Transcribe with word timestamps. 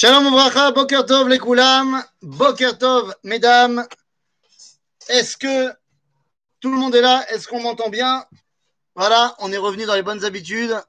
Shalom 0.00 0.26
Obracha, 0.26 0.70
Boker 0.70 1.04
Tov 1.06 1.28
les 1.28 1.40
Koulam, 1.40 2.04
Boker 2.22 2.78
Tov, 2.78 3.12
mesdames. 3.24 3.84
Est-ce 5.08 5.36
que 5.36 5.72
tout 6.60 6.70
le 6.70 6.78
monde 6.78 6.94
est 6.94 7.00
là? 7.00 7.26
Est-ce 7.32 7.48
qu'on 7.48 7.60
m'entend 7.60 7.88
bien? 7.88 8.24
Voilà, 8.94 9.34
on 9.40 9.50
est 9.50 9.56
revenu 9.56 9.86
dans 9.86 9.96
les 9.96 10.04
bonnes 10.04 10.24
habitudes 10.24 10.80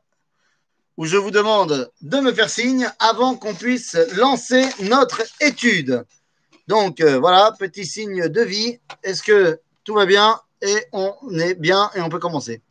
où 0.95 1.05
je 1.07 1.17
vous 1.17 1.31
demande 1.31 1.91
de 2.01 2.19
me 2.19 2.31
faire 2.31 2.51
signe 2.51 2.87
avant 2.99 3.35
qu'on 3.35 3.55
puisse 3.55 3.97
lancer 4.15 4.69
notre 4.81 5.23
étude. 5.41 6.05
Donc 6.67 7.01
euh, 7.01 7.17
voilà, 7.17 7.51
petit 7.57 7.87
signe 7.87 8.27
de 8.27 8.41
vie. 8.43 8.77
Est-ce 9.01 9.23
que 9.23 9.59
tout 9.85 9.95
va 9.95 10.05
bien? 10.05 10.39
Et 10.61 10.85
on 10.91 11.15
est 11.39 11.55
bien 11.55 11.89
et 11.95 12.01
on 12.01 12.09
peut 12.09 12.19
commencer 12.19 12.61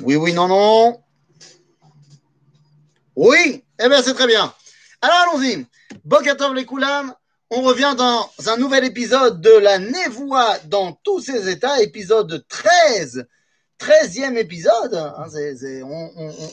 Oui, 0.00 0.16
oui, 0.16 0.32
non, 0.32 0.48
non. 0.48 1.02
Oui, 3.16 3.65
eh 3.78 3.88
bien 3.88 4.02
c'est 4.02 4.14
très 4.14 4.26
bien. 4.26 4.52
Alors 5.00 5.16
allons-y. 5.28 5.66
Bokatov 6.04 6.54
les 6.54 6.64
Koulam, 6.64 7.14
on 7.50 7.62
revient 7.62 7.94
dans 7.96 8.30
un 8.46 8.56
nouvel 8.56 8.84
épisode 8.84 9.40
de 9.40 9.50
la 9.50 9.78
Névoie 9.78 10.58
dans 10.64 10.92
tous 10.92 11.20
ses 11.20 11.48
états, 11.48 11.80
épisode 11.80 12.44
13. 12.48 13.26
13e 13.78 14.36
épisode. 14.36 14.94
Hein, 14.94 15.26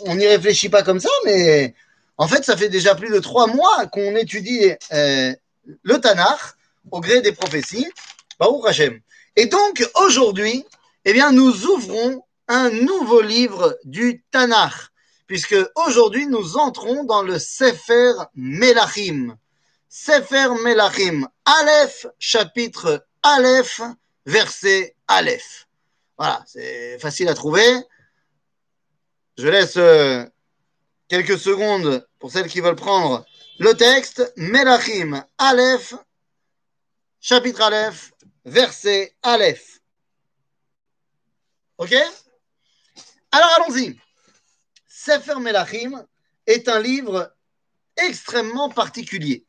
on 0.05 0.15
n'y 0.15 0.27
réfléchit 0.27 0.69
pas 0.69 0.83
comme 0.83 0.99
ça, 0.99 1.09
mais 1.25 1.73
en 2.17 2.27
fait, 2.27 2.43
ça 2.43 2.57
fait 2.57 2.69
déjà 2.69 2.95
plus 2.95 3.09
de 3.09 3.19
trois 3.19 3.47
mois 3.47 3.87
qu'on 3.87 4.15
étudie 4.15 4.71
euh, 4.91 5.33
le 5.83 5.97
Tanakh 5.99 6.39
au 6.91 6.99
gré 6.99 7.21
des 7.21 7.31
prophéties. 7.31 7.89
Baruch 8.39 8.67
Hashem. 8.67 8.99
Et 9.35 9.45
donc, 9.47 9.87
aujourd'hui, 9.95 10.65
eh 11.05 11.13
bien, 11.13 11.31
nous 11.31 11.65
ouvrons 11.65 12.23
un 12.47 12.69
nouveau 12.69 13.21
livre 13.21 13.77
du 13.83 14.23
Tanakh 14.31 14.73
puisque 15.33 15.55
aujourd'hui 15.87 16.27
nous 16.27 16.57
entrons 16.57 17.05
dans 17.05 17.23
le 17.23 17.39
Sefer 17.39 18.13
Melachim. 18.35 19.35
Sefer 19.89 20.49
Melachim, 20.63 21.27
Aleph, 21.43 22.05
chapitre 22.19 23.07
Aleph, 23.23 23.81
verset 24.27 24.95
Aleph. 25.07 25.67
Voilà, 26.19 26.43
c'est 26.45 26.99
facile 26.99 27.29
à 27.29 27.33
trouver. 27.33 27.65
Je 29.39 29.47
laisse 29.47 29.77
euh, 29.77 30.23
quelques 31.07 31.39
secondes 31.39 32.07
pour 32.19 32.29
celles 32.29 32.47
qui 32.47 32.61
veulent 32.61 32.75
prendre 32.75 33.25
le 33.57 33.73
texte. 33.73 34.31
Melachim, 34.37 35.25
Aleph, 35.39 35.95
chapitre 37.19 37.61
Aleph, 37.61 38.11
verset 38.45 39.15
Aleph. 39.23 39.79
Ok? 41.79 41.95
Alors 43.31 43.49
allons-y. 43.55 43.97
Sefer 45.03 45.35
Melachim 45.41 46.05
est 46.47 46.69
un 46.69 46.79
livre 46.79 47.35
extrêmement 47.97 48.69
particulier. 48.69 49.45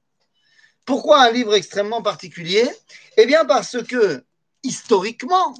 Pourquoi 0.85 1.23
un 1.23 1.31
livre 1.31 1.55
extrêmement 1.55 2.03
particulier? 2.03 2.69
Eh 3.17 3.25
bien 3.25 3.45
parce 3.45 3.81
que, 3.85 4.25
historiquement, 4.65 5.55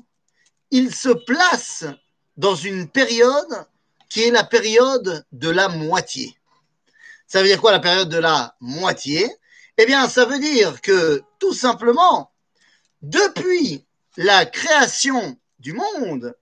il 0.73 0.93
se 0.93 1.11
place 1.11 1.85
dans 2.37 2.57
une 2.57 2.89
période 2.89 3.67
qui 4.09 4.25
est 4.25 4.33
la 4.33 4.43
période 4.43 5.25
de 5.31 5.49
la 5.49 5.69
moitié. 5.69 6.37
Ça 7.29 7.41
veut 7.41 7.47
dire 7.47 7.61
quoi 7.61 7.71
la 7.71 7.79
période 7.79 8.09
de 8.09 8.19
la 8.19 8.57
moitié? 8.61 9.31
Eh 9.79 9.87
bien, 9.87 10.09
ça 10.09 10.25
veut 10.25 10.41
dire 10.41 10.81
que, 10.81 11.23
tout 11.39 11.55
simplement, 11.55 12.33
depuis 13.01 13.87
la 14.17 14.45
création 14.45 15.39
du 15.61 15.73
monde, 15.73 16.35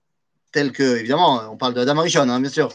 tel 0.51 0.71
que, 0.71 0.97
évidemment, 0.97 1.51
on 1.51 1.57
parle 1.57 1.75
de 1.75 1.81
Adam 1.81 1.99
Arishon, 1.99 2.29
hein, 2.29 2.39
bien 2.39 2.49
sûr, 2.49 2.69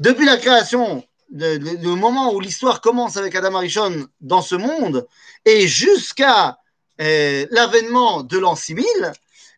depuis 0.00 0.26
la 0.26 0.36
création, 0.36 1.04
le, 1.32 1.94
moment 1.94 2.32
où 2.32 2.40
l'histoire 2.40 2.80
commence 2.80 3.16
avec 3.16 3.34
Adam 3.34 3.54
Arishon 3.56 4.06
dans 4.20 4.42
ce 4.42 4.54
monde, 4.54 5.06
et 5.44 5.66
jusqu'à 5.66 6.58
euh, 7.00 7.46
l'avènement 7.50 8.22
de 8.22 8.38
l'an 8.38 8.54
6000, 8.54 8.84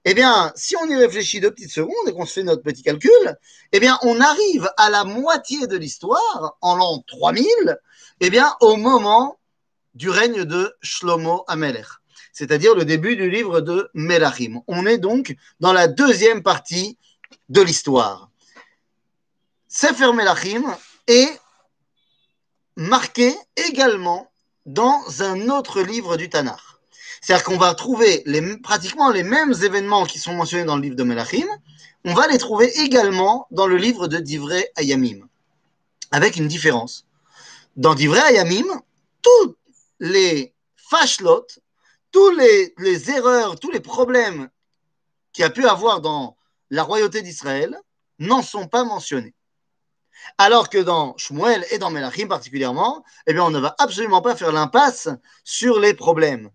eh 0.08 0.14
bien, 0.14 0.52
si 0.54 0.76
on 0.76 0.88
y 0.88 0.94
réfléchit 0.94 1.40
deux 1.40 1.50
petites 1.50 1.72
secondes 1.72 2.08
et 2.08 2.12
qu'on 2.12 2.26
se 2.26 2.34
fait 2.34 2.42
notre 2.44 2.62
petit 2.62 2.82
calcul, 2.82 3.10
eh 3.72 3.80
bien, 3.80 3.98
on 4.02 4.20
arrive 4.20 4.70
à 4.76 4.88
la 4.88 5.04
moitié 5.04 5.66
de 5.66 5.76
l'histoire, 5.76 6.56
en 6.60 6.76
l'an 6.76 7.02
3000, 7.08 7.44
eh 8.20 8.30
bien, 8.30 8.54
au 8.60 8.76
moment 8.76 9.38
du 9.94 10.08
règne 10.10 10.44
de 10.44 10.74
Shlomo 10.80 11.44
Amelech, 11.48 11.86
c'est-à-dire 12.32 12.74
le 12.74 12.84
début 12.84 13.16
du 13.16 13.30
livre 13.30 13.60
de 13.60 13.90
Melachim. 13.94 14.60
On 14.68 14.86
est 14.86 14.98
donc 14.98 15.34
dans 15.58 15.72
la 15.72 15.88
deuxième 15.88 16.42
partie 16.42 16.98
de 17.48 17.62
l'histoire. 17.62 18.30
Sefer 19.78 20.14
Melachim 20.14 20.74
est 21.06 21.38
marqué 22.76 23.36
également 23.56 24.32
dans 24.64 25.02
un 25.20 25.50
autre 25.50 25.82
livre 25.82 26.16
du 26.16 26.30
Tanakh. 26.30 26.62
C'est-à-dire 27.20 27.44
qu'on 27.44 27.58
va 27.58 27.74
trouver 27.74 28.24
pratiquement 28.62 29.10
les 29.10 29.22
mêmes 29.22 29.52
événements 29.52 30.06
qui 30.06 30.18
sont 30.18 30.32
mentionnés 30.32 30.64
dans 30.64 30.76
le 30.76 30.82
livre 30.82 30.96
de 30.96 31.02
Melachim, 31.02 31.46
on 32.06 32.14
va 32.14 32.26
les 32.26 32.38
trouver 32.38 32.72
également 32.78 33.46
dans 33.50 33.66
le 33.66 33.76
livre 33.76 34.08
de 34.08 34.16
Divrei 34.16 34.66
Ayamim, 34.76 35.28
avec 36.10 36.36
une 36.36 36.48
différence. 36.48 37.04
Dans 37.76 37.94
Divrei 37.94 38.20
Ayamim, 38.20 38.80
tous 39.20 39.56
les 40.00 40.54
fashlot, 40.74 41.48
tous 42.12 42.30
les, 42.30 42.72
les 42.78 43.10
erreurs, 43.10 43.60
tous 43.60 43.70
les 43.70 43.80
problèmes 43.80 44.48
qu'il 45.34 45.42
y 45.42 45.44
a 45.44 45.50
pu 45.50 45.68
avoir 45.68 46.00
dans 46.00 46.38
la 46.70 46.82
royauté 46.82 47.20
d'Israël 47.20 47.78
n'en 48.18 48.40
sont 48.40 48.68
pas 48.68 48.82
mentionnés. 48.82 49.35
Alors 50.38 50.68
que 50.68 50.78
dans 50.78 51.16
Shmuel 51.16 51.64
et 51.70 51.78
dans 51.78 51.90
Melachim 51.90 52.28
particulièrement, 52.28 53.04
eh 53.26 53.32
bien, 53.32 53.44
on 53.44 53.50
ne 53.50 53.58
va 53.58 53.74
absolument 53.78 54.22
pas 54.22 54.36
faire 54.36 54.52
l'impasse 54.52 55.08
sur 55.44 55.78
les 55.80 55.94
problèmes. 55.94 56.50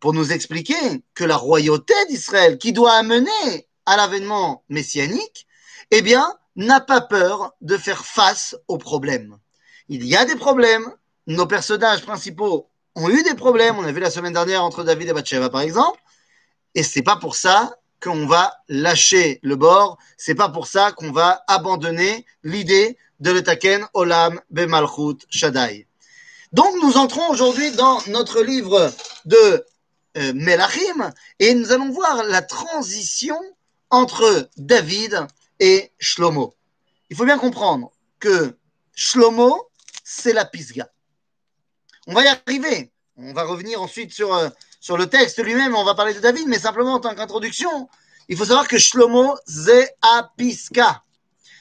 Pour 0.00 0.12
nous 0.12 0.32
expliquer 0.32 1.04
que 1.14 1.24
la 1.24 1.36
royauté 1.36 1.94
d'Israël, 2.08 2.58
qui 2.58 2.72
doit 2.72 2.94
amener 2.94 3.68
à 3.86 3.96
l'avènement 3.96 4.64
messianique, 4.68 5.46
eh 5.90 6.02
bien, 6.02 6.34
n'a 6.56 6.80
pas 6.80 7.00
peur 7.00 7.52
de 7.60 7.76
faire 7.76 8.04
face 8.04 8.56
aux 8.68 8.78
problèmes. 8.78 9.36
Il 9.88 10.04
y 10.06 10.16
a 10.16 10.24
des 10.24 10.36
problèmes. 10.36 10.90
Nos 11.26 11.46
personnages 11.46 12.02
principaux 12.02 12.70
ont 12.94 13.08
eu 13.08 13.22
des 13.22 13.34
problèmes. 13.34 13.76
On 13.78 13.84
a 13.84 13.92
vu 13.92 14.00
la 14.00 14.10
semaine 14.10 14.32
dernière 14.32 14.64
entre 14.64 14.84
David 14.84 15.08
et 15.08 15.12
Bathsheba, 15.12 15.50
par 15.50 15.60
exemple. 15.60 16.00
Et 16.74 16.82
c'est 16.82 17.02
pas 17.02 17.16
pour 17.16 17.36
ça 17.36 17.76
qu'on 18.02 18.26
va 18.26 18.56
lâcher 18.68 19.38
le 19.42 19.56
bord. 19.56 19.98
C'est 20.16 20.34
pas 20.34 20.48
pour 20.48 20.66
ça 20.66 20.92
qu'on 20.92 21.12
va 21.12 21.44
abandonner 21.46 22.24
l'idée 22.42 22.96
de 23.20 23.30
l'Etaken 23.30 23.86
Olam 23.94 24.40
Bemalchut 24.50 25.18
Shaddai. 25.28 25.86
Donc, 26.52 26.74
nous 26.82 26.96
entrons 26.96 27.28
aujourd'hui 27.30 27.70
dans 27.72 28.00
notre 28.08 28.42
livre 28.42 28.92
de 29.24 29.64
euh, 30.16 30.32
Melachim 30.34 31.12
et 31.38 31.54
nous 31.54 31.70
allons 31.70 31.90
voir 31.90 32.24
la 32.24 32.42
transition 32.42 33.38
entre 33.90 34.48
David 34.56 35.26
et 35.60 35.92
Shlomo. 35.98 36.54
Il 37.10 37.16
faut 37.16 37.24
bien 37.24 37.38
comprendre 37.38 37.92
que 38.18 38.56
Shlomo, 38.94 39.70
c'est 40.02 40.32
la 40.32 40.44
Pisga. 40.44 40.90
On 42.06 42.14
va 42.14 42.24
y 42.24 42.28
arriver. 42.28 42.90
On 43.16 43.32
va 43.32 43.44
revenir 43.44 43.80
ensuite 43.82 44.12
sur, 44.12 44.34
euh, 44.34 44.48
sur 44.80 44.96
le 44.96 45.06
texte 45.06 45.42
lui-même, 45.42 45.76
on 45.76 45.84
va 45.84 45.94
parler 45.94 46.14
de 46.14 46.20
David, 46.20 46.48
mais 46.48 46.58
simplement 46.58 46.94
en 46.94 47.00
tant 47.00 47.14
qu'introduction, 47.14 47.88
il 48.28 48.36
faut 48.36 48.46
savoir 48.46 48.66
que 48.66 48.78
Shlomo, 48.78 49.36
c'est 49.46 49.94
à 50.00 50.30
Pisga. 50.36 51.02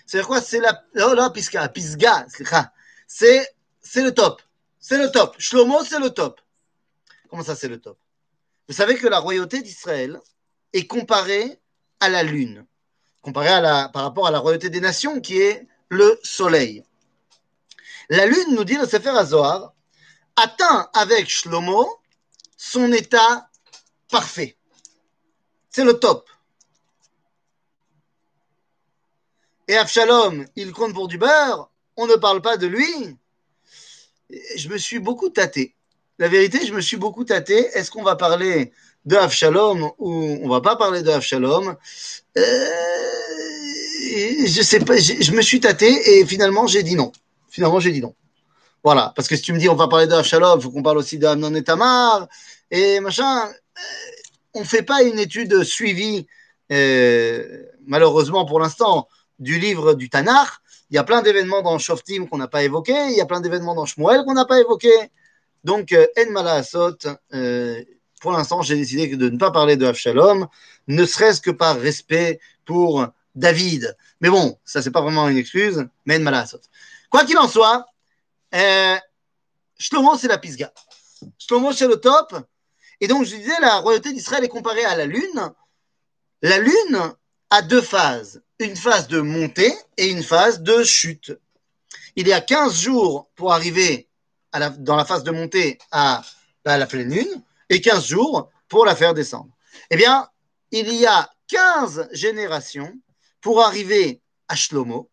C'est 0.06 0.24
quoi 0.24 0.41
C'est 0.41 0.59
la. 0.59 0.81
Oh 1.06 1.13
là, 1.13 1.30
Pisga, 1.30 1.68
Pisga, 1.68 2.25
c'est 3.07 3.46
le 3.96 4.12
top. 4.12 4.41
C'est 4.80 4.97
le 4.97 5.12
top. 5.12 5.35
Shlomo, 5.38 5.84
c'est 5.84 6.00
le 6.00 6.12
top. 6.12 6.40
Comment 7.30 7.44
ça, 7.44 7.56
c'est 7.56 7.68
le 7.68 7.80
top? 7.80 7.97
Vous 8.68 8.74
savez 8.74 8.96
que 8.96 9.07
la 9.07 9.19
royauté 9.19 9.62
d'Israël 9.62 10.19
est 10.74 10.88
comparée 10.88 11.59
à 12.00 12.07
la 12.07 12.24
lune, 12.24 12.65
comparée 13.22 13.50
par 13.92 14.04
rapport 14.04 14.27
à 14.27 14.31
la 14.31 14.39
royauté 14.39 14.69
des 14.69 14.80
nations 14.80 15.19
qui 15.19 15.42
est 15.42 15.68
le 15.89 16.19
soleil. 16.24 16.83
La 18.10 18.25
lune, 18.25 18.56
nous 18.56 18.63
dit 18.63 18.77
le 18.77 18.88
Sefer 18.88 19.10
Azohar, 19.10 19.74
atteint 20.36 20.89
avec 20.94 21.30
Shlomo 21.30 21.99
son 22.59 22.91
état 22.91 23.50
parfait. 24.11 24.57
C'est 25.69 25.85
le 25.85 25.94
top. 25.94 26.29
Et 29.69 29.77
Avshalom, 29.77 30.45
il 30.57 30.73
compte 30.73 30.94
pour 30.94 31.07
du 31.07 31.17
beurre, 31.17 31.71
on 31.95 32.06
ne 32.06 32.15
parle 32.15 32.41
pas 32.41 32.57
de 32.57 32.67
lui. 32.67 33.15
Je 34.57 34.67
me 34.67 34.77
suis 34.77 35.00
beaucoup 35.00 35.29
tâté. 35.29 35.73
La 36.17 36.27
vérité, 36.27 36.65
je 36.65 36.73
me 36.73 36.81
suis 36.81 36.97
beaucoup 36.97 37.23
tâté. 37.23 37.56
Est-ce 37.73 37.91
qu'on 37.91 38.03
va 38.03 38.17
parler 38.17 38.73
de 39.05 39.15
Avshalom 39.15 39.91
ou 39.97 40.12
on 40.44 40.50
va 40.50 40.59
pas 40.59 40.75
parler 40.75 41.01
de 41.01 41.12
Avshalom? 41.12 41.77
Euh, 42.38 42.44
Je 44.47 44.62
sais 44.62 44.79
pas, 44.79 44.97
je 44.97 45.31
me 45.31 45.41
suis 45.41 45.62
tâté 45.62 45.88
et 45.88 46.25
finalement 46.25 46.67
j'ai 46.67 46.83
dit 46.83 46.95
non. 46.95 47.13
Finalement 47.50 47.79
j'ai 47.79 47.91
dit 47.91 48.01
non. 48.01 48.13
Voilà, 48.83 49.13
parce 49.15 49.27
que 49.27 49.35
si 49.35 49.41
tu 49.41 49.53
me 49.53 49.59
dis 49.59 49.69
on 49.69 49.75
va 49.75 49.87
parler 49.87 50.07
de 50.07 50.13
Avshalom, 50.13 50.59
il 50.59 50.63
faut 50.63 50.71
qu'on 50.71 50.83
parle 50.83 50.97
aussi 50.97 51.17
d'Amnon 51.17 51.53
et 51.55 51.63
Tamar 51.63 52.27
et 52.71 52.99
machin. 52.99 53.47
Euh, 53.47 53.81
on 54.53 54.63
fait 54.63 54.83
pas 54.83 55.03
une 55.03 55.19
étude 55.19 55.63
suivie, 55.63 56.27
euh, 56.71 57.63
malheureusement 57.85 58.45
pour 58.45 58.59
l'instant, 58.59 59.07
du 59.37 59.59
livre 59.59 59.93
du 59.93 60.09
Tanakh, 60.09 60.49
Il 60.91 60.95
y 60.95 60.97
a 60.97 61.03
plein 61.03 61.21
d'événements 61.21 61.61
dans 61.61 61.77
Shoftim 61.77 62.27
qu'on 62.27 62.37
n'a 62.37 62.47
pas 62.47 62.63
évoqués, 62.63 63.07
il 63.11 63.17
y 63.17 63.21
a 63.21 63.25
plein 63.25 63.41
d'événements 63.41 63.75
dans 63.75 63.85
Shmuel 63.85 64.23
qu'on 64.25 64.33
n'a 64.33 64.45
pas 64.45 64.59
évoqués. 64.59 65.11
Donc, 65.63 65.91
euh, 65.91 66.07
En 66.17 66.31
Malaasot, 66.31 66.97
euh, 67.33 67.83
pour 68.21 68.31
l'instant, 68.31 68.61
j'ai 68.61 68.75
décidé 68.75 69.15
de 69.15 69.29
ne 69.29 69.37
pas 69.37 69.51
parler 69.51 69.77
de 69.77 69.85
Avshalom, 69.85 70.47
ne 70.87 71.05
serait-ce 71.05 71.41
que 71.41 71.51
par 71.51 71.79
respect 71.79 72.39
pour 72.65 73.05
David. 73.35 73.95
Mais 74.21 74.29
bon, 74.29 74.57
ça, 74.65 74.81
c'est 74.81 74.91
pas 74.91 75.01
vraiment 75.01 75.29
une 75.29 75.37
excuse, 75.37 75.85
mais 76.05 76.17
En. 76.19 76.61
Quoi 77.09 77.23
qu'il 77.23 77.37
en 77.37 77.47
soit, 77.47 77.85
euh, 78.56 78.98
Shlomo, 79.78 80.18
c'est 80.18 80.28
la 80.28 80.38
pisga. 80.38 80.72
Shlomo, 81.38 81.72
c'est 81.74 81.88
le 81.88 81.98
top. 81.98 82.36
Et 83.01 83.07
donc, 83.07 83.25
je 83.25 83.36
disais, 83.36 83.60
la 83.62 83.78
royauté 83.78 84.12
d'Israël 84.13 84.44
est 84.44 84.50
comparée 84.50 84.84
à 84.86 84.96
la 84.96 85.06
lune. 85.06 85.51
La 86.42 86.57
lune 86.57 87.13
a 87.50 87.62
deux 87.62 87.81
phases. 87.81 88.42
Une 88.60 88.75
phase 88.75 89.07
de 89.07 89.22
montée 89.22 89.74
et 89.98 90.07
une 90.10 90.24
phase 90.24 90.62
de 90.62 90.84
chute. 90.84 91.31
Il 92.16 92.28
y 92.28 92.34
a 92.34 92.42
15 92.42 92.75
jours 92.81 93.30
pour 93.36 93.54
arriver 93.54 94.10
à 94.51 94.60
la- 94.60 94.69
dans 94.69 94.96
la 94.98 95.06
phase 95.06 95.24
de 95.24 95.31
montée 95.31 95.78
à, 95.92 96.24
à 96.66 96.78
la 96.78 96.86
pleine 96.88 97.13
lune 97.13 97.44
et 97.69 97.80
15 97.80 98.06
jours 98.06 98.50
pour 98.68 98.86
la 98.86 98.96
faire 98.96 99.13
descendre. 99.13 99.50
Eh 99.90 99.96
bien, 99.96 100.28
il 100.72 100.94
y 100.94 101.06
a 101.06 101.30
15 101.48 102.10
générations 102.12 102.92
pour 103.42 103.62
arriver 103.62 104.22
à 104.50 104.56
Shlomo 104.56 105.10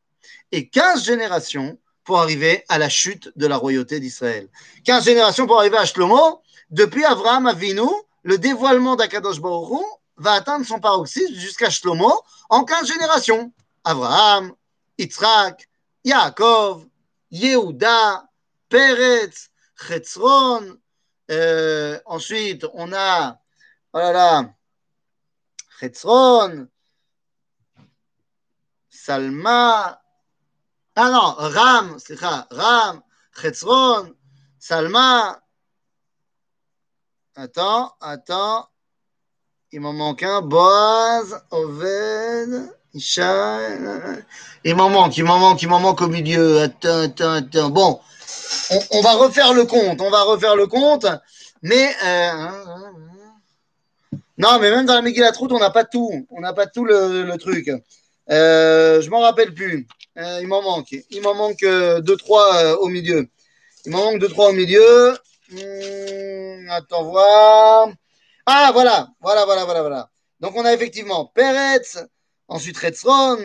et 0.51 0.69
15 0.69 1.05
générations 1.05 1.79
pour 2.07 2.21
arriver 2.21 2.65
à 2.69 2.79
la 2.79 2.89
chute 2.89 3.31
de 3.37 3.47
la 3.47 3.57
royauté 3.57 4.01
d'Israël. 4.01 4.49
15 4.85 5.05
générations 5.05 5.47
pour 5.47 5.59
arriver 5.59 5.77
à 5.77 5.85
Shlomo, 5.85 6.41
depuis 6.71 7.05
Abraham 7.05 7.49
Avinu, 7.49 7.91
le 8.23 8.39
dévoilement 8.39 8.97
d'Akadosh 8.97 9.41
Baruch 9.41 9.85
va 10.17 10.33
atteindre 10.33 10.65
son 10.65 10.79
paroxysme 10.79 11.35
jusqu'à 11.35 11.69
Shlomo 11.69 12.23
en 12.49 12.65
15 12.65 12.89
générations. 12.89 13.53
Abraham, 13.85 14.55
Yitzhak, 14.99 15.69
Yaakov, 16.05 16.87
Yehuda, 17.31 18.25
Peretz, 18.69 19.51
Chetzron. 19.77 20.79
Euh, 21.31 21.99
ensuite, 22.07 22.67
on 22.73 22.93
a, 22.93 23.41
oh 23.93 23.99
là 23.99 24.13
là, 24.13 24.55
Chetzron, 25.81 26.69
Salma, 28.89 30.01
ah 30.99 31.11
non, 31.11 31.35
Ram, 31.37 31.97
c'est 31.99 32.19
Ram, 32.19 33.03
Chetzron, 33.39 34.15
Salma. 34.59 35.39
Attends, 37.35 37.93
attends. 38.01 38.67
Il 39.73 39.83
m'en 39.83 39.93
manque 39.93 40.23
un. 40.23 40.41
Boaz, 40.41 41.39
Oved, 41.51 42.73
Isha. 42.95 43.61
Il 44.65 44.75
m'en 44.75 44.89
manque, 44.89 45.19
il 45.19 45.25
m'en 45.25 45.39
manque, 45.39 45.61
il 45.61 45.69
m'en 45.69 45.81
manque 45.81 46.01
au 46.01 46.09
milieu. 46.09 46.63
Attends, 46.63 47.03
attends, 47.03 47.33
attends. 47.33 47.69
Bon, 47.69 48.01
on, 48.91 49.01
va 49.03 49.17
refaire 49.17 49.53
le 49.53 49.67
compte, 49.67 50.01
on 50.01 50.09
va 50.09 50.23
refaire 50.23 50.57
le 50.57 50.67
compte. 50.67 51.07
Mais, 51.61 51.95
euh, 52.07 52.49
non, 54.39 54.59
mais 54.61 54.71
même 54.71 54.87
dans 54.87 54.95
la 54.95 55.03
Megillat 55.03 55.33
Ruth, 55.39 55.53
on 55.53 55.59
n'a 55.59 55.71
pas 55.71 55.85
tout. 55.85 56.27
On 56.31 56.41
n'a 56.41 56.55
pas 56.55 56.67
tout 56.67 56.87
le, 56.87 57.23
le 57.23 57.37
truc. 57.37 57.71
Euh, 58.31 59.03
je 59.03 59.11
m'en 59.11 59.21
rappelle 59.21 59.53
plus. 59.53 59.87
Euh, 60.19 60.39
il 60.41 60.49
m'en 60.49 60.63
manque. 60.63 60.93
Il 61.11 61.23
m'en 61.23 61.35
manque 61.35 61.63
euh, 61.63 62.01
deux, 62.01 62.17
trois 62.17 62.57
euh, 62.65 62.77
au 62.77 62.89
milieu. 62.89 63.29
Il 63.85 63.93
m'en 63.93 64.05
manque 64.05 64.21
deux, 64.21 64.29
trois 64.29 64.49
au 64.49 64.53
milieu. 64.53 65.17
Hmm, 65.51 66.71
attends 66.71 67.05
voir. 67.05 67.89
Ah, 68.47 68.71
voilà, 68.73 69.09
voilà, 69.21 69.45
voilà, 69.45 69.65
voilà, 69.65 69.81
voilà. 69.83 70.11
Donc, 70.41 70.57
on 70.57 70.65
a 70.65 70.73
effectivement 70.73 71.27
Peretz, 71.35 71.99
ensuite 72.49 72.79
Retzron, 72.79 73.39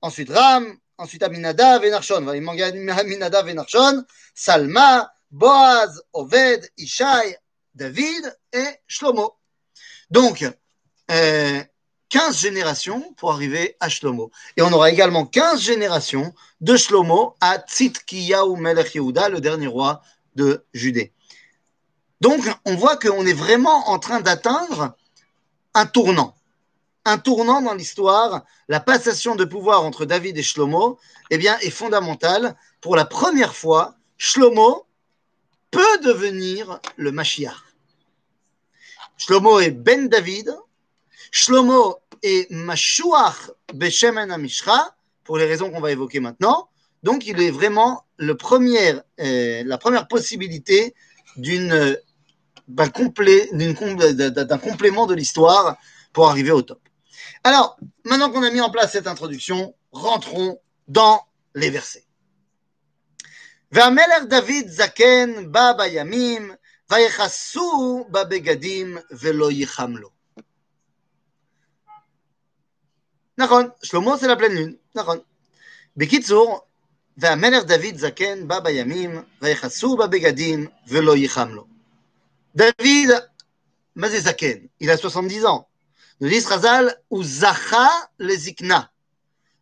ensuite 0.00 0.30
Ram, 0.30 0.76
ensuite 0.98 1.22
Aminadav 1.22 1.84
et 1.84 1.90
il 2.34 2.42
manque 2.42 2.60
Aminadav 2.60 3.48
et 3.48 3.56
Salma, 4.34 5.12
Boaz, 5.30 6.02
Oved, 6.12 6.68
Ishai, 6.76 7.36
David 7.74 8.36
et 8.52 8.66
Shlomo. 8.86 9.34
Donc, 10.10 10.44
euh, 11.10 11.62
15 12.12 12.38
générations 12.38 13.14
pour 13.16 13.32
arriver 13.32 13.74
à 13.80 13.88
Shlomo. 13.88 14.30
Et 14.58 14.62
on 14.62 14.70
aura 14.70 14.90
également 14.90 15.24
15 15.24 15.62
générations 15.62 16.34
de 16.60 16.76
Shlomo 16.76 17.36
à 17.40 17.56
Tzidkiyahu 17.58 18.56
Melech 18.58 18.94
le 18.94 19.38
dernier 19.38 19.66
roi 19.66 20.02
de 20.36 20.62
Judée. 20.74 21.10
Donc, 22.20 22.46
on 22.66 22.74
voit 22.74 22.98
qu'on 22.98 23.24
est 23.24 23.32
vraiment 23.32 23.88
en 23.88 23.98
train 23.98 24.20
d'atteindre 24.20 24.94
un 25.72 25.86
tournant. 25.86 26.34
Un 27.06 27.16
tournant 27.16 27.62
dans 27.62 27.72
l'histoire. 27.72 28.44
La 28.68 28.78
passation 28.78 29.34
de 29.34 29.46
pouvoir 29.46 29.82
entre 29.82 30.04
David 30.04 30.36
et 30.36 30.42
Shlomo 30.42 30.98
eh 31.30 31.38
bien, 31.38 31.58
est 31.60 31.70
fondamentale. 31.70 32.56
Pour 32.82 32.94
la 32.94 33.06
première 33.06 33.56
fois, 33.56 33.94
Shlomo 34.18 34.84
peut 35.70 35.98
devenir 36.04 36.78
le 36.96 37.10
Mashiach. 37.10 37.56
Shlomo 39.16 39.60
est 39.60 39.70
Ben 39.70 40.10
David. 40.10 40.54
Shlomo 41.30 42.01
est 42.23 42.49
Mashuach 42.51 43.51
Beshemen 43.73 44.31
Amishra, 44.31 44.95
pour 45.23 45.37
les 45.37 45.45
raisons 45.45 45.69
qu'on 45.71 45.81
va 45.81 45.91
évoquer 45.91 46.19
maintenant. 46.19 46.69
Donc, 47.03 47.27
il 47.27 47.41
est 47.41 47.51
vraiment 47.51 48.05
le 48.17 48.35
premier, 48.35 48.93
euh, 49.19 49.63
la 49.65 49.77
première 49.77 50.07
possibilité 50.07 50.95
d'une 51.35 51.97
d'un 52.67 52.89
complé- 52.89 53.47
d'une 53.55 53.75
com- 53.75 53.95
d'un- 53.95 54.29
d'un 54.29 54.57
complément 54.57 55.05
de 55.05 55.13
l'histoire 55.13 55.77
pour 56.11 56.27
arriver 56.29 56.51
au 56.51 56.61
top. 56.61 56.81
Alors, 57.43 57.77
maintenant 58.03 58.29
qu'on 58.31 58.43
a 58.43 58.51
mis 58.51 58.59
en 58.59 58.69
place 58.69 58.91
cette 58.91 59.07
introduction, 59.07 59.73
rentrons 59.91 60.59
dans 60.87 61.21
les 61.55 61.69
versets. 61.69 62.03
והמלך 63.71 64.23
דוד 64.29 64.67
זקן 64.67 65.51
בא 65.51 65.71
בימים, 65.77 66.51
ויכסו 66.91 68.05
בבגדים 68.09 68.97
ולא 69.11 69.51
ייחם 69.51 69.93
נכון, 73.41 73.69
שלמה 73.83 74.17
c'est 74.17 74.27
la 74.27 74.35
pleine 74.35 74.53
lune, 74.53 74.75
נכון. 74.95 75.17
בקיצור, 75.97 76.59
והמלך 77.17 77.63
דוד 77.63 77.95
זקן 77.97 78.47
בא 78.47 78.59
בימים, 78.59 79.23
ויכסו 79.41 79.97
בבגדים 79.97 80.67
ולא 80.87 81.15
ייחם 81.17 81.49
לו. 81.49 81.65
David, 82.57 83.09
מה 83.95 84.09
זה 84.09 84.19
זקן? 84.19 84.57
Il 84.83 84.89
a 84.89 84.97
70 84.97 85.45
ans. 85.45 85.67
Nous 86.21 86.29
dit 86.29 86.39
Razal, 86.45 86.95
ou 87.11 87.23
zacha 87.23 87.89
le 88.19 88.35
zikna. 88.35 88.91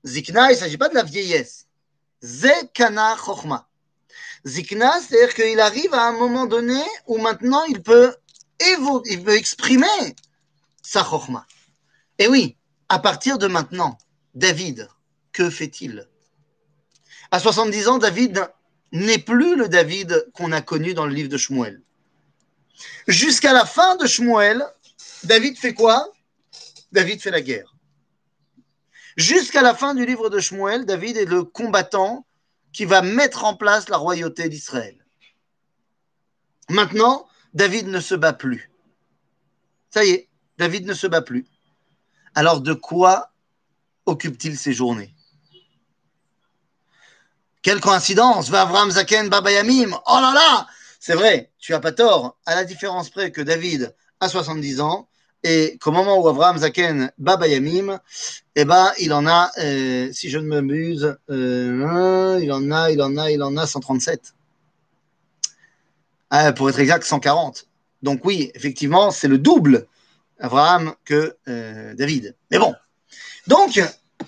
Zikna, 0.06 0.52
il 0.52 0.56
ne 0.56 0.60
s'agit 0.60 0.78
pas 0.78 0.90
de 0.90 0.96
la 0.96 1.04
vieillesse. 1.04 1.66
Zekana 2.24 3.16
chokhma. 3.18 3.68
Zikna, 4.46 5.02
c'est-à-dire 5.02 5.34
qu'il 5.34 5.60
arrive 5.60 5.94
à 5.94 6.04
un 6.08 6.14
moment 6.14 6.46
donné 6.46 6.82
où 7.08 7.18
maintenant 7.18 7.64
il 7.66 7.82
peut, 7.82 8.16
évo- 8.60 9.04
il 9.06 9.24
peut 9.24 9.36
exprimer 9.36 10.16
sa 10.82 11.04
chokhma. 11.04 11.46
Et 12.20 12.28
oui, 12.28 12.56
à 12.91 12.99
partir 12.99 13.39
de 13.39 13.47
maintenant, 13.47 13.97
David, 14.35 14.89
que 15.33 15.49
fait-il? 15.49 16.09
À 17.31 17.39
70 17.39 17.87
ans, 17.87 17.99
David 17.99 18.51
n'est 18.91 19.21
plus 19.21 19.55
le 19.55 19.69
David 19.69 20.29
qu'on 20.35 20.51
a 20.51 20.61
connu 20.61 20.93
dans 20.93 21.07
le 21.07 21.15
livre 21.15 21.29
de 21.29 21.37
Shmuel. 21.37 21.81
Jusqu'à 23.07 23.53
la 23.53 23.65
fin 23.65 23.95
de 23.95 24.09
Shmuel, 24.09 24.65
David 25.23 25.57
fait 25.57 25.73
quoi? 25.73 26.13
David 26.91 27.23
fait 27.23 27.31
la 27.31 27.41
guerre. 27.41 27.77
Jusqu'à 29.17 29.63
la 29.63 29.75
fin 29.75 29.95
du 29.95 30.05
livre 30.05 30.29
de 30.29 30.41
Shmuel, 30.41 30.85
David 30.85 31.17
est 31.17 31.27
le 31.27 31.45
combattant 31.45 32.27
qui 32.73 32.87
va 32.87 33.03
mettre 33.03 33.45
en 33.45 33.55
place 33.55 33.89
la 33.89 33.99
royauté 33.99 34.49
d'Israël. 34.49 34.97
Maintenant, 36.69 37.29
David 37.55 37.87
ne 37.87 38.01
se 38.01 38.17
bat 38.17 38.33
plus. 38.33 38.69
Ça 39.91 40.05
y 40.05 40.11
est, 40.11 40.29
David 40.59 40.87
ne 40.87 40.95
se 40.95 41.07
bat 41.07 41.23
plus. 41.23 41.47
Alors 42.35 42.61
de 42.61 42.73
quoi 42.73 43.31
occupe-t-il 44.07 44.57
ses 44.57 44.73
journées? 44.73 45.15
Quelle 47.63 47.81
coïncidence! 47.81 48.53
Abraham 48.53 48.91
Zaken 48.91 49.29
Babayamim 49.29 49.93
Oh 50.07 50.19
là 50.21 50.33
là! 50.35 50.67
C'est 50.99 51.15
vrai, 51.15 51.51
tu 51.59 51.75
as 51.75 51.81
pas 51.81 51.93
tort, 51.93 52.37
à 52.47 52.55
la 52.55 52.65
différence 52.65 53.11
près 53.11 53.31
que 53.33 53.41
David 53.41 53.95
a 54.21 54.29
70 54.29 54.81
ans 54.81 55.09
et 55.43 55.79
qu'au 55.81 55.93
moment 55.93 56.19
où 56.19 56.29
Abraham 56.29 56.59
Zaken 56.59 57.11
Babayamim, 57.19 57.99
eh 58.55 58.65
ben, 58.65 58.93
il 58.99 59.13
en 59.13 59.27
a, 59.27 59.51
euh, 59.59 60.13
si 60.13 60.29
je 60.29 60.39
ne 60.39 60.47
m'abuse, 60.47 61.17
euh, 61.31 62.39
il 62.43 62.53
en 62.53 62.71
a, 62.71 62.91
il 62.91 63.01
en 63.03 63.17
a, 63.17 63.31
il 63.31 63.43
en 63.43 63.57
a 63.57 63.67
137. 63.67 64.35
Ah, 66.31 66.53
pour 66.53 66.69
être 66.69 66.79
exact, 66.79 67.05
140. 67.05 67.67
Donc 68.03 68.25
oui, 68.25 68.51
effectivement, 68.55 69.11
c'est 69.11 69.29
le 69.29 69.39
double 69.39 69.87
Abraham 70.41 70.95
que 71.05 71.37
euh, 71.49 71.95
David. 71.95 72.37
Mais 72.51 72.59
bon. 72.59 72.75
Donc, 73.47 73.81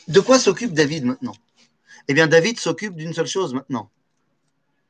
de 0.09 0.21
quoi 0.21 0.38
s'occupe 0.38 0.73
David 0.73 1.04
maintenant? 1.04 1.35
Eh 2.09 2.14
bien, 2.14 2.26
David 2.26 2.59
s'occupe 2.59 2.97
d'une 2.97 3.12
seule 3.12 3.26
chose 3.26 3.54
maintenant 3.54 3.90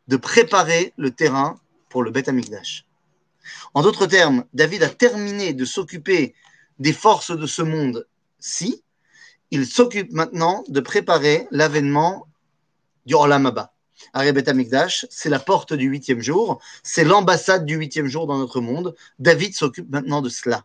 de 0.09 0.17
préparer 0.17 0.93
le 0.97 1.11
terrain 1.11 1.61
pour 1.88 2.02
le 2.02 2.11
Beth 2.11 2.29
Amikdash. 2.29 2.87
En 3.75 3.83
d'autres 3.83 4.07
termes, 4.07 4.45
David 4.52 4.83
a 4.83 4.88
terminé 4.88 5.52
de 5.52 5.64
s'occuper 5.64 6.35
des 6.79 6.93
forces 6.93 7.37
de 7.37 7.47
ce 7.47 7.62
monde-ci. 7.62 8.83
Il 9.50 9.67
s'occupe 9.67 10.12
maintenant 10.12 10.64
de 10.69 10.81
préparer 10.81 11.47
l'avènement 11.50 12.26
du 13.07 13.14
Olam 13.14 13.47
Abba. 13.47 13.73
Arabet 14.12 14.49
Amikdash, 14.49 15.07
c'est 15.11 15.29
la 15.29 15.38
porte 15.38 15.73
du 15.73 15.87
huitième 15.87 16.21
jour, 16.21 16.61
c'est 16.83 17.05
l'ambassade 17.05 17.64
du 17.64 17.76
huitième 17.76 18.09
jour 18.09 18.26
dans 18.26 18.38
notre 18.38 18.61
monde. 18.61 18.95
David 19.19 19.55
s'occupe 19.55 19.91
maintenant 19.91 20.23
de 20.23 20.29
cela. 20.29 20.64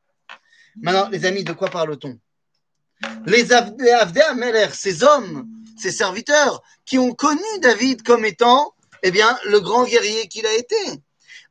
Maintenant, 0.77 1.09
les 1.09 1.25
amis, 1.25 1.43
de 1.43 1.53
quoi 1.53 1.69
parle-t-on? 1.69 2.17
Les 3.25 3.51
Avdé 3.51 4.21
Amelech, 4.21 4.73
ces 4.73 5.03
hommes, 5.03 5.47
ces 5.77 5.91
serviteurs, 5.91 6.61
qui 6.85 6.99
ont 6.99 7.13
connu 7.13 7.41
David 7.61 8.03
comme 8.03 8.25
étant, 8.25 8.73
eh 9.03 9.11
bien, 9.11 9.37
le 9.45 9.59
grand 9.59 9.85
guerrier 9.85 10.27
qu'il 10.27 10.45
a 10.45 10.53
été. 10.53 10.75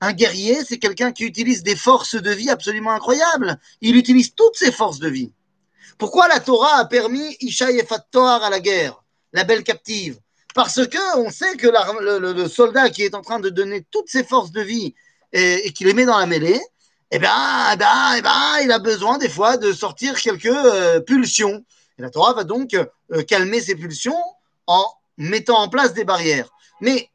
Un 0.01 0.13
guerrier, 0.13 0.65
c'est 0.65 0.79
quelqu'un 0.79 1.13
qui 1.13 1.25
utilise 1.25 1.63
des 1.63 1.77
forces 1.77 2.15
de 2.15 2.31
vie 2.31 2.49
absolument 2.49 2.93
incroyables. 2.93 3.59
Il 3.81 3.97
utilise 3.97 4.35
toutes 4.35 4.57
ses 4.57 4.73
forces 4.73 4.99
de 4.99 5.09
vie. 5.09 5.33
Pourquoi 5.99 6.29
la 6.29 6.41
Torah 6.41 6.79
a 6.79 6.85
permis 6.87 7.37
Isha 7.41 7.67
Toar 8.11 8.43
à 8.43 8.49
la 8.49 8.61
guerre, 8.61 9.03
la 9.33 9.45
belle 9.45 9.63
captive? 9.63 10.19
Parce 10.55 10.87
que 10.87 11.19
on 11.19 11.31
sait 11.31 11.57
que 11.57 11.69
le, 11.69 12.49
soldat 12.49 12.89
qui 12.89 13.03
est 13.03 13.15
en 13.15 13.21
train 13.21 13.41
de 13.41 13.51
donner 13.51 13.85
toutes 13.91 14.09
ses 14.09 14.25
forces 14.25 14.53
de 14.53 14.63
vie 14.63 14.95
et 15.33 15.73
qui 15.75 15.85
les 15.85 15.93
met 15.93 16.07
dans 16.07 16.19
la 16.19 16.27
mêlée, 16.27 16.61
eh 17.11 17.19
bien, 17.19 17.73
eh 17.73 17.77
ben, 17.77 18.15
eh 18.17 18.23
ben, 18.23 18.61
il 18.63 18.71
a 18.71 18.79
besoin 18.79 19.19
des 19.19 19.29
fois 19.29 19.57
de 19.57 19.73
sortir 19.73 20.21
quelques 20.21 20.47
euh, 20.47 21.01
pulsions. 21.01 21.65
Et 21.99 22.03
la 22.03 22.11
Torah 22.11 22.35
va 22.35 22.45
donc 22.45 22.75
euh, 22.75 23.23
calmer 23.23 23.61
ces 23.61 23.75
pulsions 23.75 24.23
en 24.67 24.85
mettant 25.17 25.59
en 25.59 25.69
place 25.69 25.93
des 25.93 26.05
barrières. 26.05 26.51
Mais 26.81 27.11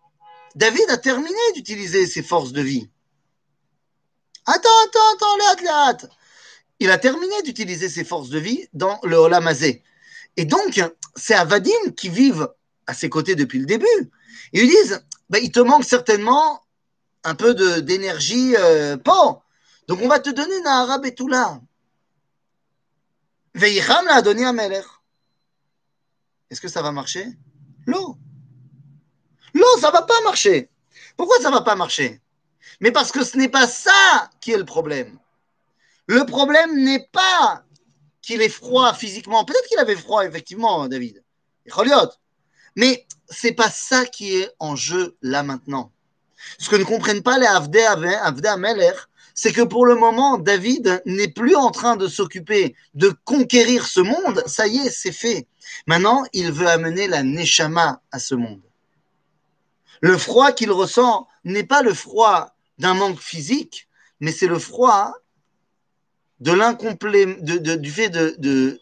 David 0.56 0.90
a 0.90 0.98
terminé 0.98 1.40
d'utiliser 1.54 2.06
ses 2.08 2.24
forces 2.24 2.52
de 2.52 2.62
vie. 2.62 2.90
Attends, 4.46 4.70
attends, 4.86 5.16
attends, 5.16 5.64
là. 5.64 5.98
Il 6.80 6.92
a 6.92 6.98
terminé 6.98 7.42
d'utiliser 7.44 7.90
ses 7.90 8.04
forces 8.04 8.30
de 8.30 8.38
vie 8.38 8.68
dans 8.74 9.00
le 9.04 9.16
Olamazé. 9.16 9.82
Et 10.38 10.46
donc, 10.46 10.82
c'est 11.16 11.34
Avadim 11.34 11.92
qui 11.96 12.10
vivent 12.10 12.50
à 12.86 12.94
ses 12.94 13.10
côtés 13.10 13.36
depuis 13.36 13.60
le 13.60 13.66
début. 13.66 14.12
Ils 14.52 14.62
lui 14.62 14.68
disent, 14.68 15.02
bah, 15.30 15.40
il 15.40 15.52
te 15.52 15.62
manque 15.62 15.86
certainement 15.86 16.62
un 17.24 17.34
peu 17.34 17.56
d'énergie 17.82 18.56
euh, 18.58 18.98
donc 19.88 20.00
on 20.02 20.08
va 20.08 20.20
te 20.20 20.30
donner 20.30 20.62
Nahara 20.62 21.00
Betula. 21.00 21.60
Veicham 23.54 24.06
l'a 24.06 24.22
donné 24.22 24.46
à 24.46 24.52
Melech. 24.52 24.86
Est-ce 26.50 26.62
que 26.62 26.68
ça 26.68 26.82
va 26.82 26.92
marcher? 26.92 27.28
L'eau. 27.86 28.18
L'eau, 29.54 29.80
ça 29.80 29.92
va 29.92 30.02
pas 30.02 30.22
marcher. 30.22 30.70
Pourquoi 31.16 31.40
ça 31.40 31.50
va 31.50 31.62
pas 31.62 31.76
marcher? 31.76 32.22
Mais 32.82 32.92
parce 32.92 33.12
que 33.12 33.24
ce 33.24 33.38
n'est 33.38 33.50
pas 33.50 33.68
ça 33.68 34.30
qui 34.42 34.52
est 34.52 34.58
le 34.58 34.66
problème. 34.66 35.18
Le 36.08 36.26
problème 36.26 36.84
n'est 36.84 37.08
pas 37.12 37.64
qu'il 38.22 38.42
est 38.42 38.50
froid 38.50 38.94
physiquement. 38.94 39.46
Peut-être 39.46 39.68
qu'il 39.68 39.80
avait 39.80 39.96
froid, 39.96 40.26
effectivement, 40.26 40.88
David. 40.88 41.24
Mais 42.76 43.08
c'est 43.30 43.54
pas 43.54 43.70
ça 43.70 44.06
qui 44.06 44.36
est 44.36 44.52
en 44.60 44.76
jeu 44.76 45.16
là 45.22 45.42
maintenant. 45.44 45.92
Ce 46.60 46.70
que 46.70 46.76
ne 46.76 46.84
comprennent 46.84 47.24
pas 47.24 47.38
les 47.40 47.48
Avdé 47.48 47.82
Amelech, 48.48 48.98
c'est 49.38 49.52
que 49.52 49.62
pour 49.62 49.86
le 49.86 49.96
moment, 49.96 50.38
David 50.38 51.04
n'est 51.06 51.28
plus 51.28 51.56
en 51.56 51.70
train 51.70 51.98
de 51.98 52.08
s'occuper 52.08 52.74
de 52.94 53.14
conquérir 53.26 53.86
ce 53.86 54.00
monde. 54.00 54.42
Ça 54.48 54.66
y 54.66 54.78
est, 54.78 54.90
c'est 54.90 55.12
fait. 55.12 55.46
Maintenant, 55.88 56.24
il 56.32 56.54
veut 56.54 56.68
amener 56.68 57.08
la 57.08 57.22
Neshama 57.22 58.02
à 58.14 58.20
ce 58.20 58.34
monde. 58.34 58.62
Le 60.00 60.18
froid 60.18 60.54
qu'il 60.54 60.72
ressent 60.72 61.28
n'est 61.44 61.66
pas 61.66 61.82
le 61.82 61.94
froid 61.94 62.56
d'un 62.80 62.94
manque 62.94 63.20
physique, 63.20 63.90
mais 64.22 64.32
c'est 64.32 64.48
le 64.48 64.58
froid 64.58 65.14
de 66.40 66.54
l'incomplet, 66.54 67.26
du 67.26 67.92
fait 67.92 68.10
de, 68.10 68.80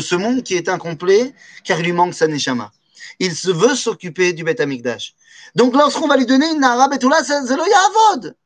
ce 0.00 0.14
monde 0.14 0.44
qui 0.44 0.54
est 0.54 0.68
incomplet, 0.68 1.34
car 1.64 1.80
il 1.80 1.86
lui 1.86 1.92
manque 1.92 2.14
sa 2.14 2.28
Neshama. 2.28 2.70
Il 3.18 3.32
veut 3.32 3.74
s'occuper 3.74 4.32
du 4.32 4.44
Beth 4.44 4.60
Amikdash. 4.60 5.14
Donc, 5.56 5.74
lorsqu'on 5.74 6.06
va 6.06 6.16
lui 6.16 6.26
donner 6.26 6.50
une 6.50 6.98
tout 7.00 7.08
là, 7.08 7.24
c'est 7.24 7.42
Zelo 7.46 7.64
Yavod. 7.64 8.36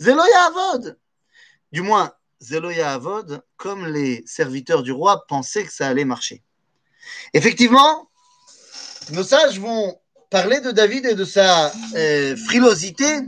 Zelo 0.00 0.22
Avod. 0.46 0.98
Du 1.72 1.82
moins, 1.82 2.12
Zelo 2.42 2.70
Avod, 2.70 3.42
comme 3.56 3.86
les 3.86 4.22
serviteurs 4.26 4.82
du 4.82 4.92
roi 4.92 5.24
pensaient 5.26 5.64
que 5.64 5.72
ça 5.72 5.88
allait 5.88 6.04
marcher. 6.04 6.42
Effectivement, 7.34 8.10
nos 9.12 9.22
sages 9.22 9.58
vont 9.60 9.98
parler 10.30 10.60
de 10.60 10.70
David 10.70 11.06
et 11.06 11.14
de 11.14 11.24
sa 11.24 11.72
euh, 11.94 12.36
frilosité, 12.36 13.20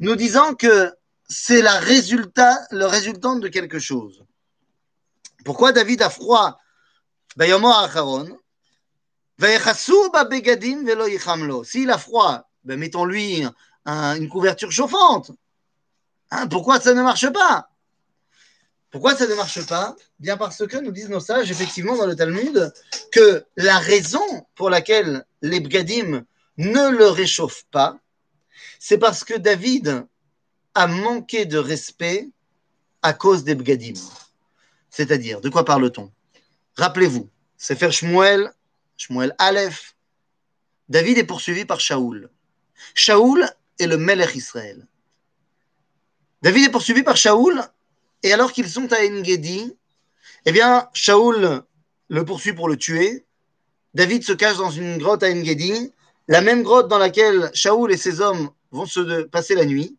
nous 0.00 0.16
disant 0.16 0.54
que 0.54 0.92
c'est 1.28 1.62
la 1.62 1.78
résultat, 1.78 2.58
le 2.70 2.86
résultant 2.86 3.36
de 3.36 3.48
quelque 3.48 3.78
chose. 3.78 4.24
Pourquoi 5.44 5.72
David 5.72 6.02
a 6.02 6.10
froid? 6.10 6.58
S'il 11.64 11.90
a 11.90 11.98
froid, 11.98 12.48
ben 12.64 12.78
mettons-lui 12.78 13.46
une 13.86 14.28
couverture 14.28 14.72
chauffante. 14.72 15.30
Hein, 16.30 16.46
pourquoi 16.48 16.80
ça 16.80 16.94
ne 16.94 17.02
marche 17.02 17.30
pas? 17.30 17.70
Pourquoi 18.90 19.14
ça 19.14 19.26
ne 19.26 19.34
marche 19.34 19.66
pas? 19.66 19.96
Bien 20.18 20.36
parce 20.36 20.66
que 20.66 20.76
nous 20.78 20.92
disent 20.92 21.10
nos 21.10 21.20
sages, 21.20 21.50
effectivement, 21.50 21.96
dans 21.96 22.06
le 22.06 22.16
Talmud, 22.16 22.72
que 23.12 23.44
la 23.56 23.78
raison 23.78 24.46
pour 24.54 24.70
laquelle 24.70 25.24
les 25.42 25.60
Bgadim 25.60 26.24
ne 26.56 26.88
le 26.88 27.06
réchauffent 27.08 27.66
pas, 27.70 27.98
c'est 28.78 28.98
parce 28.98 29.24
que 29.24 29.34
David 29.34 30.06
a 30.74 30.86
manqué 30.86 31.44
de 31.44 31.58
respect 31.58 32.28
à 33.02 33.12
cause 33.12 33.44
des 33.44 33.54
Bgadim. 33.54 34.00
C'est-à-dire, 34.90 35.40
de 35.40 35.48
quoi 35.48 35.64
parle-t-on? 35.64 36.10
Rappelez-vous, 36.76 37.28
c'est 37.56 37.76
faire 37.76 37.92
Shmuel, 37.92 38.52
Shmuel 38.96 39.34
Aleph. 39.38 39.96
David 40.88 41.18
est 41.18 41.24
poursuivi 41.24 41.64
par 41.64 41.80
Shaoul. 41.80 42.30
Shaoul 42.94 43.48
est 43.78 43.86
le 43.86 43.98
Melech 43.98 44.34
Israël. 44.34 44.86
David 46.40 46.66
est 46.66 46.70
poursuivi 46.70 47.02
par 47.02 47.16
Shaoul, 47.16 47.60
et 48.22 48.32
alors 48.32 48.52
qu'ils 48.52 48.68
sont 48.68 48.92
à 48.92 49.04
Engedi, 49.04 49.76
eh 50.46 50.52
bien, 50.52 50.88
Shaoul 50.92 51.62
le 52.08 52.24
poursuit 52.24 52.52
pour 52.52 52.68
le 52.68 52.76
tuer. 52.76 53.24
David 53.94 54.22
se 54.22 54.32
cache 54.32 54.56
dans 54.56 54.70
une 54.70 54.98
grotte 54.98 55.24
à 55.24 55.30
Engedi, 55.30 55.92
la 56.28 56.40
même 56.40 56.62
grotte 56.62 56.86
dans 56.86 56.98
laquelle 56.98 57.50
Shaoul 57.54 57.92
et 57.92 57.96
ses 57.96 58.20
hommes 58.20 58.50
vont 58.70 58.86
se 58.86 59.22
passer 59.22 59.56
la 59.56 59.64
nuit. 59.64 59.96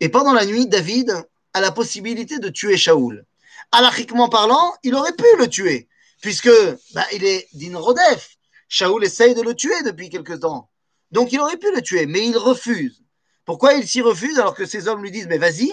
Et 0.00 0.08
pendant 0.08 0.32
la 0.32 0.46
nuit, 0.46 0.66
David 0.66 1.14
a 1.54 1.60
la 1.60 1.70
possibilité 1.70 2.40
de 2.40 2.48
tuer 2.48 2.76
Shaoul. 2.76 3.24
Alachiquement 3.70 4.28
parlant, 4.28 4.74
il 4.82 4.96
aurait 4.96 5.14
pu 5.14 5.24
le 5.38 5.46
tuer, 5.46 5.88
puisque 6.20 6.50
bah, 6.92 7.06
il 7.12 7.24
est 7.24 7.46
d'Inrodef. 7.52 8.36
Shaoul 8.68 9.04
essaye 9.04 9.34
de 9.34 9.42
le 9.42 9.54
tuer 9.54 9.80
depuis 9.84 10.10
quelque 10.10 10.32
temps. 10.32 10.70
Donc 11.12 11.32
il 11.32 11.40
aurait 11.40 11.56
pu 11.56 11.72
le 11.72 11.82
tuer, 11.82 12.06
mais 12.06 12.26
il 12.26 12.36
refuse. 12.36 13.01
Pourquoi 13.44 13.74
il 13.74 13.86
s'y 13.86 14.00
refuse 14.00 14.38
alors 14.38 14.54
que 14.54 14.66
ses 14.66 14.88
hommes 14.88 15.02
lui 15.02 15.10
disent 15.10 15.26
Mais 15.26 15.38
vas-y? 15.38 15.72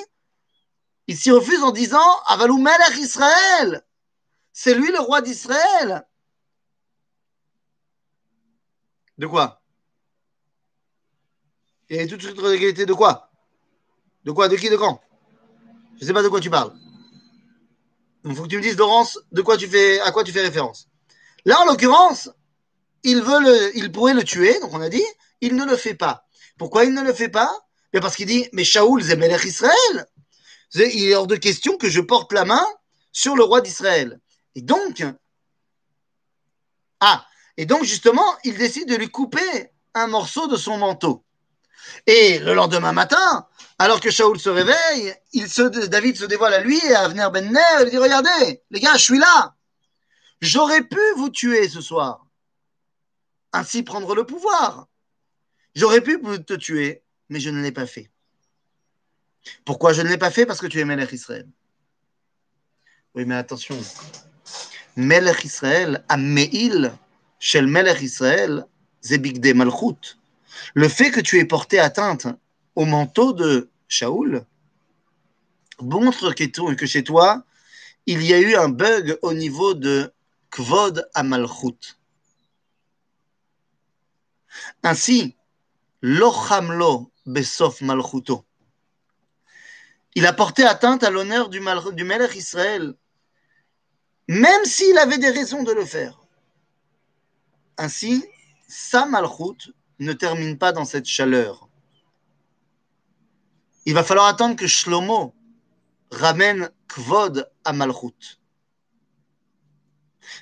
Il 1.07 1.17
s'y 1.17 1.31
refuse 1.31 1.63
en 1.63 1.71
disant 1.71 2.21
Avalou 2.27 2.57
Melech 2.57 2.97
Israël 2.97 3.85
C'est 4.53 4.75
lui 4.75 4.91
le 4.91 4.99
roi 4.99 5.21
d'Israël. 5.21 6.05
De 9.17 9.27
quoi? 9.27 9.61
Et 11.89 12.07
tout 12.07 12.17
de 12.17 12.21
suite 12.21 12.35
de 12.37 12.93
quoi? 12.93 13.31
De 14.23 14.31
quoi? 14.31 14.47
De 14.47 14.55
qui? 14.55 14.69
De 14.69 14.77
quand? 14.77 15.01
Je 15.95 16.03
ne 16.03 16.07
sais 16.07 16.13
pas 16.13 16.23
de 16.23 16.29
quoi 16.29 16.39
tu 16.39 16.49
parles. 16.49 16.73
Il 18.25 18.35
faut 18.35 18.43
que 18.43 18.47
tu 18.47 18.57
me 18.57 18.61
dises, 18.61 18.77
Laurence, 18.77 19.19
de 19.31 19.41
quoi 19.41 19.57
tu 19.57 19.67
fais, 19.67 19.99
à 20.01 20.11
quoi 20.11 20.23
tu 20.23 20.31
fais 20.31 20.41
référence. 20.41 20.87
Là, 21.45 21.59
en 21.61 21.65
l'occurrence, 21.65 22.29
il, 23.03 23.21
veut 23.21 23.39
le, 23.39 23.77
il 23.77 23.91
pourrait 23.91 24.13
le 24.13 24.23
tuer, 24.23 24.59
donc 24.59 24.73
on 24.73 24.81
a 24.81 24.89
dit, 24.89 25.03
il 25.41 25.55
ne 25.55 25.65
le 25.65 25.75
fait 25.75 25.95
pas. 25.95 26.25
Pourquoi 26.59 26.83
il 26.83 26.93
ne 26.93 27.01
le 27.01 27.13
fait 27.13 27.29
pas? 27.29 27.51
Mais 27.93 28.01
Parce 28.01 28.15
qu'il 28.15 28.27
dit, 28.27 28.47
mais 28.53 28.63
Shaoul, 28.63 29.03
c'est 29.03 29.15
Melech 29.15 29.45
Israël. 29.45 30.05
Il 30.75 31.09
est 31.09 31.15
hors 31.15 31.25
de 31.25 31.37
question 31.37 31.77
que 31.77 31.89
je 31.89 32.01
porte 32.01 32.31
la 32.33 32.45
main 32.45 32.65
sur 33.11 33.35
le 33.35 33.43
roi 33.43 33.61
d'Israël. 33.61 34.19
Et 34.53 34.61
donc, 34.61 35.03
ah, 36.99 37.25
et 37.57 37.65
donc 37.65 37.83
justement, 37.83 38.37
il 38.43 38.57
décide 38.57 38.89
de 38.89 38.95
lui 38.95 39.09
couper 39.09 39.71
un 39.95 40.07
morceau 40.07 40.47
de 40.47 40.57
son 40.57 40.77
manteau. 40.77 41.23
Et 42.05 42.39
le 42.39 42.53
lendemain 42.53 42.91
matin, 42.91 43.47
alors 43.79 44.01
que 44.01 44.11
Shaoul 44.11 44.39
se 44.39 44.49
réveille, 44.49 45.15
David 45.87 46.17
se 46.17 46.25
dévoile 46.25 46.53
à 46.53 46.59
lui 46.59 46.77
et 46.85 46.93
à 46.93 47.05
Avner 47.05 47.27
Ben 47.31 47.51
Ner, 47.51 47.83
il 47.83 47.89
dit, 47.89 47.97
regardez, 47.97 48.61
les 48.69 48.79
gars, 48.79 48.97
je 48.97 49.03
suis 49.03 49.17
là. 49.17 49.55
J'aurais 50.41 50.83
pu 50.83 50.99
vous 51.15 51.29
tuer 51.29 51.69
ce 51.69 51.81
soir. 51.81 52.25
ainsi 53.53 53.81
prendre 53.81 54.13
le 54.13 54.25
pouvoir. 54.25 54.88
J'aurais 55.75 56.01
pu 56.01 56.19
te 56.45 56.53
tuer, 56.53 57.03
mais 57.29 57.39
je 57.39 57.49
ne 57.49 57.61
l'ai 57.61 57.71
pas 57.71 57.85
fait. 57.85 58.09
Pourquoi 59.65 59.93
je 59.93 60.01
ne 60.01 60.09
l'ai 60.09 60.17
pas 60.17 60.31
fait? 60.31 60.45
Parce 60.45 60.59
que 60.59 60.67
tu 60.67 60.79
es 60.79 60.85
Melech 60.85 61.11
Israël. 61.11 61.47
Oui, 63.15 63.25
mais 63.25 63.35
attention. 63.35 63.77
Melech 64.95 65.43
Israël, 65.43 66.03
Ammeil, 66.09 66.91
Shel 67.39 67.67
Melech 67.67 68.01
Israël, 68.01 68.65
Zebigde 69.03 69.55
Malchut. 69.55 70.17
Le 70.73 70.89
fait 70.89 71.11
que 71.11 71.21
tu 71.21 71.39
aies 71.39 71.45
porté 71.45 71.79
atteinte 71.79 72.27
au 72.75 72.85
manteau 72.85 73.33
de 73.33 73.69
Shaoul 73.87 74.45
montre 75.81 76.33
que 76.33 76.85
chez 76.85 77.03
toi, 77.03 77.43
il 78.05 78.23
y 78.23 78.33
a 78.33 78.39
eu 78.39 78.55
un 78.55 78.69
bug 78.69 79.17
au 79.21 79.33
niveau 79.33 79.73
de 79.73 80.11
Kvod 80.51 81.07
Amalchut. 81.13 81.97
Ainsi, 84.83 85.35
Malchuto. 87.81 88.45
Il 90.15 90.25
a 90.25 90.33
porté 90.33 90.63
atteinte 90.63 91.03
à 91.03 91.09
l'honneur 91.09 91.49
du, 91.49 91.59
du 91.93 92.03
Melech 92.03 92.35
Israël, 92.35 92.93
même 94.27 94.65
s'il 94.65 94.97
avait 94.97 95.17
des 95.17 95.29
raisons 95.29 95.63
de 95.63 95.71
le 95.71 95.85
faire. 95.85 96.19
Ainsi, 97.77 98.25
sa 98.67 99.05
Malchut 99.05 99.73
ne 99.99 100.13
termine 100.13 100.57
pas 100.57 100.71
dans 100.71 100.85
cette 100.85 101.05
chaleur. 101.05 101.67
Il 103.85 103.93
va 103.93 104.03
falloir 104.03 104.27
attendre 104.27 104.55
que 104.55 104.67
Shlomo 104.67 105.33
ramène 106.11 106.69
Kvod 106.87 107.49
à 107.63 107.73
Malchut. 107.73 108.39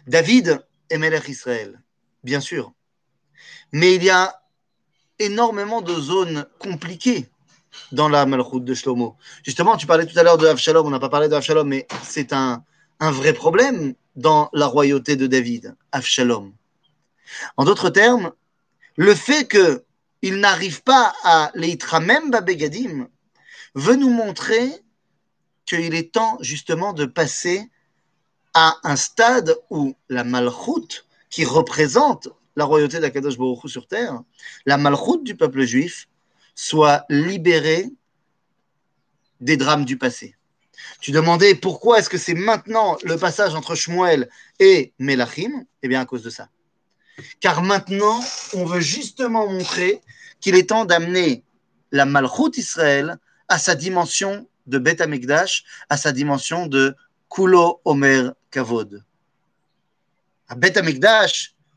David 0.06 0.66
est 0.90 0.98
Melech 0.98 1.28
Israël, 1.28 1.82
bien 2.24 2.42
sûr. 2.42 2.74
Mais 3.72 3.96
il 3.96 4.04
y 4.04 4.10
a 4.10 4.42
énormément 5.20 5.82
de 5.82 5.94
zones 5.94 6.46
compliquées 6.60 7.30
dans 7.92 8.10
la 8.10 8.26
Malchut 8.26 8.62
de 8.62 8.74
Shlomo. 8.74 9.16
Justement, 9.44 9.78
tu 9.78 9.86
parlais 9.88 10.06
tout 10.06 10.18
à 10.18 10.24
l'heure 10.24 10.38
de 10.38 10.48
Avshalom, 10.48 10.86
on 10.86 10.90
n'a 10.90 11.00
pas 11.00 11.10
parlé 11.10 11.28
de 11.28 11.36
Avshalom, 11.36 11.68
mais 11.68 11.88
c'est 12.04 12.34
un, 12.34 12.64
un 13.00 13.12
vrai 13.12 13.34
problème 13.34 13.94
dans 14.16 14.50
la 14.54 14.66
royauté 14.66 15.16
de 15.16 15.28
David, 15.28 15.76
Avshalom. 15.92 16.54
En 17.58 17.66
d'autres 17.66 17.90
termes, 17.90 18.32
le 18.96 19.14
fait 19.14 19.48
qu'il 19.48 20.40
n'arrive 20.40 20.82
pas 20.84 21.14
à 21.24 21.52
l'Eitramem 21.54 22.32
Babegadim 22.32 23.08
veut 23.76 23.96
nous 23.96 24.10
montrer 24.10 24.72
qu'il 25.66 25.94
est 25.94 26.14
temps 26.14 26.38
justement 26.42 26.94
de 26.94 27.06
passer 27.06 27.70
à 28.54 28.78
un 28.84 28.96
stade 28.96 29.56
où 29.70 29.96
la 30.10 30.24
Malchut, 30.24 31.06
qui 31.30 31.46
représente 31.46 32.30
la 32.58 32.66
royauté 32.66 33.00
d'Akadosh 33.00 33.38
Baruch 33.38 33.68
sur 33.68 33.88
terre, 33.88 34.20
la 34.66 34.78
Malchut 34.78 35.24
du 35.24 35.36
peuple 35.36 35.64
juif, 35.64 36.10
soit 36.56 37.06
libérée 37.08 37.86
des 39.40 39.58
drames 39.58 39.86
du 39.86 39.96
passé. 39.96 40.36
Tu 41.00 41.12
demandais 41.12 41.54
pourquoi 41.54 42.00
est-ce 42.00 42.10
que 42.10 42.18
c'est 42.18 42.34
maintenant 42.34 42.98
le 43.04 43.16
passage 43.16 43.54
entre 43.54 43.76
Shmuel 43.76 44.28
et 44.60 44.92
Melachim? 44.98 45.66
Eh 45.84 45.88
bien, 45.88 46.02
à 46.02 46.06
cause 46.06 46.24
de 46.24 46.32
ça. 46.32 46.50
Car 47.40 47.62
maintenant, 47.62 48.20
on 48.56 48.66
veut 48.66 48.82
justement 48.82 49.48
montrer 49.48 50.02
qu'il 50.40 50.56
est 50.56 50.70
temps 50.70 50.86
d'amener 50.86 51.44
la 51.92 52.06
Malchut 52.06 52.58
Israël 52.58 53.18
à 53.48 53.60
sa 53.60 53.76
dimension 53.76 54.48
de 54.66 54.80
Beth 54.80 55.02
Amikdash, 55.02 55.64
à 55.90 55.98
sa 55.98 56.12
dimension 56.12 56.66
de 56.66 56.96
Kulo 57.30 57.82
Omer 57.86 58.34
Kavod. 58.50 59.04
À 60.48 60.56
Beth 60.56 60.78
Amikdash 60.78 61.54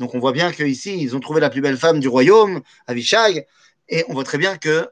Donc 0.00 0.14
on 0.14 0.18
voit 0.18 0.32
bien 0.32 0.50
qu'ici, 0.50 0.98
ils 0.98 1.14
ont 1.14 1.20
trouvé 1.20 1.42
la 1.42 1.50
plus 1.50 1.60
belle 1.60 1.76
femme 1.76 2.00
du 2.00 2.08
royaume, 2.08 2.62
Avishag, 2.86 3.46
et 3.90 4.02
on 4.08 4.14
voit 4.14 4.24
très 4.24 4.38
bien 4.38 4.56
que 4.56 4.88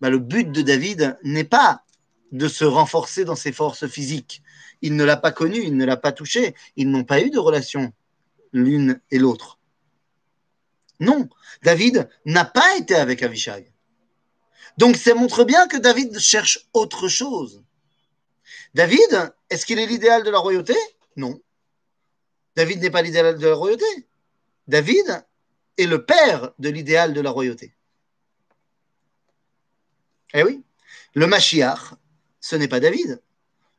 bah, 0.00 0.08
le 0.08 0.20
but 0.20 0.52
de 0.52 0.62
David 0.62 1.18
n'est 1.24 1.42
pas 1.42 1.82
de 2.30 2.46
se 2.46 2.64
renforcer 2.64 3.24
dans 3.24 3.34
ses 3.34 3.50
forces 3.50 3.88
physiques. 3.88 4.42
Il 4.82 4.94
ne 4.94 5.02
l'a 5.02 5.16
pas 5.16 5.32
connue, 5.32 5.64
il 5.64 5.76
ne 5.76 5.84
l'a 5.84 5.96
pas 5.96 6.12
touchée, 6.12 6.54
ils 6.76 6.88
n'ont 6.88 7.02
pas 7.02 7.20
eu 7.22 7.30
de 7.30 7.40
relation 7.40 7.92
l'une 8.52 9.00
et 9.10 9.18
l'autre. 9.18 9.58
Non, 11.00 11.28
David 11.64 12.08
n'a 12.24 12.44
pas 12.44 12.76
été 12.76 12.94
avec 12.94 13.24
Avishag. 13.24 13.72
Donc 14.78 14.96
ça 14.96 15.12
montre 15.14 15.42
bien 15.42 15.66
que 15.66 15.76
David 15.76 16.20
cherche 16.20 16.68
autre 16.72 17.08
chose. 17.08 17.64
David, 18.74 19.32
est-ce 19.50 19.66
qu'il 19.66 19.80
est 19.80 19.86
l'idéal 19.86 20.22
de 20.22 20.30
la 20.30 20.38
royauté? 20.38 20.76
Non. 21.16 21.40
David 22.54 22.80
n'est 22.80 22.90
pas 22.90 23.02
l'idéal 23.02 23.38
de 23.38 23.48
la 23.48 23.56
royauté. 23.56 23.84
David 24.68 25.24
est 25.78 25.86
le 25.86 26.04
père 26.04 26.52
de 26.58 26.68
l'idéal 26.68 27.12
de 27.12 27.20
la 27.20 27.30
royauté. 27.30 27.74
Eh 30.34 30.42
oui, 30.42 30.62
le 31.14 31.26
Mashiach, 31.26 31.94
ce 32.40 32.56
n'est 32.56 32.68
pas 32.68 32.80
David. 32.80 33.22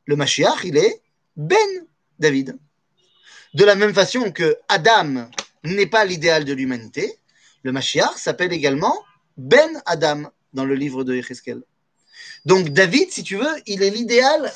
Le 0.06 0.16
Mashiach, 0.16 0.64
il 0.64 0.78
est 0.78 1.02
Ben 1.36 1.88
David. 2.20 2.58
De 3.54 3.66
la 3.66 3.76
même 3.76 3.94
façon 3.94 4.32
que 4.32 4.58
Adam 4.68 5.30
n'est 5.64 5.88
pas 5.88 6.06
l'idéal 6.06 6.46
de 6.46 6.54
l'humanité, 6.54 7.20
le 7.64 7.72
Mashiach 7.72 8.18
s'appelle 8.18 8.54
également 8.54 9.04
Ben 9.36 9.82
Adam 9.86 10.32
dans 10.54 10.66
le 10.66 10.76
livre 10.76 11.04
de 11.04 11.16
Yecheskel. 11.16 11.62
Donc 12.46 12.70
David, 12.70 13.12
si 13.12 13.24
tu 13.24 13.36
veux, 13.36 13.62
il 13.66 13.84
est 13.84 13.90
l'idéal 13.90 14.52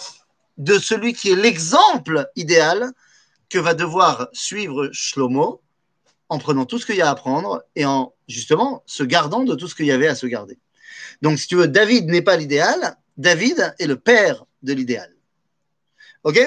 de 0.57 0.79
celui 0.79 1.13
qui 1.13 1.31
est 1.31 1.35
l'exemple 1.35 2.29
idéal 2.35 2.91
que 3.49 3.59
va 3.59 3.73
devoir 3.73 4.29
suivre 4.31 4.89
Shlomo 4.93 5.61
en 6.30 6.38
prenant 6.38 6.66
tout 6.66 6.78
ce 6.78 6.86
qu'il 6.86 6.96
y 6.96 7.02
a 7.02 7.10
à 7.10 7.14
prendre 7.14 7.64
et 7.74 7.84
en 7.84 8.12
justement 8.28 8.82
se 8.86 9.02
gardant 9.02 9.44
de 9.44 9.54
tout 9.54 9.68
ce 9.68 9.74
qu'il 9.74 9.86
y 9.86 9.92
avait 9.92 10.08
à 10.08 10.14
se 10.14 10.26
garder. 10.26 10.58
Donc 11.22 11.38
si 11.38 11.46
tu 11.46 11.56
veux, 11.56 11.68
David 11.68 12.06
n'est 12.06 12.22
pas 12.22 12.36
l'idéal, 12.36 12.96
David 13.16 13.74
est 13.78 13.86
le 13.86 13.96
père 13.96 14.44
de 14.62 14.72
l'idéal. 14.72 15.12
Ok 16.24 16.38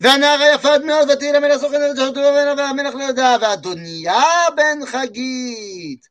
והנער 0.00 0.40
היפה 0.40 0.74
עד 0.74 0.84
מאוד 0.84 1.10
ותהי 1.10 1.32
למלך 1.32 1.60
סוכן 1.60 1.80
והמלך 2.58 2.94
לא 2.94 3.04
ידע 3.04 3.36
ואדוניה 3.40 4.22
בן 4.56 4.86
חגית 4.86 6.08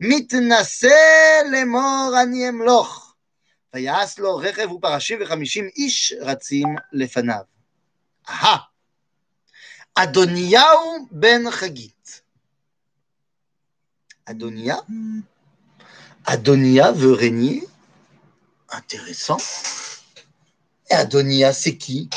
מתנשא 0.00 1.40
לאמור 1.50 2.12
אני 2.22 2.48
אמלוך 2.48 3.14
ויעש 3.74 4.18
לו 4.18 4.36
רכב 4.36 4.72
ופרשים 4.72 5.18
וחמישים 5.22 5.68
איש 5.76 6.14
רצים 6.20 6.76
לפניו. 6.92 7.42
אהה, 8.28 8.56
Adoniyahu 9.99 11.09
ben 11.11 11.51
Chagit. 11.51 12.23
Adonia? 14.25 14.85
Adonia 16.23 16.93
veut 16.93 17.11
régner. 17.11 17.67
Intéressant. 18.69 19.39
Et 20.89 20.93
Adonia, 20.93 21.51
c'est 21.51 21.75
qui? 21.77 22.09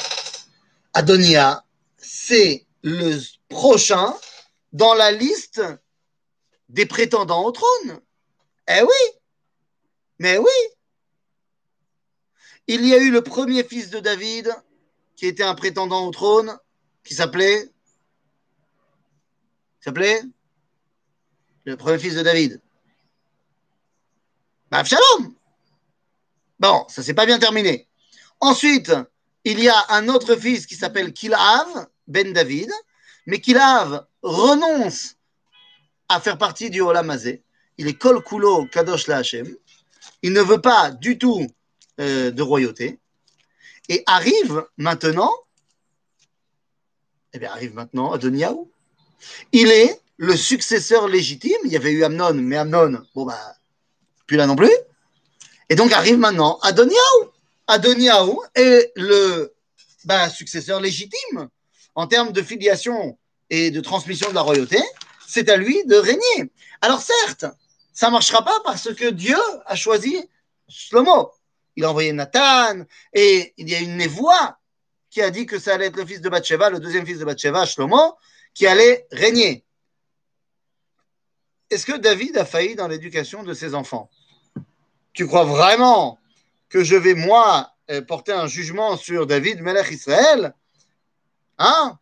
Adonia, 0.94 1.64
c'est 1.98 2.66
le 2.84 3.18
prochain 3.48 4.14
dans 4.72 4.94
la 4.94 5.10
liste 5.10 5.60
des 6.68 6.86
prétendants 6.86 7.44
au 7.44 7.50
trône. 7.50 8.00
Eh 8.68 8.82
oui 8.82 9.18
Mais 10.20 10.38
oui 10.38 10.58
Il 12.68 12.86
y 12.86 12.94
a 12.94 12.98
eu 12.98 13.10
le 13.10 13.22
premier 13.22 13.64
fils 13.64 13.90
de 13.90 13.98
David 13.98 14.54
qui 15.16 15.26
était 15.26 15.42
un 15.42 15.56
prétendant 15.56 16.06
au 16.06 16.12
trône, 16.12 16.56
qui 17.02 17.14
s'appelait 17.14 17.71
s'appelait 19.82 20.22
Le 21.64 21.76
premier 21.76 21.98
fils 21.98 22.14
de 22.14 22.22
David. 22.22 22.60
Bah, 24.70 24.84
Shalom. 24.84 25.34
Bon, 26.58 26.86
ça 26.88 27.02
s'est 27.02 27.14
pas 27.14 27.26
bien 27.26 27.38
terminé. 27.38 27.88
Ensuite, 28.40 28.92
il 29.44 29.60
y 29.60 29.68
a 29.68 29.84
un 29.90 30.08
autre 30.08 30.36
fils 30.36 30.66
qui 30.66 30.76
s'appelle 30.76 31.12
Kilav, 31.12 31.88
Ben 32.06 32.32
David, 32.32 32.70
mais 33.26 33.40
Kilav 33.40 34.06
renonce 34.22 35.16
à 36.08 36.20
faire 36.20 36.38
partie 36.38 36.70
du 36.70 36.80
Olamazé. 36.80 37.42
Il 37.78 37.88
est 37.88 37.94
Kol 37.94 38.22
Kulo 38.22 38.66
Kadosh 38.66 39.08
La 39.08 39.18
Hashem. 39.18 39.56
Il 40.22 40.32
ne 40.32 40.40
veut 40.40 40.60
pas 40.60 40.90
du 40.90 41.18
tout 41.18 41.46
euh, 42.00 42.30
de 42.30 42.42
royauté. 42.42 43.00
Et 43.88 44.04
arrive 44.06 44.64
maintenant, 44.76 45.32
eh 47.32 47.38
bien, 47.38 47.50
arrive 47.50 47.74
maintenant 47.74 48.12
Adoniaou. 48.12 48.70
Il 49.52 49.70
est 49.70 50.00
le 50.16 50.36
successeur 50.36 51.08
légitime. 51.08 51.58
Il 51.64 51.72
y 51.72 51.76
avait 51.76 51.92
eu 51.92 52.04
Amnon, 52.04 52.34
mais 52.34 52.56
Amnon, 52.56 53.02
bon 53.14 53.24
bah, 53.24 53.56
plus 54.26 54.36
là 54.36 54.46
non 54.46 54.56
plus. 54.56 54.72
Et 55.68 55.74
donc 55.74 55.92
arrive 55.92 56.18
maintenant 56.18 56.58
Adoniaou. 56.62 57.30
Adoniaou 57.66 58.42
est 58.54 58.92
le 58.96 59.54
bah, 60.04 60.28
successeur 60.28 60.80
légitime 60.80 61.48
en 61.94 62.06
termes 62.06 62.32
de 62.32 62.42
filiation 62.42 63.18
et 63.50 63.70
de 63.70 63.80
transmission 63.80 64.28
de 64.30 64.34
la 64.34 64.42
royauté. 64.42 64.78
C'est 65.26 65.48
à 65.48 65.56
lui 65.56 65.84
de 65.86 65.96
régner. 65.96 66.50
Alors 66.80 67.00
certes, 67.00 67.46
ça 67.92 68.06
ne 68.06 68.12
marchera 68.12 68.44
pas 68.44 68.60
parce 68.64 68.92
que 68.94 69.10
Dieu 69.10 69.38
a 69.66 69.76
choisi 69.76 70.16
Shlomo. 70.68 71.30
Il 71.76 71.84
a 71.84 71.90
envoyé 71.90 72.12
Nathan 72.12 72.84
et 73.12 73.54
il 73.56 73.68
y 73.68 73.74
a 73.74 73.80
une 73.80 73.96
névoie 73.96 74.58
qui 75.10 75.22
a 75.22 75.30
dit 75.30 75.46
que 75.46 75.58
ça 75.58 75.74
allait 75.74 75.86
être 75.86 75.96
le 75.96 76.06
fils 76.06 76.20
de 76.20 76.28
Bathsheba, 76.28 76.70
le 76.70 76.80
deuxième 76.80 77.06
fils 77.06 77.18
de 77.18 77.24
Bathsheba, 77.24 77.66
Shlomo, 77.66 78.16
qui 78.54 78.66
allait 78.66 79.06
régner. 79.10 79.64
Est-ce 81.70 81.86
que 81.86 81.96
David 81.96 82.36
a 82.36 82.44
failli 82.44 82.74
dans 82.74 82.88
l'éducation 82.88 83.42
de 83.42 83.54
ses 83.54 83.74
enfants? 83.74 84.10
Tu 85.14 85.26
crois 85.26 85.44
vraiment 85.44 86.18
que 86.68 86.84
je 86.84 86.96
vais, 86.96 87.14
moi, 87.14 87.72
euh, 87.90 88.02
porter 88.02 88.32
un 88.32 88.46
jugement 88.46 88.96
sur 88.96 89.26
David, 89.26 89.60
Melech 89.62 89.90
Israël? 89.90 90.54
Hein? 91.58 91.98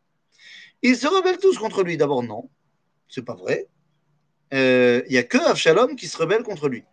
Ils 0.83 0.97
se 0.97 1.07
rebellent 1.07 1.39
tous 1.39 1.59
contre 1.59 1.83
lui. 1.83 1.97
D'abord, 1.97 2.23
non. 2.23 2.49
C'est 3.09 3.25
pas 3.25 3.35
vrai. 3.35 3.69
Euh, 4.53 5.03
il 5.07 5.13
n'y 5.13 5.19
a 5.19 5.23
que 5.23 5.39
Avshalom 5.39 5.95
qui 5.97 6.09
se 6.09 6.17
rebelle 6.17 6.43
contre 6.43 6.69
lui. 6.69 6.85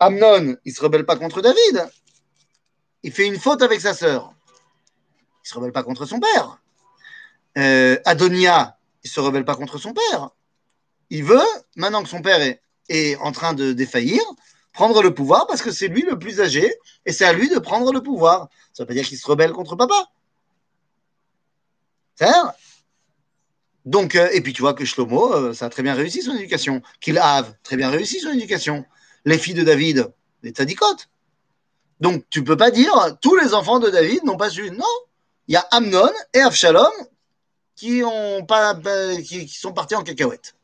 Amnon, 0.00 0.56
il 0.64 0.70
ne 0.70 0.74
se 0.74 0.80
rebelle 0.80 1.06
pas 1.06 1.16
contre 1.16 1.40
David. 1.42 1.88
Il 3.02 3.12
fait 3.12 3.26
une 3.26 3.38
faute 3.38 3.62
avec 3.62 3.80
sa 3.80 3.94
sœur. 3.94 4.34
Il 4.48 5.44
ne 5.44 5.48
se 5.48 5.54
rebelle 5.54 5.72
pas 5.72 5.82
contre 5.82 6.06
son 6.06 6.20
père. 6.20 6.60
Euh, 7.56 7.98
Adonia, 8.04 8.78
il 9.04 9.08
ne 9.08 9.10
se 9.10 9.20
rebelle 9.20 9.44
pas 9.44 9.56
contre 9.56 9.78
son 9.78 9.92
père. 9.92 10.30
Il 11.10 11.24
veut, 11.24 11.40
maintenant 11.76 12.02
que 12.02 12.08
son 12.08 12.20
père 12.20 12.40
est, 12.88 13.16
en 13.16 13.32
train 13.32 13.54
de 13.54 13.72
défaillir, 13.72 14.20
prendre 14.72 15.02
le 15.02 15.12
pouvoir 15.14 15.46
parce 15.46 15.62
que 15.62 15.70
c'est 15.70 15.88
lui 15.88 16.02
le 16.02 16.18
plus 16.18 16.40
âgé 16.40 16.72
et 17.06 17.12
c'est 17.12 17.24
à 17.24 17.32
lui 17.32 17.48
de 17.48 17.58
prendre 17.58 17.92
le 17.92 18.02
pouvoir. 18.02 18.48
Ça 18.72 18.82
veut 18.82 18.86
pas 18.86 18.94
dire 18.94 19.06
qu'il 19.06 19.18
se 19.18 19.26
rebelle 19.26 19.52
contre 19.52 19.76
papa. 19.76 20.06
C'est 22.14 22.26
donc, 23.84 24.16
euh, 24.16 24.28
et 24.34 24.42
puis 24.42 24.52
tu 24.52 24.60
vois 24.60 24.74
que 24.74 24.84
Shlomo, 24.84 25.32
euh, 25.32 25.54
ça 25.54 25.66
a 25.66 25.70
très 25.70 25.82
bien 25.82 25.94
réussi 25.94 26.20
son 26.20 26.34
éducation. 26.34 26.82
A 27.16 27.42
très 27.62 27.76
bien 27.76 27.88
réussi 27.88 28.20
son 28.20 28.30
éducation. 28.30 28.84
Les 29.24 29.38
filles 29.38 29.54
de 29.54 29.62
David, 29.62 30.12
les 30.42 30.52
tadicotes. 30.52 31.08
Donc, 31.98 32.24
tu 32.28 32.44
peux 32.44 32.56
pas 32.56 32.70
dire 32.70 32.92
tous 33.22 33.34
les 33.36 33.54
enfants 33.54 33.78
de 33.78 33.88
David 33.88 34.24
n'ont 34.24 34.36
pas 34.36 34.50
su. 34.50 34.70
Non, 34.70 34.84
il 35.46 35.54
y 35.54 35.56
a 35.56 35.66
Amnon 35.70 36.12
et 36.34 36.40
Avshalom 36.40 36.92
qui, 37.78 38.02
ont 38.02 38.44
pas, 38.44 38.74
bah, 38.74 39.16
qui, 39.22 39.48
sont 39.48 39.72
partis 39.72 39.94
en 39.94 40.02
cacahuète. 40.02 40.56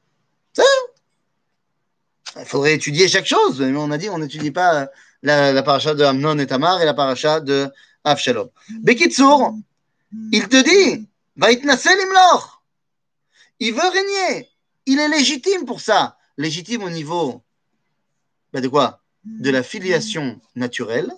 Il 2.37 2.45
faudrait 2.45 2.75
étudier 2.75 3.07
chaque 3.07 3.27
chose. 3.27 3.61
Mais 3.61 3.77
on 3.77 3.93
a 3.93 3.99
dit, 3.99 4.11
on 4.11 4.19
n'étudie 4.19 4.51
pas 4.51 4.89
la, 5.23 5.63
paracha 5.63 5.95
de 5.95 6.03
Amnon 6.03 6.39
et 6.39 6.47
Tamar 6.49 6.83
et 6.83 6.85
la 6.85 6.95
paracha 6.95 7.39
de 7.39 7.71
Avshalom. 8.03 8.49
Bekitsour, 8.83 9.55
il 10.33 10.49
te 10.49 10.63
dit. 10.63 11.09
Il 13.61 13.75
veut 13.75 13.89
régner. 13.89 14.49
Il 14.87 14.99
est 14.99 15.09
légitime 15.09 15.65
pour 15.65 15.81
ça. 15.81 16.17
Légitime 16.37 16.83
au 16.83 16.91
niveau 16.91 17.45
ben 18.53 18.61
de 18.61 18.69
quoi? 18.69 19.01
De 19.25 19.51
la 19.51 19.63
filiation 19.63 20.41
naturelle, 20.55 21.13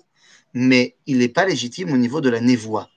mais 0.53 0.95
il 1.05 1.19
n'est 1.19 1.27
pas 1.27 1.45
légitime 1.45 1.91
au 1.91 1.97
niveau 1.97 2.21
de 2.21 2.29
la 2.29 2.39
névoie. 2.39 2.89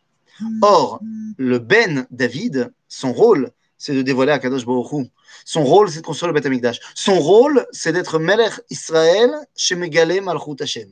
Or, 0.63 1.01
le 1.37 1.59
Ben 1.59 2.07
David, 2.11 2.73
son 2.91 3.15
rôle, 3.15 3.51
c'est 3.79 3.95
de 3.95 4.03
dévoiler 4.03 4.33
Akadosh 4.33 4.67
Baruch 4.67 5.09
Son 5.47 5.65
rôle, 5.65 5.89
c'est 5.91 6.01
de 6.01 6.05
construire 6.05 6.33
le 6.33 6.35
Beth 6.35 6.45
Amikdash. 6.45 6.81
Son 6.95 7.19
rôle, 7.19 7.67
c'est 7.73 7.93
d'être 7.93 8.19
Melech 8.19 8.61
Israël 8.69 9.31
chez 9.57 9.77
Megale 9.77 10.21
Malchut 10.21 10.61
Hashem. 10.61 10.91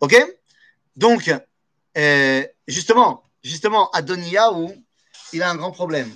Ok? 0.00 0.14
Donc, 0.94 1.32
euh, 1.96 2.46
justement, 2.68 3.24
justement, 3.42 3.90
Adoniyahu, 3.90 4.68
il 5.32 5.42
a 5.42 5.50
un 5.50 5.56
grand 5.56 5.72
problème. 5.72 6.14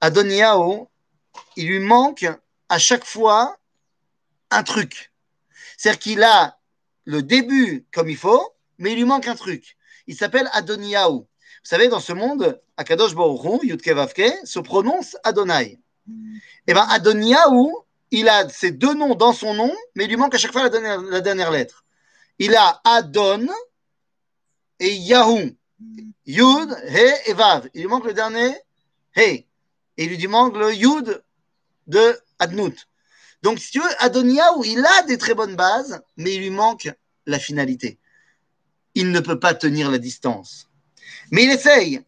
Adoniao, 0.00 0.90
il 1.56 1.68
lui 1.68 1.80
manque 1.80 2.26
à 2.68 2.78
chaque 2.78 3.04
fois 3.04 3.56
un 4.50 4.62
truc. 4.62 5.10
C'est-à-dire 5.78 5.98
qu'il 5.98 6.22
a 6.22 6.58
le 7.04 7.22
début 7.22 7.86
comme 7.92 8.10
il 8.10 8.16
faut, 8.16 8.54
mais 8.78 8.92
il 8.92 8.96
lui 8.96 9.04
manque 9.04 9.26
un 9.26 9.36
truc. 9.36 9.76
Il 10.06 10.16
s'appelle 10.16 10.50
Adoniao. 10.52 11.26
Vous 11.66 11.70
savez, 11.70 11.88
dans 11.88 11.98
ce 11.98 12.12
monde, 12.12 12.60
Akadosh 12.76 13.16
Baruch 13.16 13.64
Yudke 13.64 13.88
Vavke, 13.88 14.32
se 14.44 14.60
prononce 14.60 15.16
Adonai. 15.24 15.80
Eh 16.68 16.72
bien, 16.72 16.86
Adoniao, 16.88 17.84
il 18.12 18.28
a 18.28 18.48
ces 18.48 18.70
deux 18.70 18.94
noms 18.94 19.16
dans 19.16 19.32
son 19.32 19.52
nom, 19.52 19.74
mais 19.96 20.04
il 20.04 20.10
lui 20.10 20.16
manque 20.16 20.36
à 20.36 20.38
chaque 20.38 20.52
fois 20.52 20.62
la 20.62 20.68
dernière, 20.68 21.02
la 21.02 21.20
dernière 21.20 21.50
lettre. 21.50 21.84
Il 22.38 22.54
a 22.54 22.80
Adon 22.84 23.48
et 24.78 24.94
Yahou. 24.94 25.56
Yud, 26.24 26.70
He 26.84 27.30
et 27.30 27.32
Vav. 27.32 27.68
Il 27.74 27.80
lui 27.80 27.88
manque 27.88 28.04
le 28.04 28.14
dernier 28.14 28.54
He. 29.16 29.44
Et 29.96 30.04
il 30.04 30.16
lui 30.16 30.26
manque 30.28 30.56
le 30.56 30.72
Yud 30.72 31.20
de 31.88 32.16
Adnout. 32.38 32.76
Donc, 33.42 33.58
si 33.58 33.72
tu 33.72 33.80
veux, 33.80 34.04
Adoniaou, 34.04 34.62
il 34.62 34.86
a 34.86 35.02
des 35.02 35.18
très 35.18 35.34
bonnes 35.34 35.56
bases, 35.56 36.00
mais 36.16 36.32
il 36.32 36.42
lui 36.42 36.50
manque 36.50 36.92
la 37.26 37.40
finalité. 37.40 37.98
Il 38.94 39.10
ne 39.10 39.18
peut 39.18 39.40
pas 39.40 39.52
tenir 39.52 39.90
la 39.90 39.98
distance. 39.98 40.68
Mais 41.31 41.43
il 41.43 41.51
essaye. 41.51 42.01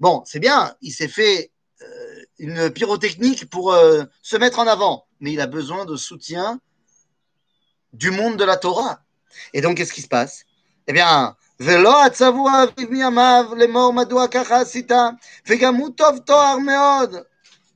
Bon, 0.00 0.22
c'est 0.26 0.38
bien, 0.38 0.74
il 0.82 0.90
s'est 0.90 1.08
fait 1.08 1.50
euh, 1.82 2.22
une 2.38 2.70
pyrotechnique 2.70 3.48
pour 3.48 3.72
euh, 3.72 4.04
se 4.22 4.36
mettre 4.36 4.58
en 4.58 4.66
avant, 4.66 5.06
mais 5.20 5.32
il 5.32 5.40
a 5.40 5.46
besoin 5.46 5.84
de 5.86 5.96
soutien 5.96 6.60
du 7.92 8.10
monde 8.10 8.36
de 8.36 8.44
la 8.44 8.56
Torah. 8.56 9.00
Et 9.54 9.60
donc, 9.60 9.76
qu'est-ce 9.78 9.92
qui 9.92 10.02
se 10.02 10.08
passe 10.08 10.44
Eh 10.86 10.92
bien, 10.92 11.34
ולא 11.60 12.04
עצבו 12.04 12.48
אביו 12.48 12.90
מימיו 12.90 13.44
לאמור 13.56 13.92
מדוע 13.92 14.28
ככה 14.28 14.60
עשית, 14.60 14.92
וגם 15.46 15.74
הוא 15.74 15.90
טוב 15.96 16.18
תואר 16.18 16.58
מאוד, 16.58 17.16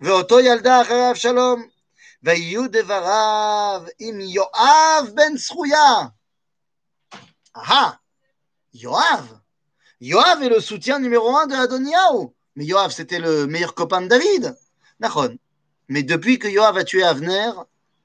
ואותו 0.01 0.40
ילדה 0.40 0.83
אחרי 0.83 1.11
אבשלום, 1.11 1.66
ויהיו 2.22 2.62
דבריו 2.70 3.83
עם 3.99 4.20
יואב 4.20 5.11
בן 5.14 5.37
זכויה. 5.37 5.96
אהה, 7.57 7.90
יואב. 8.75 9.37
Yoav 10.01 10.42
est 10.42 10.51
le 10.51 10.61
soutien 10.61 10.99
numéro 10.99 11.35
un 11.37 11.46
de 11.46 11.55
Adoniaou. 11.55 12.35
Mais 12.55 12.66
Yoav, 12.66 12.90
c'était 12.90 13.18
le 13.18 13.46
meilleur 13.46 13.75
copain 13.75 14.03
de 14.03 14.09
David. 14.09 14.55
Nachon. 15.01 15.38
Mais 15.88 16.03
depuis 16.03 16.38
que 16.38 16.49
Yoav 16.49 16.77
a 16.77 16.85
tué 16.85 17.03
Avner, 17.03 17.51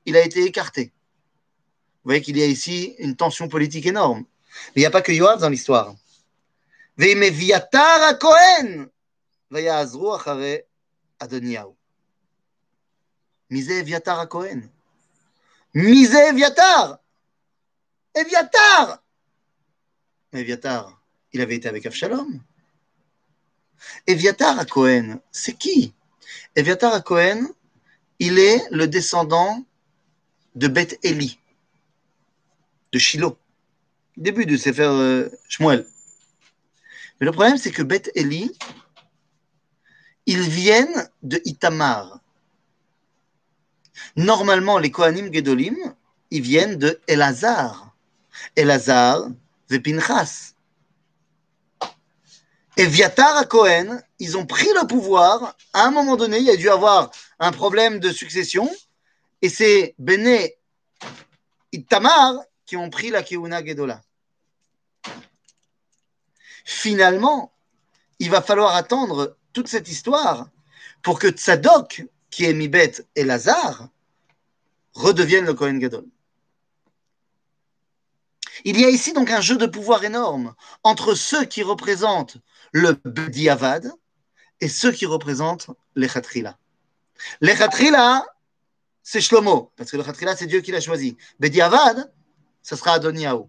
il 0.06 0.15
a 0.15 0.22
été 0.22 0.44
écarté. 0.44 0.94
Vous 2.04 2.10
voyez 2.10 2.22
qu'il 2.22 2.38
y 2.38 2.44
a 2.44 2.46
ici 2.46 2.96
une 3.00 3.15
tension 3.15 3.50
politique 3.50 3.86
énorme. 3.86 4.24
Mais 4.67 4.78
il 4.78 4.80
n'y 4.80 4.86
a 4.86 4.91
pas 4.91 5.02
que 5.02 5.12
Yoav 5.12 5.41
dans 5.41 5.50
l'histoire. 5.50 5.94
Ve'meviatar 6.98 8.17
Kohen 8.20 8.88
vayazru 9.50 10.13
achare 10.13 10.62
Adoniyahu. 11.20 11.75
Mise 13.51 13.71
Eviatar 13.71 14.29
Kohen. 14.29 14.69
Mise 15.75 16.15
Eviatar. 16.15 16.99
Eviatar. 18.15 19.03
Eviatar, 20.33 21.01
il 21.33 21.41
avait 21.41 21.57
été 21.57 21.69
avec 21.69 21.87
Avshalom. 21.87 22.41
Eviatar 24.07 24.59
à 24.59 24.65
Cohen, 24.65 25.21
c'est 25.31 25.53
qui? 25.55 25.95
Eviatar 26.55 26.93
à 26.93 27.01
Cohen, 27.01 27.47
il 28.19 28.39
est 28.39 28.63
le 28.71 28.89
descendant 28.89 29.65
de 30.55 30.69
Beth 30.69 30.99
Eli 31.03 31.39
de 32.93 32.99
Shiloh, 32.99 33.37
début 34.17 34.47
de 34.47 34.57
Sefer 34.57 34.89
euh, 34.89 35.29
Shmuel. 35.49 35.87
Mais 37.21 37.27
le 37.27 37.33
problème, 37.33 37.59
c'est 37.59 37.71
que 37.71 37.83
Beth 37.83 38.11
Eli, 38.15 38.51
ils 40.27 40.49
viennent 40.49 41.09
de 41.23 41.41
Itamar. 41.45 42.21
Normalement, 44.17 44.79
les 44.79 44.91
Kohanim 44.91 45.33
Gedolim, 45.33 45.77
ils 46.31 46.43
viennent 46.43 46.77
de 46.77 47.01
Elazar. 47.07 47.95
Elazar 48.57 49.29
et 49.71 49.81
Pinchas. 49.81 50.55
Et 52.77 52.87
Viatar 52.87 53.37
à 53.39 53.45
Cohen, 53.45 54.01
ils 54.19 54.37
ont 54.37 54.45
pris 54.45 54.69
le 54.81 54.87
pouvoir. 54.87 55.57
À 55.73 55.87
un 55.87 55.91
moment 55.91 56.17
donné, 56.17 56.39
il 56.39 56.45
y 56.45 56.51
a 56.51 56.57
dû 56.57 56.69
avoir 56.69 57.11
un 57.39 57.51
problème 57.51 58.01
de 58.01 58.13
succession. 58.13 58.71
Et 59.41 59.49
c'est 59.49 59.95
Bene 59.99 60.49
Itamar 61.73 62.35
qui 62.67 62.77
ont 62.77 62.91
pris 62.91 63.11
la 63.11 63.23
Keuna 63.23 63.65
Gedola. 63.65 64.03
Finalement, 66.65 67.53
il 68.19 68.31
va 68.31 68.43
falloir 68.43 68.75
attendre 68.75 69.37
toute 69.53 69.69
cette 69.69 69.89
histoire 69.89 70.49
pour 71.03 71.19
que 71.19 71.29
Tzadok, 71.29 72.05
qui 72.37 72.44
est 72.44 72.53
Mibet 72.53 72.92
et 73.14 73.25
Lazare, 73.25 73.88
redevienne 74.92 75.46
le 75.46 75.55
Kohen 75.55 75.79
Gadol. 75.79 76.05
Il 78.66 78.79
y 78.79 78.85
a 78.85 78.90
ici 78.90 79.14
donc 79.14 79.31
un 79.31 79.40
jeu 79.40 79.57
de 79.57 79.64
pouvoir 79.64 80.05
énorme 80.05 80.55
entre 80.83 81.14
ceux 81.14 81.46
qui 81.46 81.62
représentent 81.62 82.37
le 82.72 82.92
Bediavad 83.07 83.90
et 84.61 84.68
ceux 84.68 84.92
qui 84.92 85.07
représentent 85.07 85.70
les 85.94 86.09
Khatrila. 86.09 86.59
Les 87.40 87.55
Khatrila, 87.55 88.27
c'est 89.03 89.22
Shlomo, 89.22 89.72
parce 89.75 89.90
que 89.90 89.96
le 89.96 90.05
Khatrila, 90.05 90.37
c'est 90.37 90.46
Dieu 90.46 90.61
qui 90.61 90.72
l'a 90.72 90.83
choisi. 90.83 91.16
Bediavad, 91.40 92.12
ce 92.62 92.77
sera 92.77 92.92
Adoniaou. 92.92 93.49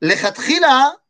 Les 0.00 0.16
Khatrila, 0.16 1.00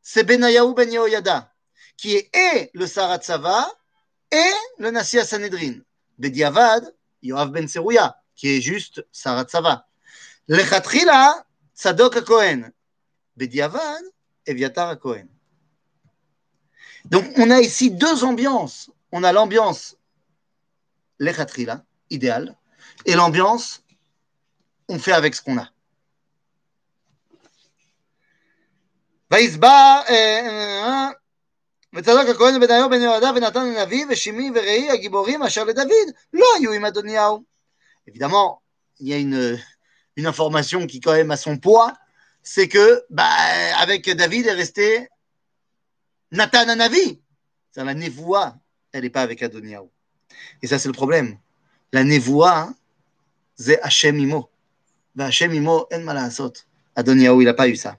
c'est 0.00 0.22
Benayahu 0.22 0.74
Ben 0.74 0.92
Yehoyada, 0.92 1.52
qui 1.96 2.14
est 2.32 2.70
le 2.72 2.86
Saratsava 2.86 3.68
et 4.30 4.52
le 4.78 4.92
Nassia 4.92 5.24
Sanhedrin. 5.24 5.80
Bediavad, 6.22 6.94
Yoav 7.20 7.50
Ben 7.50 7.66
Serouya, 7.66 8.16
qui 8.36 8.56
est 8.56 8.60
juste 8.60 9.04
Saratsava. 9.10 9.88
Les 10.46 10.64
Khatrila, 10.64 11.44
Sadok 11.74 12.22
Cohen. 12.24 12.70
Bediavad, 13.36 14.02
Eviatar 14.46 14.98
Cohen. 15.00 15.26
Donc, 17.06 17.24
on 17.36 17.50
a 17.50 17.60
ici 17.60 17.90
deux 17.90 18.22
ambiances. 18.22 18.88
On 19.10 19.24
a 19.24 19.32
l'ambiance 19.32 19.96
Lechatrila, 21.18 21.84
idéal, 22.10 22.56
et 23.04 23.14
l'ambiance, 23.14 23.82
on 24.88 24.98
fait 24.98 25.12
avec 25.12 25.34
ce 25.34 25.42
qu'on 25.42 25.58
a. 25.58 25.68
ויסבע, 31.93 32.13
וצדוק 32.13 32.35
הכהן 32.35 32.55
ובניהו 32.55 32.89
בן 32.89 33.01
יהודה 33.01 33.31
ונתן 33.35 33.59
הנביא 33.59 34.05
ושימי 34.09 34.51
וראי 34.55 34.89
הגיבורים 34.91 35.43
אשר 35.43 35.63
לדוד 35.63 36.07
לא 36.33 36.45
היו 36.57 36.71
עם 36.71 36.85
אדוניהו. 36.85 37.43
Évidemment, 38.07 38.61
il 38.99 39.07
y 39.09 39.13
a 39.13 39.17
une, 39.17 39.59
une 40.15 40.25
information 40.25 40.87
qui 40.87 41.01
quand 41.01 41.13
même 41.13 41.31
a 41.31 41.37
son 41.37 41.57
poids, 41.57 41.93
c'est 42.41 42.69
que 42.69 43.03
bah, 43.09 43.29
avec 43.77 44.09
David 44.09 44.47
est 44.47 44.53
resté 44.53 45.07
Nathan 46.31 46.69
Anavi. 46.69 47.21
C'est 47.71 47.83
la 47.83 47.93
névoie, 47.93 48.55
elle 48.93 49.03
n'est 49.03 49.09
pas 49.09 49.21
avec 49.21 49.43
Adoniaou. 49.43 49.91
Et 50.61 50.67
ça, 50.67 50.79
c'est 50.79 50.87
le 50.87 50.93
problème. 50.93 51.37
La 51.91 52.03
névoie, 52.05 52.73
c'est 53.57 53.81
Hachem 53.81 54.17
Imo. 54.19 54.49
והשם 55.17 55.51
עמו 55.51 55.85
אין 55.91 56.05
מה 56.05 56.13
לעשות. 56.13 56.63
אדוניהו, 56.95 57.41
il 57.41 57.45
n'a 57.45 57.53
pas 57.53 57.67
eu 57.67 57.75
ça. 57.75 57.93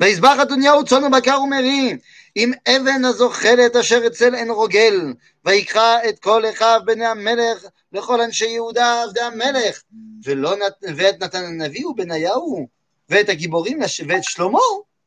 ויזבח 0.00 0.36
אדוניהו 0.42 0.84
צאן 0.84 1.04
ובקר 1.04 1.40
ומרים, 1.40 1.98
עם 2.34 2.52
אבן 2.68 3.04
הזוחלת 3.04 3.76
אשר 3.76 4.06
אצל 4.06 4.34
עין 4.34 4.50
רוגל, 4.50 5.12
ויקרא 5.44 5.98
את 6.08 6.18
כל 6.18 6.42
אחיו 6.50 6.80
בני 6.84 7.06
המלך 7.06 7.64
לכל 7.92 8.20
אנשי 8.20 8.46
יהודה 8.46 9.02
עבדי 9.02 9.20
המלך, 9.20 9.82
ולא 10.24 10.56
נת... 10.56 10.96
ואת 10.96 11.22
נתן 11.22 11.44
הנביא 11.44 11.86
ובניהו, 11.86 12.68
ואת 13.08 13.28
הגיבורים 13.28 13.80
ואת 14.08 14.24
שלמה, 14.24 14.58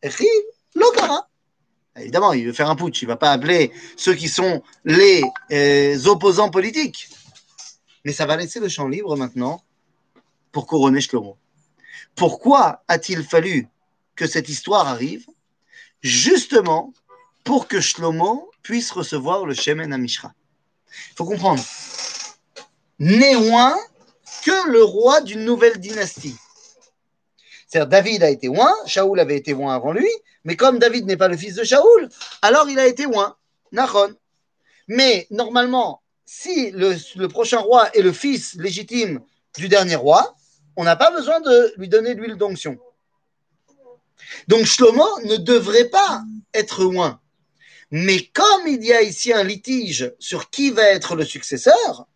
אחיו, 0.07 0.27
לא 0.75 0.87
קרא. 0.95 1.17
Évidemment, 1.97 2.31
il 2.31 2.45
veut 2.45 2.53
faire 2.53 2.69
un 2.69 2.75
putsch. 2.77 3.01
Il 3.01 3.05
ne 3.05 3.09
va 3.09 3.17
pas 3.17 3.31
appeler 3.31 3.71
ceux 3.97 4.13
qui 4.13 4.29
sont 4.29 4.63
les 4.85 5.21
euh, 5.51 6.05
opposants 6.05 6.49
politiques. 6.49 7.09
Mais 8.05 8.13
ça 8.13 8.25
va 8.25 8.37
laisser 8.37 8.59
le 8.59 8.69
champ 8.69 8.87
libre 8.87 9.17
maintenant 9.17 9.61
pour 10.51 10.67
couronner 10.67 11.01
Shlomo. 11.01 11.37
Pourquoi 12.15 12.83
a-t-il 12.87 13.23
fallu 13.23 13.67
que 14.15 14.25
cette 14.25 14.49
histoire 14.49 14.87
arrive 14.87 15.25
Justement 16.01 16.93
pour 17.46 17.68
que 17.68 17.80
Shlomo 17.80 18.50
puisse 18.62 18.90
recevoir 18.90 19.46
le 19.46 19.54
Shemen 19.54 19.92
Amishra. 19.92 20.34
Il 21.12 21.16
faut 21.16 21.24
comprendre. 21.24 21.62
Néouin 22.98 23.74
que 24.44 24.68
le 24.70 24.82
roi 24.82 25.20
d'une 25.20 25.44
nouvelle 25.44 25.78
dynastie. 25.78 26.36
C'est-à-dire, 27.68 27.88
David 27.88 28.22
a 28.24 28.30
été 28.30 28.48
oint, 28.48 28.74
Shaoul 28.86 29.20
avait 29.20 29.36
été 29.36 29.54
oint 29.54 29.74
avant 29.74 29.92
lui, 29.92 30.08
mais 30.44 30.56
comme 30.56 30.78
David 30.78 31.06
n'est 31.06 31.16
pas 31.16 31.28
le 31.28 31.36
fils 31.36 31.54
de 31.54 31.64
Shaoul, 31.64 32.08
alors 32.42 32.68
il 32.68 32.78
a 32.78 32.86
été 32.86 33.06
oint, 33.06 33.36
Nachon. 33.72 34.14
Mais 34.88 35.26
normalement, 35.30 36.02
si 36.24 36.72
le, 36.72 37.26
prochain 37.28 37.58
roi 37.58 37.88
est 37.90 38.02
le 38.02 38.12
fils 38.12 38.54
légitime 38.54 39.20
du 39.56 39.68
dernier 39.68 39.96
roi, 39.96 40.34
on 40.76 40.82
n'a 40.82 40.96
pas 40.96 41.12
besoin 41.12 41.40
de 41.40 41.74
lui 41.76 41.88
donner 41.88 42.14
l'huile 42.14 42.36
d'onction. 42.36 42.76
Donc 44.48 44.64
Shlomo 44.64 45.06
ne 45.24 45.36
devrait 45.36 45.88
pas 45.88 46.24
être 46.54 46.84
oint. 46.84 47.20
Mais 47.90 48.26
comme 48.26 48.66
il 48.66 48.84
y 48.84 48.92
a 48.92 49.02
ici 49.02 49.32
un 49.32 49.44
litige 49.44 50.12
sur 50.18 50.50
qui 50.50 50.70
va 50.70 50.82
être 50.82 51.14
le 51.14 51.24
successeur, 51.24 52.06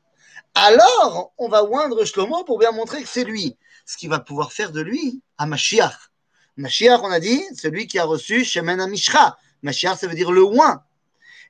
alors 0.55 1.33
on 1.39 1.49
va 1.49 1.65
oindre 1.65 2.05
Shlomo 2.05 2.45
pour 2.45 2.59
bien 2.59 2.73
montrer 2.73 3.03
que 3.03 3.09
c'est 3.09 3.25
lui 3.25 3.57
ce 3.91 3.97
qui 3.97 4.07
va 4.07 4.21
pouvoir 4.21 4.53
faire 4.53 4.71
de 4.71 4.81
lui 4.81 5.21
un 5.39 5.47
Mashiach. 5.47 6.13
Mashiach, 6.57 7.01
on 7.03 7.11
a 7.11 7.19
dit, 7.19 7.43
celui 7.57 7.89
qui 7.89 7.99
a 7.99 8.05
reçu 8.05 8.45
Shemen 8.45 8.81
Amishra. 8.81 9.37
Mashiach, 9.63 9.99
ça 9.99 10.07
veut 10.07 10.15
dire 10.15 10.31
le 10.31 10.45
oin. 10.45 10.85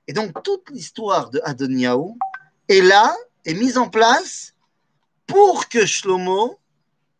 Et 0.07 0.15
donc, 0.15 0.43
toute 0.43 0.71
l'histoire 0.71 1.29
de 1.29 1.41
Adoniaou 1.45 2.17
est 2.69 2.81
là, 2.81 3.15
est 3.45 3.53
mise 3.53 3.77
en 3.77 3.91
place 3.91 4.55
pour 5.27 5.69
que 5.69 5.85
Shlomo 5.85 6.59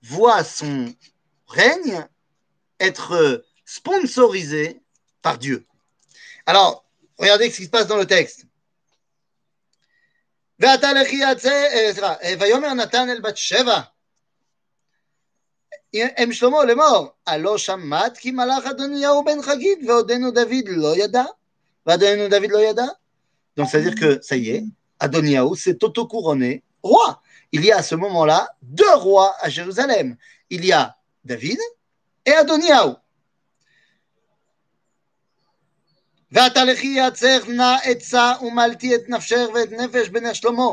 voit 0.03 0.43
son 0.43 0.95
règne 1.49 2.07
être 2.79 3.45
sponsorisé 3.67 4.81
par 5.21 5.37
Dieu. 5.37 5.67
Alors, 6.47 6.87
regardez 7.20 7.50
ce 7.50 7.58
qui 7.58 7.66
se 7.66 7.70
passe 7.70 7.88
dans 7.88 7.98
le 7.98 8.06
texte. 8.06 8.46
אם 15.94 16.32
שלמה 16.32 16.66
לאמור, 16.66 17.08
הלא 17.28 17.58
שמעת 17.58 18.18
כי 18.18 18.32
מלאך 18.32 18.66
אדוניהו 18.66 19.24
בן 19.24 19.42
חגית 19.42 19.80
ועודנו 19.88 20.32
דוד 20.32 20.68
לא 20.68 20.98
ידע? 20.98 21.24
ועודנו 21.86 22.28
דוד 22.30 22.52
לא 22.52 22.60
ידע? 22.60 22.86
Donc 23.58 23.70
ça 23.70 23.80
veut 23.80 23.90
dire 23.90 23.96
que 23.96 24.22
ça 24.22 24.36
y 24.36 24.50
est, 24.50 24.64
Adoniaou 25.00 25.56
s'est 25.56 25.84
auto-couronné 25.84 26.64
roi. 26.84 27.22
Il 27.52 27.64
y 27.64 27.72
a 27.72 27.78
à 27.78 27.84
ce 27.84 27.96
moment-là 27.96 28.50
deux 28.62 28.96
rois 28.96 29.34
à 29.40 29.50
Jérusalem. 29.50 30.18
Il 30.50 30.66
y 30.66 30.74
a 30.74 30.96
David 31.24 31.60
et 32.26 32.34
Adoniaou. 32.34 32.96
ואתה 36.33 36.65
לכי 36.65 36.87
יעצך 36.87 37.45
נא 37.49 37.77
עצה 37.85 38.33
ומלתי 38.43 38.95
את 38.95 39.09
נפשך 39.09 39.47
ואת 39.55 39.73
נפש 39.73 40.09
בני 40.09 40.35
שלמה. 40.35 40.71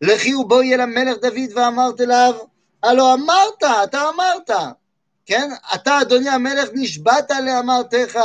לכי 0.00 0.34
ובואי 0.34 0.74
אל 0.74 0.80
המלך 0.80 1.16
דוד 1.22 1.50
ואמרת 1.54 2.00
אליו 2.00 2.34
הלא 2.82 3.14
אמרת, 3.14 3.62
אתה 3.84 4.08
אמרת, 4.08 4.50
כן? 5.26 5.50
אתה, 5.74 6.00
אדוני 6.00 6.30
המלך, 6.30 6.68
נשבעת 6.74 7.30
לאמרתך, 7.30 8.18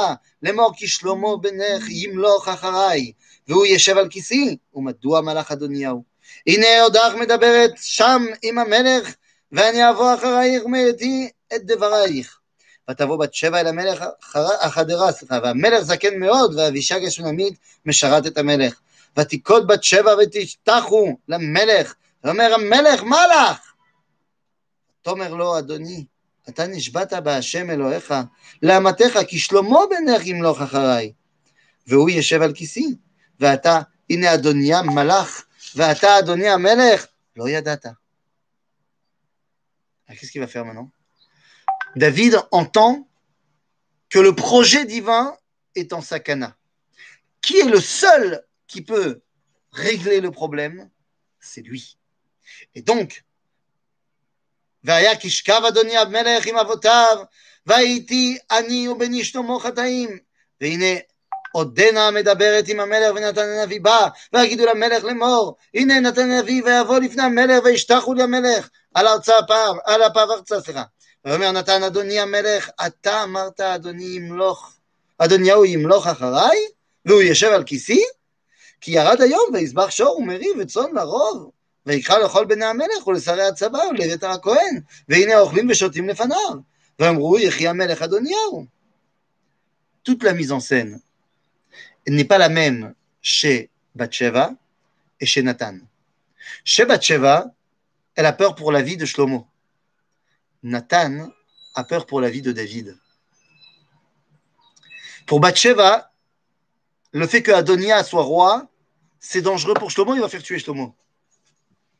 לאמור 0.44 0.72
כי 0.78 0.88
שלמה 0.88 1.38
בנך 1.42 1.90
ימלוך 1.90 2.48
אחריי, 2.48 3.12
והוא 3.48 3.66
ישב 3.66 3.98
על 3.98 4.10
כיסי, 4.10 4.58
ומדוע 4.74 5.22
מלך 5.22 5.52
אדוניהו? 5.52 6.04
הנה 6.48 6.82
עודך 6.84 7.14
מדברת 7.20 7.72
שם 7.76 8.26
עם 8.42 8.60
המלך, 8.60 9.16
ואני 9.52 9.90
אבוא 9.90 10.14
אחרייך 10.14 10.66
ומאתי 10.66 11.30
את 11.56 11.66
דברייך. 11.66 12.40
ותבוא 12.90 13.18
בת 13.20 13.34
שבע 13.34 13.60
אל 13.60 13.68
המלך 13.68 14.06
החדרה, 14.62 15.12
סליחה, 15.12 15.40
והמלך 15.44 15.80
זקן 15.82 16.20
מאוד, 16.20 16.56
ואבישג 16.56 17.06
השונמית 17.08 17.58
משרת 17.86 18.28
את 18.28 18.38
המלך. 18.38 18.80
ותיכות 19.20 19.68
בת 19.68 19.84
שבע 19.84 20.16
ותשתחו 20.24 21.18
למלך, 21.28 21.94
ואומר 22.24 22.54
המלך 22.54 23.04
מה 23.04 23.28
לך? 23.28 23.74
תאמר 25.02 25.34
לו, 25.34 25.60
אדוני, 25.60 26.06
אתה 26.50 26.68
נשבעת 26.68 27.14
בהשם 27.14 27.70
אלוהיך, 27.70 28.14
לאמתך, 28.64 29.20
כי 29.28 29.40
שלמה 29.40 29.80
בנך 29.90 30.26
ימלוך 30.26 30.62
אחריי. 30.62 31.12
והוא 31.88 32.10
ישב 32.10 32.42
על 32.42 32.54
כיסי, 32.54 32.96
ואתה, 33.40 33.82
הנה 34.10 34.34
אדוניה 34.34 34.82
מלך, 34.82 35.44
ואתה 35.76 36.20
אדוני 36.20 36.50
המלך, 36.50 37.06
לא 37.36 37.50
ידעת. 37.50 37.86
Faire 40.48 40.64
maintenant 40.64 40.95
David 41.97 42.41
entend 42.51 43.09
que 44.09 44.19
le 44.19 44.35
projet 44.35 44.85
divin 44.85 45.37
est 45.75 45.93
en 45.93 46.01
sakana. 46.01 46.57
Qui 47.43 47.59
est 47.59 47.69
le 47.69 47.81
seul 47.81 48.45
qui 48.67 48.83
peut 48.83 49.23
régler 49.73 50.21
le 50.21 50.31
problème 50.31 50.91
C'est 51.41 51.63
lui. 51.63 51.97
Et 52.75 52.83
donc, 52.83 53.23
והיה 54.85 55.17
כשכב 55.17 55.63
אדוני 55.69 55.97
המלך 55.97 56.47
עם 56.47 56.57
אבותיו, 56.57 57.17
והייתי 57.67 58.39
אני 58.51 58.89
ובני 58.89 59.25
שלמה 59.25 59.61
חטאים. 59.61 60.19
והנה 60.61 61.01
עודנה 61.53 62.11
מדברת 62.11 62.69
עם 62.69 62.81
המלך 62.81 63.15
ונתן 63.17 63.49
הנביא 63.49 63.81
בא, 63.81 64.09
ויגידו 64.33 64.67
למלך 64.67 65.05
לאמור, 65.05 65.57
הנה 65.75 66.01
נתן 66.01 66.31
הנביא 66.31 66.63
ויבוא 66.65 66.99
לפני 66.99 67.23
המלך 67.23 67.65
וישתחו 67.65 68.15
למלך 68.15 68.69
על 68.95 69.09
ארצה 69.09 69.39
הפעם, 69.39 69.77
על 69.85 70.03
הפעם 70.03 70.31
ארצה, 70.31 70.61
סליחה. 70.61 70.83
ואומר 71.26 71.52
נתן 71.52 71.84
אדוני 71.84 72.20
המלך, 72.20 72.70
אתה 72.88 73.24
אמרת 73.24 73.60
אדוני 73.60 74.04
ימלוך, 74.04 74.78
אדוניהו 75.18 75.66
ימלוך 75.66 76.08
אחריי, 76.08 76.58
והוא 77.06 77.22
יושב 77.22 77.48
על 77.48 77.64
כיסי? 77.64 78.04
כי 78.82 78.92
ירד 78.92 79.22
היום 79.22 79.50
ויזבח 79.54 79.90
שור 79.90 80.18
ומרי 80.18 80.48
וצאן 80.60 80.92
לרוב, 80.94 81.52
ויקרא 81.86 82.18
לכל 82.18 82.46
בני 82.46 82.66
המלך 82.66 83.08
ולשרי 83.08 83.48
הצבא 83.48 83.78
ולבית 83.78 84.24
הכהן, 84.24 84.80
והנה 85.10 85.40
אוכלים 85.40 85.70
ושותים 85.70 86.10
לפניו. 86.10 86.76
Toute 90.04 90.24
la 90.24 90.34
mise 90.34 90.52
en 90.54 90.62
scène 90.62 91.02
n'est 92.08 92.24
pas 92.24 92.38
la 92.38 92.48
même 92.48 92.94
chez 93.22 93.70
Bathsheba 93.96 94.52
et 95.20 95.26
chez 95.26 95.44
Nathan. 95.44 95.80
Chez 96.64 96.86
elle 98.16 98.26
a 98.26 98.32
peur 98.32 98.56
pour 98.56 98.72
la 98.72 98.82
vie 98.82 98.96
de 98.96 99.06
Shlomo. 99.06 99.46
Nathan 100.66 101.30
a 101.76 101.84
peur 101.84 102.08
pour 102.08 102.20
la 102.20 102.30
vie 102.32 102.42
de 102.42 102.52
David. 102.52 102.98
Pour 105.28 105.40
Bathsheba, 105.40 106.12
le 107.12 107.28
fait 107.28 107.44
que 107.44 107.52
Adonia 107.52 108.04
soit 108.04 108.24
roi, 108.24 108.68
c'est 109.20 109.44
dangereux 109.44 109.76
pour 109.76 109.92
Shlomo, 109.92 110.16
il 110.16 110.22
va 110.22 110.28
faire 110.28 110.42
tuer 110.42 110.58
Shlomo. 110.58 110.96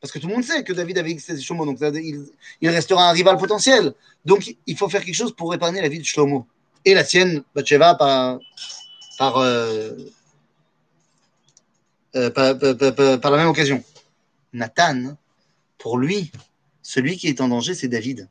Parce 0.00 0.12
que 0.12 0.18
tout 0.18 0.26
le 0.26 0.34
monde 0.34 0.42
sait 0.44 0.64
que 0.64 0.72
David 0.72 0.98
avait 0.98 1.12
excès 1.12 1.40
Shlomo, 1.40 1.64
donc 1.64 1.78
il, 1.80 2.68
restera 2.68 3.08
un 3.08 3.12
rival 3.12 3.36
potentiel. 3.36 3.94
Donc 4.24 4.56
il 4.66 4.76
faut 4.76 4.88
faire 4.88 5.04
quelque 5.04 5.14
chose 5.14 5.34
pour 5.34 5.54
épargner 5.54 5.80
la 5.80 5.88
vie 5.88 6.00
de 6.00 6.04
Shlomo. 6.04 6.44
Et 6.84 6.94
la 6.94 7.04
sienne, 7.04 7.44
Bathsheba, 7.54 7.94
par, 7.94 8.40
euh, 9.38 9.92
euh, 12.16 12.30
par, 12.30 13.30
la 13.30 13.36
même 13.36 13.48
occasion. 13.48 13.82
Nathan, 14.52 15.16
pour 15.78 15.98
lui, 15.98 16.32
celui 16.82 17.16
qui 17.16 17.28
est 17.28 17.40
en 17.40 17.46
danger, 17.46 17.74
c'est 17.74 17.88
David. 17.88 18.28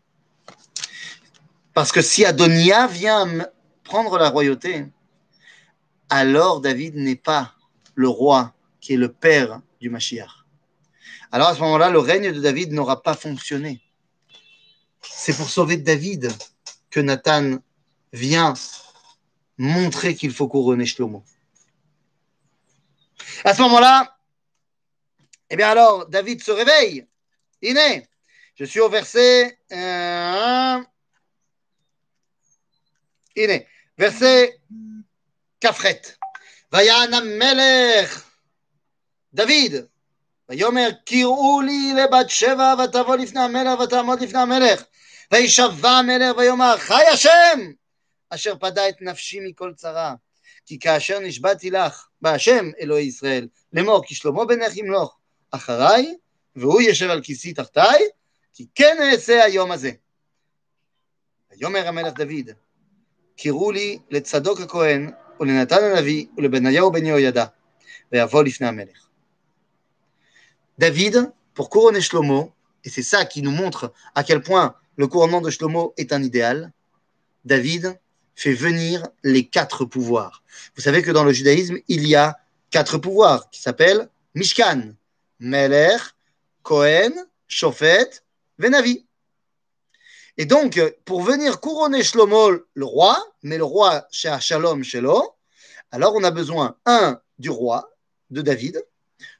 Parce 1.75 1.91
que 1.91 2.01
si 2.01 2.23
Adonia 2.23 2.87
vient 2.87 3.27
prendre 3.83 4.17
la 4.17 4.29
royauté, 4.29 4.85
alors 6.09 6.61
David 6.61 6.95
n'est 6.95 7.17
pas 7.17 7.53
le 7.95 8.07
roi 8.07 8.55
qui 8.79 8.93
est 8.93 8.97
le 8.97 9.11
père 9.11 9.61
du 9.81 9.89
Mashiach. 9.89 10.45
Alors 11.33 11.49
à 11.49 11.55
ce 11.55 11.59
moment-là, 11.59 11.89
le 11.89 11.99
règne 11.99 12.31
de 12.31 12.39
David 12.39 12.71
n'aura 12.71 13.03
pas 13.03 13.13
fonctionné. 13.13 13.81
C'est 15.01 15.35
pour 15.35 15.49
sauver 15.49 15.75
David 15.75 16.31
que 16.89 17.01
Nathan 17.01 17.57
vient 18.13 18.53
montrer 19.57 20.15
qu'il 20.15 20.31
faut 20.31 20.47
couronner 20.47 20.85
Shlomo. 20.85 21.25
À 23.43 23.53
ce 23.53 23.61
moment-là, 23.63 24.17
eh 25.49 25.57
bien 25.57 25.67
alors, 25.67 26.07
David 26.07 26.41
se 26.41 26.51
réveille. 26.51 27.05
Il 27.61 27.77
est. 27.77 28.07
Je 28.55 28.63
suis 28.63 28.79
au 28.79 28.87
verset. 28.87 29.59
Euh, 29.73 30.81
est. 33.35 33.65
Verset 33.97 34.59
Kafret. 35.59 36.17
Vayana 36.71 37.21
Melech. 37.21 38.11
David. 39.33 39.85
ויאמר 40.49 40.89
קראו 41.05 41.61
לי 41.61 41.93
לבת 41.93 42.29
שבע 42.29 42.73
ותבוא 42.83 43.15
לפני 43.15 43.41
המלך 43.41 43.79
ותעמוד 43.79 44.21
לפני 44.21 44.39
המלך 44.39 44.83
וישבע 45.31 45.89
המלך 45.89 46.37
ויאמר 46.37 46.77
חי 46.77 47.03
השם 47.13 47.71
אשר 48.29 48.55
פדה 48.55 48.89
את 48.89 49.01
נפשי 49.01 49.39
מכל 49.39 49.73
צרה 49.75 50.15
כי 50.65 50.79
כאשר 50.79 51.19
נשבעתי 51.19 51.69
לך 51.69 52.07
בהשם 52.21 52.65
אלוהי 52.79 53.05
ישראל 53.05 53.47
לאמור 53.73 54.05
כי 54.05 54.15
שלמה 54.15 54.45
בנך 54.45 54.77
ימלוך 54.77 55.17
אחריי 55.51 56.15
והוא 56.55 56.81
ישב 56.81 57.09
על 57.09 57.21
כיסי 57.21 57.53
תחתיי 57.53 58.03
כי 58.53 58.65
כן 58.75 58.97
אעשה 59.11 59.43
היום 59.43 59.71
הזה. 59.71 59.91
ויאמר 61.51 61.87
המלך 61.87 62.13
דוד 62.13 62.49
קראו 63.36 63.72
לי 63.72 63.98
לצדוק 64.10 64.60
הכהן 64.60 65.10
ולנתן 65.40 65.84
הנביא 65.84 66.26
ולבניהו 66.36 66.92
בן 66.92 67.06
יהוידע 67.06 67.44
ויבוא 68.12 68.42
לפני 68.42 68.66
המלך. 68.66 69.06
David, 70.80 71.30
pour 71.54 71.68
couronner 71.68 72.00
Shlomo, 72.00 72.52
et 72.84 72.88
c'est 72.88 73.02
ça 73.02 73.26
qui 73.26 73.42
nous 73.42 73.50
montre 73.50 73.92
à 74.14 74.24
quel 74.24 74.40
point 74.42 74.74
le 74.96 75.06
couronnement 75.06 75.42
de 75.42 75.50
Shlomo 75.50 75.92
est 75.98 76.12
un 76.12 76.22
idéal, 76.22 76.72
David 77.44 77.98
fait 78.34 78.54
venir 78.54 79.06
les 79.22 79.46
quatre 79.46 79.84
pouvoirs. 79.84 80.42
Vous 80.74 80.82
savez 80.82 81.02
que 81.02 81.10
dans 81.10 81.24
le 81.24 81.32
judaïsme, 81.32 81.76
il 81.88 82.06
y 82.06 82.14
a 82.14 82.38
quatre 82.70 82.96
pouvoirs 82.96 83.50
qui 83.50 83.60
s'appellent 83.60 84.08
Mishkan, 84.34 84.94
Meler, 85.38 85.98
Kohen, 86.62 87.12
Shofet, 87.46 88.22
Venavi. 88.58 89.03
Et 90.37 90.45
donc, 90.45 90.81
pour 91.05 91.21
venir 91.21 91.59
couronner 91.61 92.03
Shlomo, 92.03 92.51
le 92.73 92.85
roi, 92.85 93.17
mais 93.43 93.57
le 93.57 93.63
roi 93.63 94.05
chez 94.11 94.35
Shalom 94.41 94.83
Shelo, 94.83 95.35
alors 95.91 96.13
on 96.15 96.23
a 96.23 96.31
besoin, 96.31 96.75
un, 96.85 97.21
du 97.39 97.49
roi, 97.49 97.89
de 98.31 98.41
David, 98.41 98.83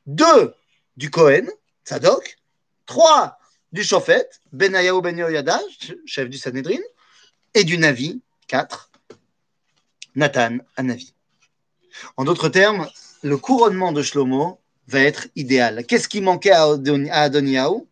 deux, 0.06 0.54
du 0.96 1.10
Cohen, 1.10 1.48
Tzadok, 1.86 2.38
trois 2.86 3.38
du 3.74 3.84
Shofet, 3.84 4.30
Benayahu 4.54 5.02
Ben 5.02 5.18
Yoyada, 5.18 5.60
chef 6.06 6.30
du 6.30 6.38
Sanhedrin, 6.38 6.80
et 7.54 7.66
du 7.66 7.78
Navi, 7.78 8.22
quatre, 8.48 8.90
Nathan 10.16 10.58
Navi. 10.78 11.14
En 12.16 12.24
d'autres 12.24 12.50
termes, 12.50 12.88
le 13.22 13.38
couronnement 13.38 13.92
de 13.92 14.02
Shlomo 14.02 14.60
va 14.88 15.02
être 15.02 15.28
idéal. 15.36 15.86
Qu'est-ce 15.86 16.08
qui 16.08 16.22
manquait 16.22 16.52
à 16.52 16.68
Adoniaou? 17.12 17.88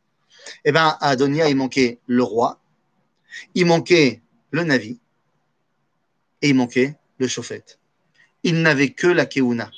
Eh 0.66 0.72
bien, 0.72 0.98
à 1.00 1.10
Adonia, 1.10 1.50
il 1.50 1.56
manquait 1.56 2.00
le 2.06 2.24
roi, 2.24 2.60
il 3.56 3.65
manquait 3.65 4.22
le 4.52 4.63
Navi, 4.63 5.00
et 6.41 6.50
il 6.50 6.56
manquait 6.56 6.96
le 7.17 7.28
Shofet. 7.28 7.63
Il 8.43 8.62
n'avait 8.62 8.91
que 8.91 9.08
la 9.08 9.26
Keuna. 9.26 9.72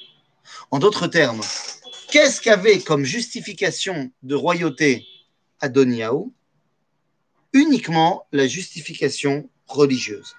En 0.72 0.80
d'autres 0.80 1.08
termes, 1.08 1.42
Qu'est-ce 2.16 2.40
qu'avait 2.40 2.80
comme 2.80 3.04
justification 3.04 4.12
de 4.24 4.36
royauté 4.36 5.06
Adoniaou 5.60 6.34
Uniquement 7.54 8.26
la 8.32 8.48
justification 8.48 9.50
religieuse. 9.68 10.36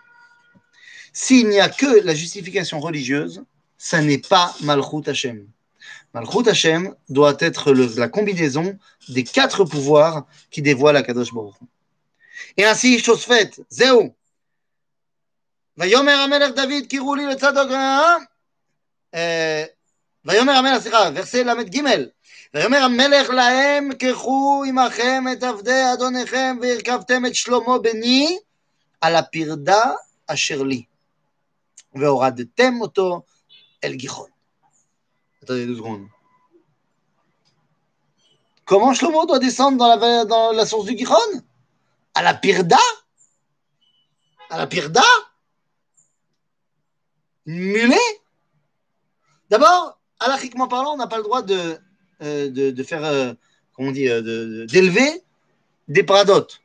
S'il 1.13 1.49
n'y 1.49 1.61
a 1.61 1.69
que 1.69 2.01
la 2.05 2.15
justification 2.15 2.81
religieuse, 2.81 3.45
ça 3.79 4.01
n'est 4.01 4.19
pas 4.19 4.55
Malchut 4.63 5.07
Hashem. 5.07 5.47
Malchut 6.15 6.49
Hashem 6.49 6.95
doit 7.09 7.37
être 7.41 7.73
la 7.73 8.09
combinaison 8.09 8.79
des 9.09 9.25
quatre 9.25 9.65
pouvoirs 9.65 10.27
qui 10.51 10.63
dévoilent 10.63 10.95
la 10.95 11.03
Kadosh 11.03 11.33
Baruch. 11.33 11.57
Chose 12.59 13.25
faite, 13.25 13.61
Zéou. 13.71 14.11
ויאמר 15.79 16.13
המלך 16.13 16.51
דוד 16.51 16.87
קראו 16.91 17.15
לי 17.15 17.27
לצד 17.27 17.53
ויאמר 20.25 20.53
המלך, 20.53 20.83
סליחה, 20.83 21.11
ורסי 21.15 21.45
ל"ג, 21.45 21.83
ויאמר 22.55 22.79
המלך 22.79 23.31
להם, 23.31 23.91
קחו 23.93 24.63
עמכם 24.69 25.25
את 25.33 25.43
עבדי 25.43 25.83
אדוניכם, 25.93 26.57
והרכבתם 26.63 27.27
את 27.27 27.35
שלמה 27.35 27.79
בני 27.79 28.39
על 29.01 29.17
הפרדה 29.17 29.93
אשר 30.27 30.63
לי, 30.63 30.83
והורדתם 31.95 32.81
אותו 32.81 33.23
אל 33.85 33.95
גיחון. 33.95 34.31
Comment 38.65 38.95
Shlomo 38.95 39.27
doit 39.27 39.39
descendre 39.39 39.77
dans 39.79 39.87
la, 39.87 40.25
dans 40.25 40.51
la 40.51 40.67
source 40.67 40.87
du 40.87 40.97
Giron 40.97 41.33
À 42.17 42.23
la 42.23 42.33
Pirda? 42.33 42.79
À 44.49 44.57
la 44.57 44.67
Pirda? 44.67 45.05
Mulet? 47.45 47.99
D'abord, 49.51 50.01
alachiquement 50.19 50.67
parlant, 50.67 50.95
on 50.95 50.97
n'a 50.97 51.09
pas 51.09 51.19
le 51.19 51.25
droit 51.25 51.43
de, 51.43 51.79
euh, 52.23 52.85
faire, 52.85 53.05
euh, 53.05 53.35
comment 53.75 53.91
on 53.91 53.95
euh, 53.95 54.65
d'élever 54.65 55.23
des 55.89 56.05
pradotes. 56.05 56.63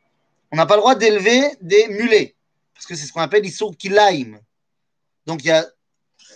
On 0.53 0.55
n'a 0.55 0.65
pas 0.65 0.75
le 0.75 0.81
droit 0.81 0.95
d'élever 0.95 1.41
des 1.59 1.85
mulets, 1.89 2.33
parce 2.73 2.85
que 2.85 2.95
c'est 2.95 3.05
ce 3.05 3.11
qu'on 3.11 3.19
appelle 3.19 3.43
l'issour 3.43 3.75
kilaim. 3.75 4.39
Donc 5.25 5.43
il 5.43 5.47
n'y 5.47 5.51
a 5.51 5.67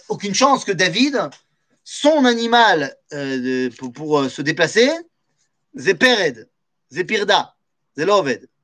aucune 0.10 0.36
chance 0.36 0.66
que 0.66 0.74
David, 0.74 1.30
son 1.86 2.26
animal 2.26 2.98
pour, 3.96 4.30
se 4.30 4.42
déplacer, 4.42 4.92
Zepirda, 5.74 7.56
Zeloved. 7.98 8.44
Et 8.44 8.55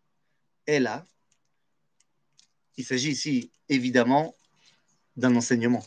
là, 0.69 1.05
il 2.77 2.85
s'agit 2.85 3.11
ici 3.11 3.51
évidemment 3.69 4.35
d'un 5.17 5.35
enseignement. 5.37 5.85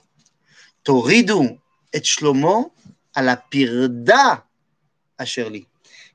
Toridou 0.84 1.60
et 1.94 2.04
Shlomo 2.04 2.74
à 3.14 3.22
la 3.22 3.38
pirda 3.38 4.46
à 5.18 5.26
Shirley. 5.26 5.66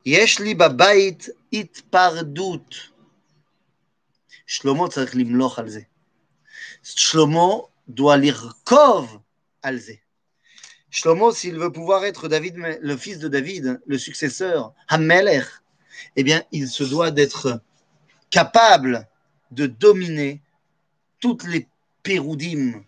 יש 0.06 0.40
לי 0.40 0.54
בבית 0.54 1.28
התפרדות. 1.52 2.74
שלמה 4.46 4.88
צריך 4.88 5.16
למלוך 5.16 5.58
על 5.58 5.68
זה. 5.68 5.80
שלמה 6.82 7.48
doit 7.90 8.16
לרכוב 8.16 9.18
על 9.62 9.78
זה. 9.78 9.94
Shlomo, 10.90 11.32
s'il 11.32 11.58
veut 11.58 11.72
pouvoir 11.72 12.04
être 12.04 12.28
David, 12.28 12.54
le 12.56 12.96
fils 12.96 13.18
de 13.18 13.26
David, 13.26 13.80
le 13.84 13.98
successeur, 13.98 14.72
Hamelech, 14.88 15.46
eh 16.14 16.22
bien, 16.22 16.44
il 16.52 16.68
se 16.68 16.84
doit 16.84 17.10
d'être 17.10 17.60
capable 18.29 19.07
de 19.51 19.65
dominer 19.65 20.41
toutes 21.19 21.45
les 21.45 21.67
péroudim, 22.03 22.83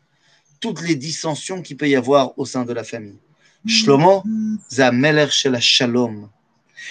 toutes 0.60 0.82
les 0.82 0.96
dissensions 0.96 1.62
qu'il 1.62 1.78
peut 1.78 1.90
y 1.90 1.96
avoir 1.96 2.38
au 2.38 2.46
sein 2.46 2.66
de 2.66 2.74
la 2.74 2.84
famille. 2.84 3.20
Shlomo, 3.68 4.24
Melech 4.94 5.32
shel 5.32 5.60
Shalom. 5.60 6.30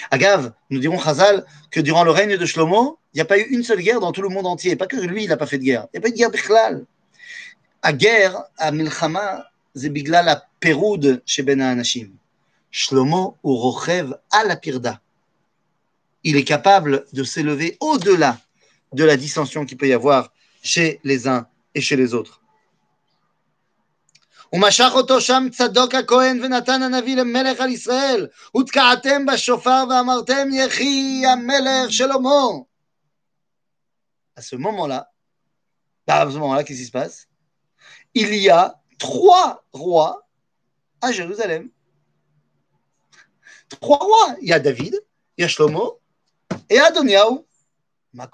Agave, 0.09 0.53
nous 0.69 0.79
dirons 0.79 0.97
Chazal 0.97 1.45
que 1.69 1.79
durant 1.81 2.03
le 2.03 2.11
règne 2.11 2.37
de 2.37 2.45
Shlomo, 2.45 2.97
il 3.13 3.17
n'y 3.17 3.21
a 3.21 3.25
pas 3.25 3.37
eu 3.37 3.43
une 3.49 3.63
seule 3.63 3.81
guerre 3.81 3.99
dans 3.99 4.11
tout 4.11 4.21
le 4.21 4.29
monde 4.29 4.47
entier. 4.47 4.75
Pas 4.75 4.87
que 4.87 4.95
lui, 4.95 5.23
il 5.23 5.29
n'a 5.29 5.37
pas 5.37 5.45
fait 5.45 5.57
de 5.57 5.63
guerre. 5.63 5.87
Il 5.93 5.97
n'y 5.97 5.99
a 5.99 6.01
pas 6.01 6.07
eu 6.07 6.11
de 6.11 6.17
guerre 6.17 6.31
Bichlal. 6.31 6.85
À 7.81 7.91
guerre, 7.91 8.43
à 8.57 8.71
Milchama, 8.71 9.47
c'est 9.75 9.89
bigla 9.89 10.21
la 10.21 10.45
péroude 10.59 11.21
chez 11.25 11.43
Ben. 11.43 11.83
Shlomo 12.71 13.37
ou 13.43 13.55
Rochev 13.55 14.13
à 14.31 14.45
la 14.45 14.55
pirda 14.55 15.01
Il 16.24 16.36
est 16.36 16.44
capable 16.44 17.06
de 17.12 17.22
s'élever 17.24 17.76
au-delà 17.80 18.38
de 18.92 19.04
la 19.04 19.16
dissension 19.16 19.64
qu'il 19.64 19.76
peut 19.76 19.88
y 19.88 19.92
avoir 19.92 20.32
chez 20.62 21.00
les 21.04 21.28
uns 21.28 21.46
et 21.74 21.80
chez 21.80 21.96
les 21.96 22.14
autres. 22.14 22.40
ומשך 24.52 24.90
אותו 24.94 25.20
שם 25.20 25.46
צדוק 25.52 25.94
הכהן 25.94 26.44
ונתן 26.44 26.82
הנביא 26.82 27.16
למלך 27.16 27.60
על 27.60 27.70
ישראל 27.70 28.26
ותקעתם 28.56 29.26
בשופר 29.26 29.84
ואמרתם 29.90 30.48
יחי 30.52 31.22
המלך 31.26 31.92
שלמה. 31.92 32.42
À 34.38 34.42
ce 34.42 34.56
moment-là, 34.56 35.10
à 36.06 36.30
ce 36.30 36.36
moment-là, 36.36 36.62
qu'est-ce 36.62 36.80
qui 36.80 36.86
se 36.86 36.92
passe 36.92 37.26
Il 38.14 38.34
y 38.34 38.50
a 38.50 38.78
trois 38.98 39.64
rois 39.72 40.26
à 41.00 41.10
Jérusalem. 41.10 41.70
Trois 43.68 43.98
rois. 43.98 44.36
Il 44.42 44.48
y 44.48 44.52
a 44.52 44.60
David, 44.60 44.94
il 45.36 45.42
y 45.42 45.44
a 45.44 45.48
Shlomo 45.48 45.99
et 46.69 46.79
Adoniaou. 46.79 47.45
Ma 48.13 48.29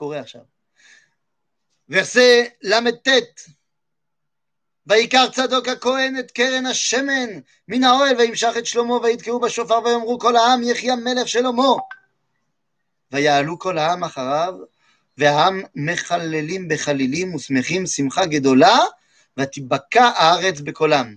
Verset 1.89 2.57
Lametet. 2.61 3.49
ויקר 4.88 5.30
צדוק 5.30 5.68
הכהן 5.68 6.20
את 6.20 6.32
קרן 6.32 6.65
השמן 6.65 7.30
מן 7.68 7.84
האוהל 7.84 8.18
וימשך 8.18 8.53
את 8.57 8.65
שלמה 8.65 8.93
ויתקעו 8.93 9.39
בשופר 9.39 9.80
ויאמרו 9.86 10.20
כל 10.20 10.36
העם 10.36 10.63
יחי 10.63 10.91
המלך 10.91 11.28
שלמה 11.28 11.68
ויעלו 13.11 13.59
כל 13.59 13.78
העם 13.78 14.03
אחריו 14.03 14.53
והעם 15.18 15.61
מחללים 15.76 16.68
בחלילים 16.68 17.36
ושמחים 17.36 17.86
שמחה 17.86 18.26
גדולה 18.26 18.78
ותיבקע 19.38 20.03
הארץ 20.03 20.59
בקולם 20.59 21.15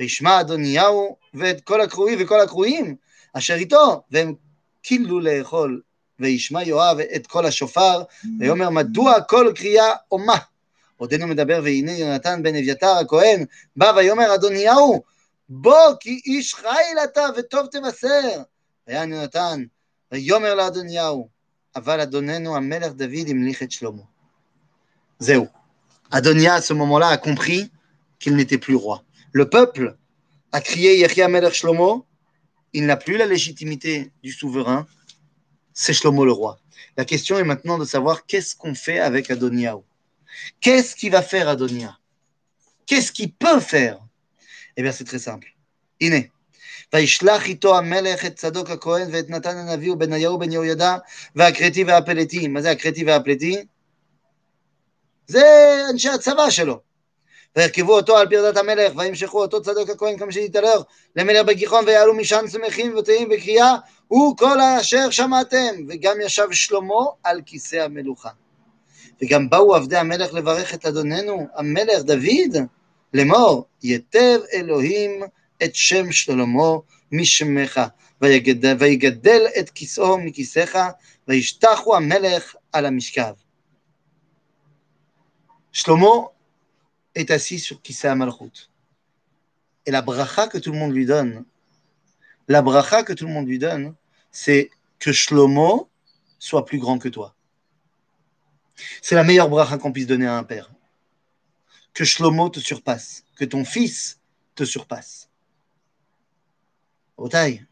וישמע 0.00 0.40
אדוניהו 0.40 1.16
ואת 1.34 1.60
כל 1.60 1.80
הקרואים 1.80 2.18
וכל 2.20 2.40
הקרואים 2.40 2.96
אשר 3.32 3.54
איתו 3.54 4.02
והם 4.10 4.34
כילו 4.82 5.20
לאכול 5.20 5.80
וישמע 6.22 6.62
יואב 6.62 6.98
את 7.00 7.26
כל 7.26 7.46
השופר 7.46 8.02
ויאמר 8.38 8.70
מדוע 8.70 9.20
כל 9.20 9.52
קריאה 9.54 9.92
אומה 10.10 10.36
עודנו 11.02 11.26
מדבר, 11.26 11.60
והנה 11.64 11.92
יונתן 11.92 12.42
בן 12.42 12.54
אביתר 12.56 12.96
הכהן, 13.00 13.44
בא 13.76 13.92
ויאמר 13.96 14.34
אדוניהו, 14.34 15.02
בוא 15.48 15.94
כי 16.00 16.20
איש 16.26 16.54
חיל 16.54 16.98
אתה 17.04 17.26
וטוב 17.36 17.66
תבשר. 17.66 18.42
ויען 18.88 19.12
יונתן, 19.12 19.64
ויאמר 20.12 20.54
לאדוניהו, 20.54 21.28
אבל 21.76 22.00
אדוננו 22.00 22.56
המלך 22.56 22.92
דוד 22.92 23.28
המליך 23.28 23.62
את 23.62 23.70
שלמה. 23.70 24.02
זהו. 25.18 25.46
Adonia, 26.12 26.54
à 26.54 26.60
ce 26.60 26.74
moment-là, 26.74 27.08
a 27.08 27.16
compris 27.16 27.70
qu'il 28.20 28.36
n'était 28.36 28.58
plus 28.58 28.74
roi. 28.74 29.02
Le 29.32 29.48
peuple 29.48 29.96
a 30.52 30.60
crié 30.60 30.98
Yechia 30.98 31.26
Melech 31.26 31.54
Shlomo, 31.54 32.04
il 32.74 32.84
n'a 32.84 32.98
plus 32.98 33.16
la 33.16 33.24
légitimité 33.24 34.12
du 34.22 34.30
souverain, 34.30 34.86
c'est 35.73 35.93
Shlomo 35.93 36.25
le 36.25 36.31
roi. 36.31 36.59
La 36.97 37.05
question 37.05 37.37
est 37.37 37.43
maintenant 37.43 37.77
de 37.77 37.85
savoir 37.85 38.25
qu'est-ce 38.25 38.55
qu'on 38.55 38.73
fait 38.73 38.99
avec 38.99 39.29
Adoniaou. 39.29 39.83
Qu'est-ce 40.61 40.95
qu'il 40.95 41.11
va 41.11 41.21
faire 41.21 41.47
Adonia 41.49 41.97
Qu'est-ce 42.85 43.11
qu'il 43.11 43.31
peut 43.33 43.59
faire 43.59 43.99
Eh 44.75 44.81
bien, 44.81 44.91
c'est 44.91 45.03
très 45.03 45.19
simple. 45.19 45.47
Iné. 45.99 46.31
וישלח 46.93 47.45
איתו 47.45 47.77
המלך 47.77 48.25
את 48.25 48.35
צדוק 48.35 48.69
הכהן 48.69 49.09
ואת 49.11 49.29
נתן 49.29 49.57
הנביא 49.57 49.91
ובניהו 49.91 50.37
בן 50.37 50.51
יהוידע 50.51 50.97
והכרתי 51.35 51.83
והפלטי. 51.83 52.47
מה 52.47 52.61
זה 52.61 52.71
הכרתי 52.71 53.03
והפלטי? 53.03 53.57
זה 55.27 55.43
אנשי 55.91 56.09
הצבא 56.09 56.49
שלו. 56.49 56.79
וירכבו 57.56 57.96
אותו 57.96 58.16
על 58.16 58.28
פרדת 58.28 58.56
המלך 58.56 58.92
וימשכו 58.96 59.42
אותו 59.42 59.62
צדוק 59.62 59.90
הכהן 59.90 60.18
כמה 60.18 60.32
שנתעלר 60.32 60.82
למלך 61.16 61.46
בגיחון 61.46 61.84
ויעלו 61.86 62.14
משען 62.14 62.48
שמחים 62.48 62.96
ותהים 62.96 63.28
בקריאה 63.28 63.74
וכל 64.06 64.60
אשר 64.60 65.10
שמעתם 65.10 65.74
וגם 65.88 66.20
ישב 66.20 66.52
שלמה 66.52 67.04
על 67.24 67.40
כיסא 67.46 67.76
המלוכה. 67.76 68.30
וגם 69.22 69.50
באו 69.50 69.74
עבדי 69.74 69.96
המלך 69.96 70.34
לברך 70.34 70.74
את 70.74 70.86
אדוננו, 70.86 71.46
המלך 71.54 72.02
דוד, 72.02 72.56
לאמור, 73.14 73.64
יתב 73.82 74.38
אלוהים 74.52 75.22
את 75.64 75.74
שם 75.74 76.12
שלמה 76.12 76.76
משמך, 77.12 77.80
ויגדל, 78.20 78.76
ויגדל 78.78 79.46
את 79.58 79.70
כיסאו 79.70 80.18
מכיסאך, 80.18 80.76
וישתחו 81.28 81.96
המלך 81.96 82.54
על 82.72 82.86
המשכב. 82.86 83.32
Shlomo 85.74 86.31
est 87.14 87.30
assis 87.30 87.58
sur 87.58 87.82
Kissa 87.82 88.14
Malchut. 88.14 88.70
Et 89.86 89.90
la 89.90 90.02
bracha 90.02 90.48
que 90.48 90.58
tout 90.58 90.72
le 90.72 90.78
monde 90.78 90.92
lui 90.92 91.06
donne, 91.06 91.44
la 92.48 92.62
bracha 92.62 93.02
que 93.02 93.12
tout 93.12 93.26
le 93.26 93.32
monde 93.32 93.46
lui 93.46 93.58
donne, 93.58 93.94
c'est 94.30 94.70
que 94.98 95.12
Shlomo 95.12 95.88
soit 96.38 96.64
plus 96.64 96.78
grand 96.78 96.98
que 96.98 97.08
toi. 97.08 97.34
C'est 99.00 99.14
la 99.14 99.24
meilleure 99.24 99.48
bracha 99.48 99.78
qu'on 99.78 99.92
puisse 99.92 100.06
donner 100.06 100.26
à 100.26 100.36
un 100.36 100.44
père. 100.44 100.70
Que 101.94 102.04
Shlomo 102.04 102.48
te 102.48 102.60
surpasse, 102.60 103.24
que 103.36 103.44
ton 103.44 103.64
fils 103.64 104.20
te 104.54 104.64
surpasse. 104.64 105.28
Otaï, 107.16 107.66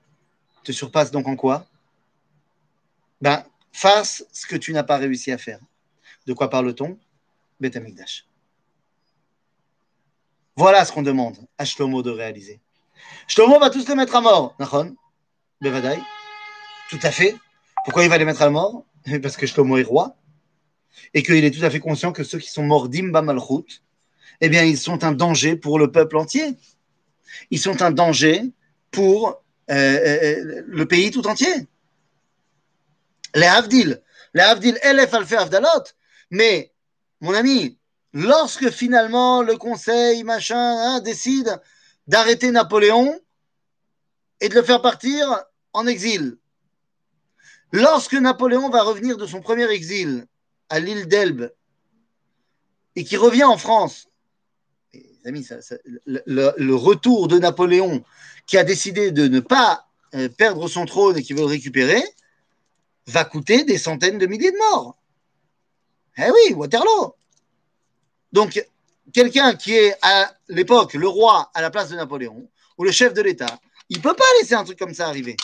te 0.63 0.73
surpasse 0.73 1.11
donc 1.11 1.27
en 1.27 1.37
quoi? 1.37 1.67
Ben, 3.21 3.45
fasse 3.73 4.25
ce 4.33 4.47
que 4.47 4.57
tu 4.57 4.73
n'as 4.73 4.83
pas 4.83 4.99
réussi 4.99 5.33
à 5.33 5.39
faire. 5.39 5.61
De 6.27 6.33
quoi 6.33 6.51
parle-t-on? 6.51 6.99
Beth 7.61 7.77
Voilà 10.61 10.85
ce 10.85 10.93
qu'on 10.93 11.01
demande 11.01 11.39
à 11.57 11.65
Shlomo 11.65 12.03
de 12.03 12.11
réaliser. 12.11 12.61
Shlomo 13.29 13.59
va 13.59 13.71
tous 13.71 13.89
les 13.89 13.95
mettre 13.95 14.15
à 14.15 14.21
mort. 14.21 14.55
Nachon 14.59 14.95
Bevadaï 15.63 15.99
Tout 16.91 16.99
à 17.03 17.11
fait. 17.11 17.35
Pourquoi 17.83 18.05
il 18.05 18.11
va 18.11 18.19
les 18.19 18.27
mettre 18.27 18.43
à 18.43 18.51
mort? 18.51 18.85
Parce 19.23 19.39
que 19.39 19.47
Shlomo 19.47 19.79
est 19.79 19.85
roi 19.85 20.19
et 21.15 21.23
qu'il 21.23 21.43
est 21.47 21.51
tout 21.51 21.65
à 21.65 21.71
fait 21.71 21.81
conscient 21.81 22.13
que 22.13 22.25
ceux 22.25 22.39
qui 22.39 22.51
sont 22.51 22.63
morts 22.63 22.91
d'Imba 22.91 23.23
Malchut, 23.23 23.81
eh 24.43 24.51
bien, 24.51 24.63
ils 24.63 24.77
sont 24.77 25.03
un 25.03 25.13
danger 25.13 25.57
pour 25.57 25.79
le 25.79 25.91
peuple 25.91 26.19
entier. 26.19 26.55
Ils 27.51 27.59
sont 27.59 27.81
un 27.81 27.91
danger 27.91 28.43
pour 28.91 29.43
euh, 29.71 29.75
euh, 29.75 30.63
le 30.67 30.85
pays 30.85 31.11
tout 31.11 31.27
entier. 31.27 31.69
Les 33.35 33.47
Havdil, 33.47 34.03
les 34.35 34.43
Havdil, 34.43 34.79
Elef 34.83 35.15
Alfe 35.15 35.33
Avdalot. 35.33 35.85
Mais, 36.31 36.71
mon 37.23 37.33
ami, 37.33 37.79
lorsque 38.13 38.71
finalement 38.71 39.43
le 39.43 39.57
conseil, 39.57 40.25
machin, 40.25 40.57
hein, 40.59 41.01
décide 41.01 41.61
d'arrêter 42.07 42.51
Napoléon 42.51 43.19
et 44.41 44.49
de 44.49 44.55
le 44.55 44.63
faire 44.63 44.83
partir 44.83 45.45
en 45.73 45.87
exil, 45.87 46.37
lorsque 47.73 48.15
Napoléon 48.15 48.71
va 48.71 48.83
revenir 48.83 49.17
de 49.17 49.27
son 49.27 49.41
premier 49.41 49.71
exil 49.71 50.27
à 50.69 50.81
l'île 50.81 51.07
d'Elbe 51.07 51.53
et 52.97 53.05
qui 53.05 53.17
revient 53.17 53.45
en 53.45 53.59
France, 53.59 54.09
amis, 55.25 55.47
le, 56.07 56.75
retour 56.75 57.29
de 57.29 57.39
Napoléon 57.39 58.03
qui 58.47 58.59
a 58.59 58.65
décidé 58.65 59.11
de 59.13 59.29
ne 59.29 59.41
pas 59.41 59.87
euh, 60.15 60.29
perdre 60.29 60.67
son 60.67 60.87
trône 60.87 61.19
et 61.19 61.23
qui 61.23 61.35
veut 61.35 61.41
le 61.41 61.47
récupérer, 61.47 62.03
va 63.07 63.25
coûter 63.25 63.65
des 63.65 63.79
centaines 63.79 64.19
de 64.19 64.27
milliers 64.27 64.53
de 64.53 64.59
morts. 64.59 64.97
Eh 66.17 66.31
oui, 66.31 66.55
Waterloo. 66.55 67.15
Donc, 68.33 68.65
quelqu'un 69.13 69.55
qui 69.55 69.75
est 69.75 69.97
à 70.03 70.33
l'époque 70.49 70.95
le 70.95 71.09
roi 71.09 71.51
à 71.55 71.63
la 71.63 71.71
place 71.71 71.89
de 71.89 71.97
Napoléon, 71.97 72.49
ou 72.79 72.85
le 72.85 72.93
chef 72.93 73.13
de 73.13 73.23
l'État, 73.23 73.59
il 73.89 73.99
ne 73.99 74.03
peut 74.03 74.15
pas 74.15 74.25
laisser 74.41 74.55
un 74.55 74.65
truc 74.65 74.79
comme 74.79 74.95
ça 74.95 75.09
arriver. 75.09 75.37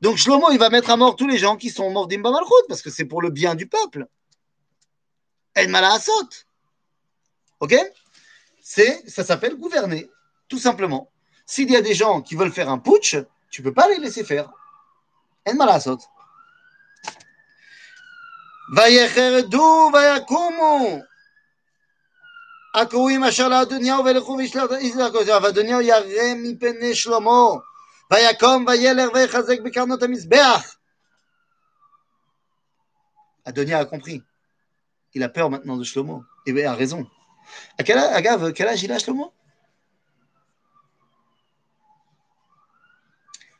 Donc 0.00 0.16
Shlomo, 0.16 0.50
il 0.50 0.58
va 0.58 0.70
mettre 0.70 0.90
à 0.90 0.96
mort 0.96 1.16
tous 1.16 1.26
les 1.26 1.38
gens 1.38 1.56
qui 1.56 1.70
sont 1.70 1.90
morts 1.90 2.06
d'Imba 2.06 2.30
Malchut, 2.30 2.66
parce 2.68 2.82
que 2.82 2.90
c'est 2.90 3.06
pour 3.06 3.20
le 3.22 3.30
bien 3.30 3.54
du 3.54 3.66
peuple. 3.66 4.06
El 5.54 5.68
Malahasot. 5.68 6.28
Ok? 7.60 7.74
Ça 8.62 9.24
s'appelle 9.24 9.56
gouverner, 9.56 10.10
tout 10.48 10.58
simplement. 10.58 11.10
S'il 11.46 11.70
y 11.70 11.76
a 11.76 11.80
des 11.80 11.94
gens 11.94 12.20
qui 12.20 12.36
veulent 12.36 12.52
faire 12.52 12.68
un 12.68 12.78
putsch, 12.78 13.16
tu 13.50 13.62
ne 13.62 13.66
peux 13.66 13.74
pas 13.74 13.88
les 13.88 13.98
laisser 13.98 14.22
faire. 14.22 14.50
El 15.44 15.56
Malahasot. 15.56 15.98
Vayecherdu 18.72 19.90
vayakumu 19.92 21.02
הקרואים 22.75 23.23
אשר 23.23 23.47
לאדוניהו 23.47 24.05
וילכו 24.05 24.35
וישלח 24.37 24.71
איזלקו 24.71 25.17
ואדוניהו 25.43 25.81
ירא 25.81 26.33
מפני 26.35 26.95
שלמה 26.95 27.41
ויקום 28.11 28.65
וילך 28.67 29.09
ויחזק 29.13 29.59
בקרנות 29.61 30.03
המזבח. 30.03 30.75
Adonia 33.43 33.79
a 33.79 33.85
compris. 33.85 34.21
Il 35.15 35.23
a 35.23 35.29
peur 35.29 35.49
maintenant 35.49 35.75
de 35.75 35.83
Shlomo. 35.83 36.23
Et 36.45 36.51
il 36.51 36.63
a 36.63 36.75
raison. 36.75 37.07
À 37.79 37.83
quel, 37.83 37.97
Agave, 37.97 38.53
quel 38.53 38.67
âge 38.67 38.83
il 38.83 38.91
a, 38.91 38.99
Shlomo 38.99 39.33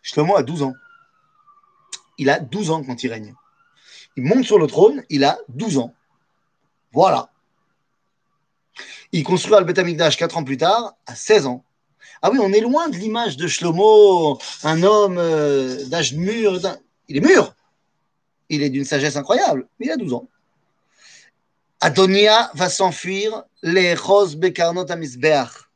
Shlomo 0.04 0.36
a 0.36 0.43
12 0.43 0.62
ans. 0.62 0.74
il 2.22 2.30
a 2.30 2.39
12 2.39 2.70
ans 2.70 2.84
quand 2.84 3.04
il 3.04 3.12
règne. 3.12 3.34
Il 4.16 4.24
monte 4.24 4.45
sur 4.45 4.60
le 4.60 4.68
trône, 4.68 5.04
il 5.10 5.24
a 5.24 5.39
12 5.49 5.80
ans. 5.80 5.95
Voilà. 6.91 7.32
Il 9.12 9.24
construira 9.24 9.60
le 9.60 9.66
Beth 9.66 9.80
Amikdash 9.80 10.18
4 10.18 10.38
ans 10.38 10.43
plus 10.43 10.58
tard, 10.58 10.95
à 11.06 11.16
16 11.16 11.45
ans. 11.45 11.64
Ah 12.22 12.30
oui, 12.32 12.38
on 12.41 12.54
est 12.54 12.62
loin 12.62 12.88
de 12.89 12.95
l'image 12.95 13.36
de 13.36 13.47
Shlomo, 13.47 14.39
un 14.64 14.84
homme 14.84 15.18
euh, 15.18 15.84
d'âge 15.86 16.14
mûr. 16.14 16.60
Il 17.08 17.18
est 17.18 17.22
mûr. 17.22 17.56
Il 18.49 18.62
est 18.64 18.70
d'une 18.70 18.86
sagesse 18.86 19.16
incroyable, 19.16 19.68
mais 19.80 19.88
il 19.88 19.91
a 19.91 19.97
12 19.97 20.14
ans. 20.14 20.28
Adonia 21.80 22.52
va 22.54 22.70
s'enfuir, 22.70 23.43
les 23.64 23.95
roses 23.95 24.36
bekarnot 24.36 24.91
amizbeach. 24.91 25.68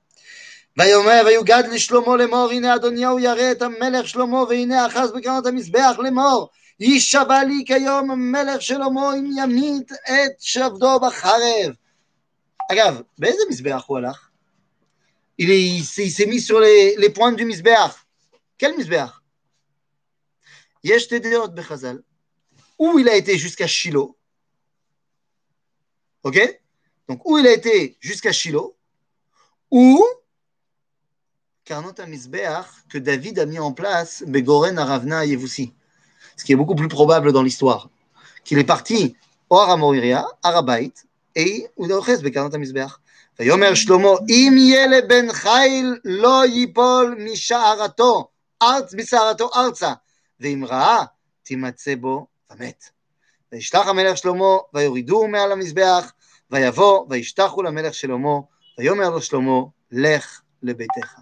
ויאמר 0.78 1.22
ויוגד 1.26 1.64
לשלמה 1.72 2.16
לאמור 2.16 2.50
הנה 2.52 2.76
אדוניהו 2.76 3.20
ירא 3.20 3.52
את 3.52 3.62
המלך 3.62 4.08
שלמה 4.08 4.44
והנה 4.44 4.86
אחז 4.86 5.12
בקרנות 5.12 5.46
המזבח 5.46 5.96
לאמור 6.00 6.50
יישבע 6.80 7.44
לי 7.44 7.64
כיום 7.66 8.12
המלך 8.12 8.62
שלמה 8.62 9.14
אם 9.14 9.30
ימית 9.38 9.92
את 9.92 10.32
שבדו 10.40 11.00
בחרב. 11.00 11.74
אגב, 12.72 13.02
באיזה 13.18 13.42
מזבח 13.50 13.84
הוא 13.88 13.98
הלך? 13.98 14.30
Il 15.38 15.84
s'est 15.84 16.26
mis 16.28 16.40
sur 16.40 16.60
les, 16.60 16.96
les 16.96 17.10
pointes 17.10 17.36
du 17.36 17.46
misbéach. 17.46 17.96
Quel 18.58 18.76
misbéach 18.78 19.22
Yesh 20.84 21.08
Tedeot 21.08 21.50
Bechazal. 21.50 22.02
Où 22.80 23.00
il 23.00 23.10
a 23.10 23.16
été 23.16 23.38
jusqu'à 23.38 23.68
Shiloh. 23.68 24.18
Ok 26.24 26.40
Donc, 27.08 27.28
où 27.28 27.38
il 27.38 27.48
a 27.48 27.52
été 27.52 27.98
jusqu'à 28.00 28.32
Shiloh. 28.32 28.78
Ou 29.72 30.04
Karnot 31.66 31.94
Misbéach 32.08 32.68
que 32.88 33.00
David 33.00 33.40
a 33.40 33.46
mis 33.46 33.60
en 33.60 33.74
place 33.74 34.24
Begoren 34.28 34.78
Aravna 34.78 35.26
Yevoussi. 35.26 35.74
Ce 36.38 36.46
qui 36.46 36.54
est 36.54 36.56
beaucoup 36.56 36.76
plus 36.76 36.88
probable 36.88 37.34
dans 37.34 37.42
l'histoire. 37.42 37.90
Qu'il 38.44 38.60
est 38.60 38.64
parti 38.64 39.16
au 39.50 39.58
Aramoiria, 39.58 40.28
Arabait, 40.44 40.94
et 41.36 41.68
Udaoches 41.78 42.22
Bekarnot 42.22 42.58
Misbéach. 42.58 43.00
ויאמר 43.40 43.74
שלמה, 43.76 44.10
אם 44.30 44.54
יהיה 44.58 44.88
לבן 44.88 45.34
חיל 45.34 46.00
לא 46.06 46.46
ייפול 46.46 47.16
משערתו, 47.20 48.30
ארץ 48.62 48.94
בשערתו 48.94 49.50
ארצה, 49.56 49.94
ואם 50.40 50.66
ראה, 50.68 51.04
תימצא 51.44 51.96
בו 51.96 52.28
ומת. 52.52 52.90
וישלח 53.52 53.88
המלך 53.88 54.18
שלמה, 54.18 54.58
ויורידוהו 54.74 55.28
מעל 55.28 55.52
המזבח, 55.52 56.12
ויבוא, 56.52 57.06
וישתחו 57.10 57.64
למלך 57.64 57.94
שלמה, 57.94 58.40
ויאמר 58.78 59.10
לו 59.10 59.22
שלמה, 59.22 59.62
לך 59.92 60.42
לביתך. 60.64 61.20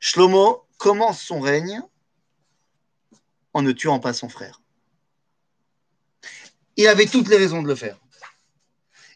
Shlomo 0.00 0.64
commence 0.78 1.20
son 1.20 1.40
règne 1.40 1.82
en 3.52 3.62
ne 3.62 3.72
tuant 3.72 3.98
pas 3.98 4.12
son 4.12 4.28
frère. 4.28 4.62
Il 6.76 6.86
avait 6.86 7.06
toutes 7.06 7.26
les 7.26 7.36
raisons 7.36 7.62
de 7.62 7.68
le 7.68 7.74
faire. 7.74 7.98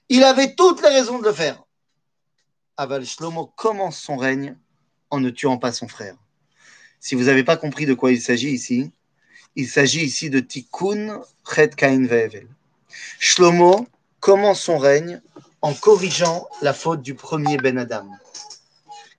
Il 0.09 0.23
avait 0.23 0.55
toutes 0.55 0.81
les 0.81 0.89
raisons 0.89 1.19
de 1.19 1.25
le 1.25 1.33
faire. 1.33 1.61
Aval 2.77 3.05
Shlomo 3.05 3.47
commence 3.57 3.99
son 3.99 4.15
règne 4.15 4.55
en 5.09 5.19
ne 5.19 5.29
tuant 5.29 5.57
pas 5.57 5.73
son 5.73 5.89
frère? 5.89 6.15
Si 7.01 7.13
vous 7.13 7.25
n'avez 7.25 7.43
pas 7.43 7.57
compris 7.57 7.85
de 7.85 7.93
quoi 7.93 8.11
il 8.11 8.21
s'agit 8.21 8.51
ici, 8.51 8.91
il 9.55 9.67
s'agit 9.67 10.05
ici 10.05 10.29
de 10.29 10.39
Tikkun 10.39 11.21
Chet 11.53 11.69
Kain. 11.69 12.07
Shlomo 13.19 13.85
commence 14.21 14.61
son 14.61 14.77
règne 14.77 15.21
en 15.61 15.73
corrigeant 15.73 16.47
la 16.61 16.73
faute 16.73 17.01
du 17.01 17.13
premier 17.13 17.57
Ben 17.57 17.77
Adam? 17.77 18.07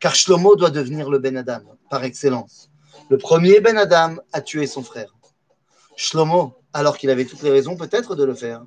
Car 0.01 0.15
Shlomo 0.15 0.57
doit 0.57 0.71
devenir 0.71 1.11
le 1.11 1.19
Ben 1.19 1.37
Adam 1.37 1.61
par 1.91 2.05
excellence. 2.05 2.71
Le 3.11 3.19
premier 3.19 3.61
Ben 3.61 3.77
Adam 3.77 4.17
a 4.33 4.41
tué 4.41 4.67
son 4.67 4.83
frère. 4.83 5.15
Shlomo, 5.97 6.57
alors 6.73 6.97
qu'il 6.97 7.11
avait 7.11 7.27
toutes 7.27 7.43
les 7.43 7.51
raisons 7.51 7.77
peut-être 7.77 8.15
de 8.15 8.25
le 8.25 8.35
faire, 8.35 8.65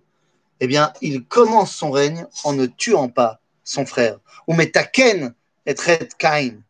eh 0.62 0.68
bien, 0.68 0.94
il 1.02 1.26
commence 1.26 1.76
son 1.76 1.92
règne 1.92 2.26
en 2.44 2.54
ne 2.54 2.68
tuant 2.68 3.10
pas 3.10 3.42
son 3.64 3.86
frère. 3.86 4.20
Ou 4.48 4.54
metaken 4.54 5.34
et 5.66 5.76
Kain. 6.18 6.62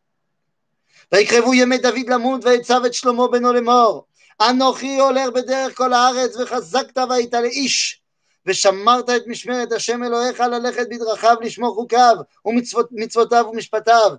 ויקרבו 1.11 1.53
ימי 1.53 1.77
דוד 1.77 2.09
למות 2.09 2.45
ויצב 2.45 2.81
את 2.85 2.93
שלמה 2.93 3.27
בנו 3.27 3.53
לאמור 3.53 4.05
אנוכי 4.41 4.99
הולך 4.99 5.29
בדרך 5.29 5.77
כל 5.77 5.93
הארץ 5.93 6.35
וחזקת 6.35 6.97
והיית 7.09 7.33
לאיש 7.33 8.01
ושמרת 8.45 9.09
את 9.09 9.27
משמרת 9.27 9.71
השם 9.71 10.03
אלוהיך 10.03 10.39
ללכת 10.39 10.87
בדרכיו 10.89 11.35
לשמור 11.41 11.75
חוקיו 11.75 12.15
ומצוותיו 12.45 13.45
ומשפטיו 13.51 14.11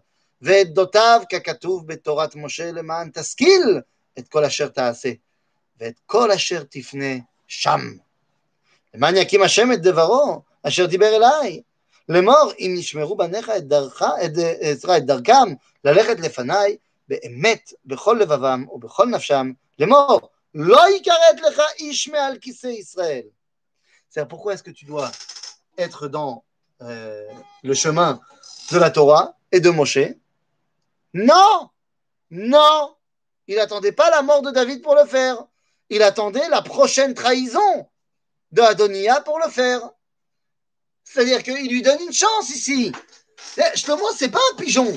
ואת 0.43 0.75
דותיו 0.75 1.23
ככתוב 1.33 1.87
בתורת 1.87 2.37
משה 2.37 2.73
למען 2.73 3.11
תשכיל 3.15 3.81
את 4.19 4.29
כל 4.29 4.45
אשר 4.45 4.69
תעשה 4.69 5.13
ואת 5.81 6.01
כל 6.07 6.31
אשר 6.31 6.63
תפנה 6.71 7.15
שם. 7.47 7.81
למען 8.94 9.16
יקים 9.16 9.44
השם 9.44 9.72
את 9.72 9.82
דברו, 9.82 10.42
אשר 10.64 10.86
דיבר 10.86 11.16
אליי. 11.16 11.62
לאמור, 12.10 12.52
אם 12.60 12.74
נשמרו 12.78 13.16
בניך 13.16 13.50
את, 13.50 13.68
דרך, 13.68 14.02
את, 14.26 14.32
עזרה, 14.60 14.98
את 14.98 15.06
דרכם 15.06 15.54
ללכת 15.84 16.20
לפניי, 16.20 16.78
באמת, 17.08 17.74
בכל 17.86 18.18
לבבם 18.22 18.66
ובכל 18.72 19.06
נפשם, 19.06 19.52
לאמור, 19.80 20.30
לא 20.54 20.82
יכרת 20.96 21.42
לך 21.48 21.62
איש 21.80 22.08
מעל 22.08 22.38
כיסא 22.42 22.68
ישראל. 22.68 23.24
C'est 24.10 24.28
pourquoi 24.28 24.54
est-ce 24.54 24.64
que 24.64 24.72
tu 24.72 24.86
dois 24.86 25.12
être 25.78 26.08
dans 26.08 26.44
euh, 26.82 27.28
le 27.64 27.74
chemin 27.74 28.20
de 28.72 28.78
la 28.78 28.90
Torah 28.90 29.34
et 29.52 29.60
de 29.60 29.70
Moshe 29.70 30.00
Non 31.14 31.70
Non 32.32 32.96
Il 33.48 33.58
n'attendait 33.58 33.92
pas 33.92 34.10
la 34.10 34.22
mort 34.22 34.42
de 34.42 34.52
David 34.52 34.82
pour 34.82 34.96
le 34.96 35.06
faire. 35.06 35.38
Il 35.90 36.02
attendait 36.02 36.50
la 36.50 36.62
prochaine 36.62 37.14
trahison 37.14 37.88
de 38.53 38.63
Adonia 38.63 39.21
pour 39.23 39.39
le 39.39 39.51
faire. 39.51 39.91
C'est-à-dire 41.05 41.43
qu'il 41.43 41.69
lui 41.69 41.83
donne 41.83 42.01
une 42.01 42.13
chance 42.13 42.51
ici. 42.51 42.93
Shlomo, 43.75 44.05
c'est 44.17 44.31
pas 44.31 44.41
un 44.53 44.57
pigeon. 44.57 44.97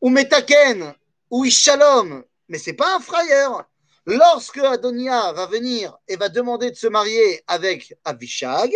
Ou 0.00 0.10
Metaken, 0.10 0.94
ou 1.30 1.44
Ishalom, 1.44 2.22
mais 2.48 2.58
c'est 2.58 2.74
pas 2.74 2.96
un 2.96 3.00
frayeur. 3.00 3.64
Lorsque 4.06 4.58
Adonia 4.58 5.32
va 5.32 5.46
venir 5.46 5.96
et 6.08 6.16
va 6.16 6.28
demander 6.28 6.70
de 6.70 6.76
se 6.76 6.86
marier 6.86 7.42
avec 7.46 7.96
Avishag, 8.04 8.72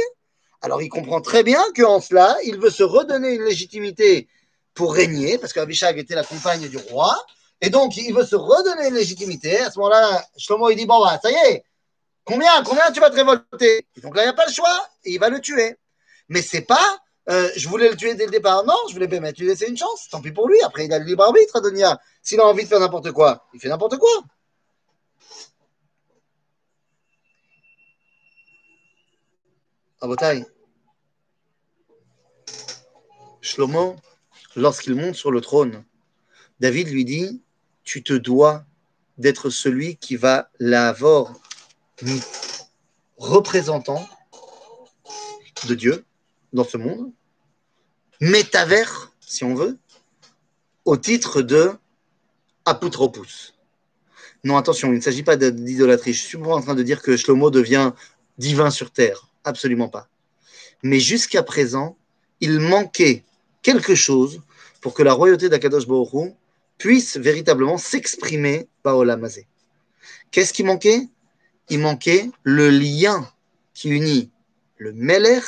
alors 0.62 0.80
il 0.80 0.88
comprend 0.88 1.20
très 1.20 1.42
bien 1.42 1.62
qu'en 1.76 2.00
cela, 2.00 2.36
il 2.44 2.58
veut 2.58 2.70
se 2.70 2.82
redonner 2.82 3.34
une 3.34 3.44
légitimité 3.44 4.28
pour 4.72 4.94
régner, 4.94 5.38
parce 5.38 5.52
qu'Avishag 5.52 5.98
était 5.98 6.14
la 6.14 6.24
compagne 6.24 6.68
du 6.68 6.78
roi, 6.78 7.14
et 7.60 7.68
donc 7.68 7.96
il 7.96 8.14
veut 8.14 8.24
se 8.24 8.36
redonner 8.36 8.88
une 8.88 8.94
légitimité. 8.94 9.58
À 9.58 9.70
ce 9.70 9.78
moment-là, 9.78 10.26
Shlomo, 10.38 10.70
il 10.70 10.76
dit, 10.76 10.86
bon, 10.86 11.04
bah, 11.04 11.18
ça 11.22 11.30
y 11.30 11.34
est, 11.34 11.64
Combien, 12.28 12.62
combien 12.62 12.92
tu 12.92 13.00
vas 13.00 13.08
te 13.08 13.14
révolter 13.14 13.86
Donc 14.02 14.14
là, 14.14 14.22
il 14.22 14.26
n'y 14.26 14.30
a 14.30 14.34
pas 14.34 14.44
le 14.44 14.52
choix 14.52 14.86
et 15.02 15.12
il 15.12 15.18
va 15.18 15.30
le 15.30 15.40
tuer. 15.40 15.76
Mais 16.28 16.42
c'est 16.42 16.60
pas, 16.60 16.98
euh, 17.30 17.48
je 17.56 17.66
voulais 17.70 17.88
le 17.88 17.96
tuer 17.96 18.16
dès 18.16 18.26
le 18.26 18.30
départ. 18.30 18.66
Non, 18.66 18.76
je 18.86 18.92
voulais 18.92 19.06
bien 19.06 19.20
mettre, 19.20 19.40
lui 19.40 19.48
laisser 19.48 19.66
une 19.66 19.78
chance. 19.78 20.10
Tant 20.10 20.20
pis 20.20 20.30
pour 20.30 20.46
lui. 20.46 20.60
Après, 20.60 20.84
il 20.84 20.92
a 20.92 20.98
le 20.98 21.06
libre 21.06 21.24
arbitre, 21.24 21.56
Adonia. 21.56 21.98
S'il 22.22 22.38
a 22.38 22.44
envie 22.44 22.64
de 22.64 22.68
faire 22.68 22.80
n'importe 22.80 23.12
quoi, 23.12 23.46
il 23.54 23.60
fait 23.60 23.70
n'importe 23.70 23.96
quoi. 23.96 24.10
Abotai. 30.02 30.44
Shlomo, 33.40 33.96
lorsqu'il 34.54 34.96
monte 34.96 35.14
sur 35.14 35.30
le 35.30 35.40
trône, 35.40 35.82
David 36.60 36.88
lui 36.88 37.06
dit 37.06 37.42
Tu 37.84 38.02
te 38.02 38.12
dois 38.12 38.66
d'être 39.16 39.48
celui 39.48 39.96
qui 39.96 40.16
va 40.16 40.50
l'avoir 40.58 41.32
représentant 43.16 44.08
de 45.66 45.74
Dieu 45.74 46.04
dans 46.52 46.64
ce 46.64 46.76
monde, 46.76 47.10
métavers, 48.20 49.12
si 49.20 49.44
on 49.44 49.54
veut, 49.54 49.78
au 50.84 50.96
titre 50.96 51.42
de 51.42 51.72
apotropous. 52.64 53.52
Non, 54.44 54.56
attention, 54.56 54.92
il 54.92 54.96
ne 54.96 55.00
s'agit 55.00 55.22
pas 55.22 55.36
d'idolâtrie. 55.36 56.12
Je 56.12 56.22
suis 56.22 56.38
pas 56.38 56.54
en 56.54 56.60
train 56.60 56.74
de 56.74 56.82
dire 56.82 57.02
que 57.02 57.16
Shlomo 57.16 57.50
devient 57.50 57.92
divin 58.38 58.70
sur 58.70 58.90
terre. 58.90 59.28
Absolument 59.44 59.88
pas. 59.88 60.08
Mais 60.82 61.00
jusqu'à 61.00 61.42
présent, 61.42 61.96
il 62.40 62.60
manquait 62.60 63.24
quelque 63.62 63.94
chose 63.94 64.40
pour 64.80 64.94
que 64.94 65.02
la 65.02 65.12
royauté 65.12 65.48
d'Akadosh 65.48 65.86
puisse 66.78 67.16
véritablement 67.16 67.78
s'exprimer 67.78 68.68
par 68.82 68.96
Olamazé. 68.96 69.48
Qu'est-ce 70.30 70.52
qui 70.52 70.62
manquait? 70.62 71.08
Il 71.70 71.80
manquait 71.80 72.30
le 72.42 72.70
lien 72.70 73.30
qui 73.74 73.90
unit 73.90 74.30
le 74.76 74.92
Melech 74.92 75.44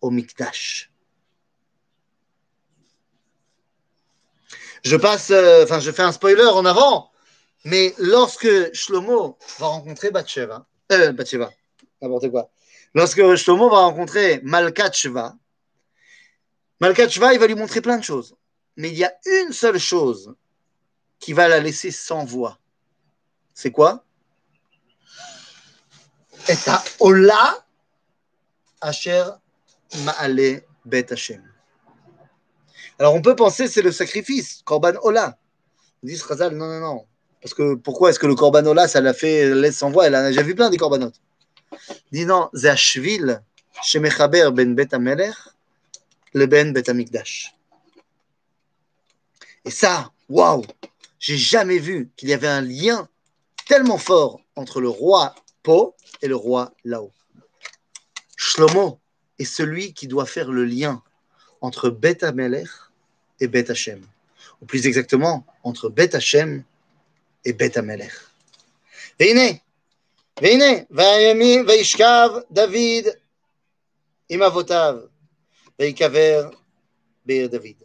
au 0.00 0.10
Mikdash. 0.10 0.90
Je 4.84 4.96
passe, 4.96 5.30
euh, 5.30 5.64
enfin, 5.64 5.78
je 5.78 5.90
fais 5.92 6.02
un 6.02 6.12
spoiler 6.12 6.44
en 6.44 6.64
avant, 6.64 7.12
mais 7.64 7.94
lorsque 7.98 8.74
Shlomo 8.74 9.38
va 9.58 9.66
rencontrer 9.66 10.10
Bathsheba, 10.10 10.66
euh, 10.90 11.12
n'importe 12.00 12.30
quoi, 12.30 12.50
lorsque 12.94 13.36
Shlomo 13.36 13.70
va 13.70 13.78
rencontrer 13.78 14.40
Malkat 14.42 14.92
Sheva, 14.92 15.36
Malkat 16.80 17.08
Sheva, 17.08 17.32
il 17.32 17.38
va 17.38 17.46
lui 17.46 17.54
montrer 17.54 17.80
plein 17.80 17.98
de 17.98 18.04
choses. 18.04 18.34
Mais 18.76 18.88
il 18.88 18.96
y 18.96 19.04
a 19.04 19.14
une 19.26 19.52
seule 19.52 19.78
chose 19.78 20.34
qui 21.20 21.32
va 21.32 21.46
la 21.46 21.60
laisser 21.60 21.92
sans 21.92 22.24
voix 22.24 22.58
c'est 23.54 23.70
quoi? 23.70 24.04
À 26.48 26.82
Ola 26.98 27.64
Asher 28.80 29.24
Maale 30.04 30.62
Bet 30.84 31.12
Hashem. 31.12 31.42
Alors 32.98 33.14
on 33.14 33.22
peut 33.22 33.36
penser 33.36 33.68
c'est 33.68 33.82
le 33.82 33.92
sacrifice, 33.92 34.62
Korban 34.64 34.94
Ola. 35.02 35.38
Disent 36.02 36.24
Khazal, 36.24 36.56
non, 36.56 36.66
non, 36.66 36.80
non. 36.80 37.06
Parce 37.40 37.54
que 37.54 37.74
pourquoi 37.74 38.10
est-ce 38.10 38.18
que 38.18 38.26
le 38.26 38.34
Korban 38.34 38.66
Ola, 38.66 38.88
ça 38.88 39.00
l'a 39.00 39.14
fait 39.14 39.54
laisse 39.54 39.76
sans 39.76 39.90
voix 39.90 40.06
Elle 40.06 40.16
a 40.16 40.28
déjà 40.28 40.42
vu 40.42 40.54
plein 40.54 40.68
des 40.68 40.76
Korbanot. 40.76 41.12
Dis 42.10 42.26
non, 42.26 42.50
c'est 42.54 42.76
Shemechaber 42.76 44.50
Ben 44.52 44.74
Bet 44.74 44.94
Amelech, 44.94 45.34
le 46.34 46.46
Ben 46.46 46.72
Bet 46.72 46.90
Amikdash. 46.90 47.54
Et 49.64 49.70
ça, 49.70 50.10
waouh, 50.28 50.64
j'ai 51.20 51.36
jamais 51.36 51.78
vu 51.78 52.10
qu'il 52.16 52.28
y 52.28 52.32
avait 52.32 52.48
un 52.48 52.62
lien 52.62 53.08
tellement 53.66 53.98
fort 53.98 54.40
entre 54.56 54.80
le 54.80 54.88
roi 54.88 55.34
Po 55.63 55.95
et 56.21 56.27
le 56.27 56.35
roi 56.35 56.73
Lao. 56.83 57.11
Shlomo 58.35 58.99
est 59.39 59.45
celui 59.45 59.93
qui 59.93 60.07
doit 60.07 60.25
faire 60.25 60.51
le 60.51 60.65
lien 60.65 61.03
entre 61.61 61.89
Bet 61.89 62.23
Amelech 62.23 62.69
et 63.39 63.47
Bet 63.47 63.69
Hashem. 63.71 64.05
Ou 64.61 64.65
plus 64.65 64.87
exactement, 64.87 65.45
entre 65.63 65.89
Bet 65.89 66.15
Hashem 66.15 66.63
et 67.45 67.53
Bet 67.53 67.77
Amelech. 67.77 68.13
והנה, 70.41 70.83
והנה, 70.89 71.67
וישכב 71.67 72.29
דוד 72.51 73.05
עם 74.29 74.43
אבותיו, 74.43 74.95
ויקבר 75.79 76.49
בעיר 77.25 77.47
דוד. 77.47 77.83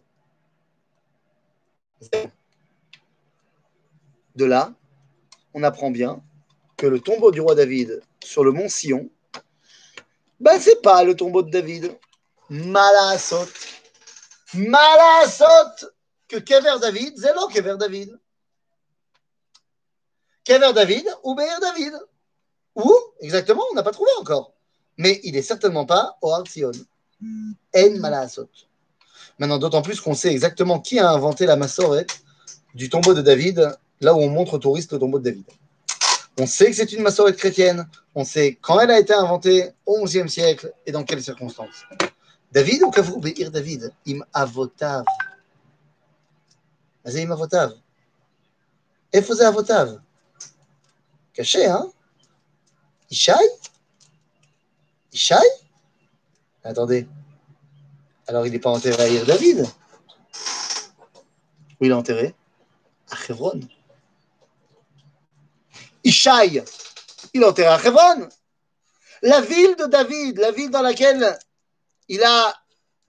De 4.34 4.44
là, 4.44 4.72
on 5.54 5.62
apprend 5.62 5.90
bien 5.90 6.22
que 6.77 6.85
le 6.85 6.99
tombeau 6.99 7.31
du 7.31 7.41
roi 7.41 7.55
David 7.55 8.01
sur 8.23 8.43
le 8.43 8.51
mont 8.51 8.69
Sion, 8.69 9.09
ben 10.39 10.59
c'est 10.59 10.81
pas 10.81 11.03
le 11.03 11.15
tombeau 11.15 11.41
de 11.41 11.49
David. 11.49 11.97
Malasot. 12.49 13.49
Malasot 14.53 15.89
que 16.27 16.37
Kever 16.37 16.75
David, 16.79 17.17
là 17.19 17.47
Kever 17.51 17.75
David. 17.79 18.17
Kever 20.43 20.71
David 20.73 21.05
ou 21.23 21.35
Beir 21.35 21.59
David. 21.59 21.93
Où 22.75 22.93
Exactement, 23.19 23.63
on 23.71 23.75
n'a 23.75 23.83
pas 23.83 23.91
trouvé 23.91 24.11
encore. 24.19 24.53
Mais 24.97 25.19
il 25.23 25.33
n'est 25.33 25.41
certainement 25.41 25.85
pas 25.85 26.17
au 26.21 26.31
Sion. 26.45 26.71
En 27.75 27.89
Malasot. 27.97 28.49
Maintenant, 29.39 29.57
d'autant 29.57 29.81
plus 29.81 29.99
qu'on 29.99 30.13
sait 30.13 30.31
exactement 30.31 30.79
qui 30.79 30.99
a 30.99 31.09
inventé 31.09 31.45
la 31.45 31.55
massorette 31.55 32.21
du 32.75 32.89
tombeau 32.89 33.13
de 33.13 33.21
David, 33.21 33.75
là 34.01 34.13
où 34.13 34.19
on 34.19 34.29
montre 34.29 34.55
aux 34.55 34.59
touristes 34.59 34.93
le 34.93 34.99
tombeau 34.99 35.19
de 35.19 35.23
David. 35.23 35.45
On 36.38 36.46
sait 36.46 36.66
que 36.66 36.76
c'est 36.76 36.92
une 36.92 37.02
massorette 37.02 37.36
chrétienne, 37.36 37.86
on 38.14 38.24
sait 38.24 38.58
quand 38.60 38.80
elle 38.80 38.90
a 38.90 38.98
été 38.98 39.12
inventée 39.12 39.70
au 39.86 40.04
XIe 40.04 40.28
siècle 40.28 40.72
et 40.86 40.92
dans 40.92 41.04
quelles 41.04 41.22
circonstances. 41.22 41.84
David 42.50 42.82
ou 42.82 42.90
Kavru 42.90 43.20
Be'ir 43.20 43.50
David 43.50 43.92
Im 44.06 44.20
Avotav. 44.32 45.04
אז 47.04 47.16
עם 47.16 47.32
אבותיו. 47.32 47.68
איפה 49.14 49.34
זה 49.34 49.48
אבותיו? 49.48 49.86
קשה, 51.34 51.58
אה? 51.58 51.80
ישי? 53.10 53.32
ישי? 55.12 55.34
Attendez. 56.64 57.08
Alors, 58.28 58.46
il 58.46 58.52
n'est 58.52 58.60
pas 58.60 58.70
enterré 58.70 59.02
à 59.02 59.08
Ir 59.08 59.26
David. 59.26 59.66
Où 61.80 61.84
il 61.84 61.90
est 61.90 61.94
enterré 61.94 62.34
À 63.10 63.16
Hebron. 63.28 63.60
Ishaï, 66.07 66.63
il 67.33 67.41
est 67.41 67.45
enterré 67.45 67.67
à 67.67 67.79
Hebron. 67.83 68.29
La 69.21 69.41
ville 69.41 69.75
de 69.75 69.85
David, 69.85 70.37
la 70.37 70.51
ville 70.51 70.69
dans 70.69 70.81
laquelle 70.81 71.37
il 72.07 72.23
a 72.23 72.55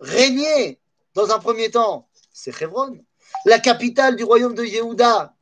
régné 0.01 0.81
dans 1.15 1.31
un 1.31 1.39
premier 1.39 1.71
temps, 1.71 2.09
c'est 2.33 2.61
Hebron. 2.61 2.99
La 3.45 3.61
capitale 3.61 4.17
du 4.17 4.25
royaume 4.25 4.55
de 4.55 4.65
Yehuda, 4.65 5.35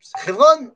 c'est 0.00 0.30
Hebron. 0.30 0.72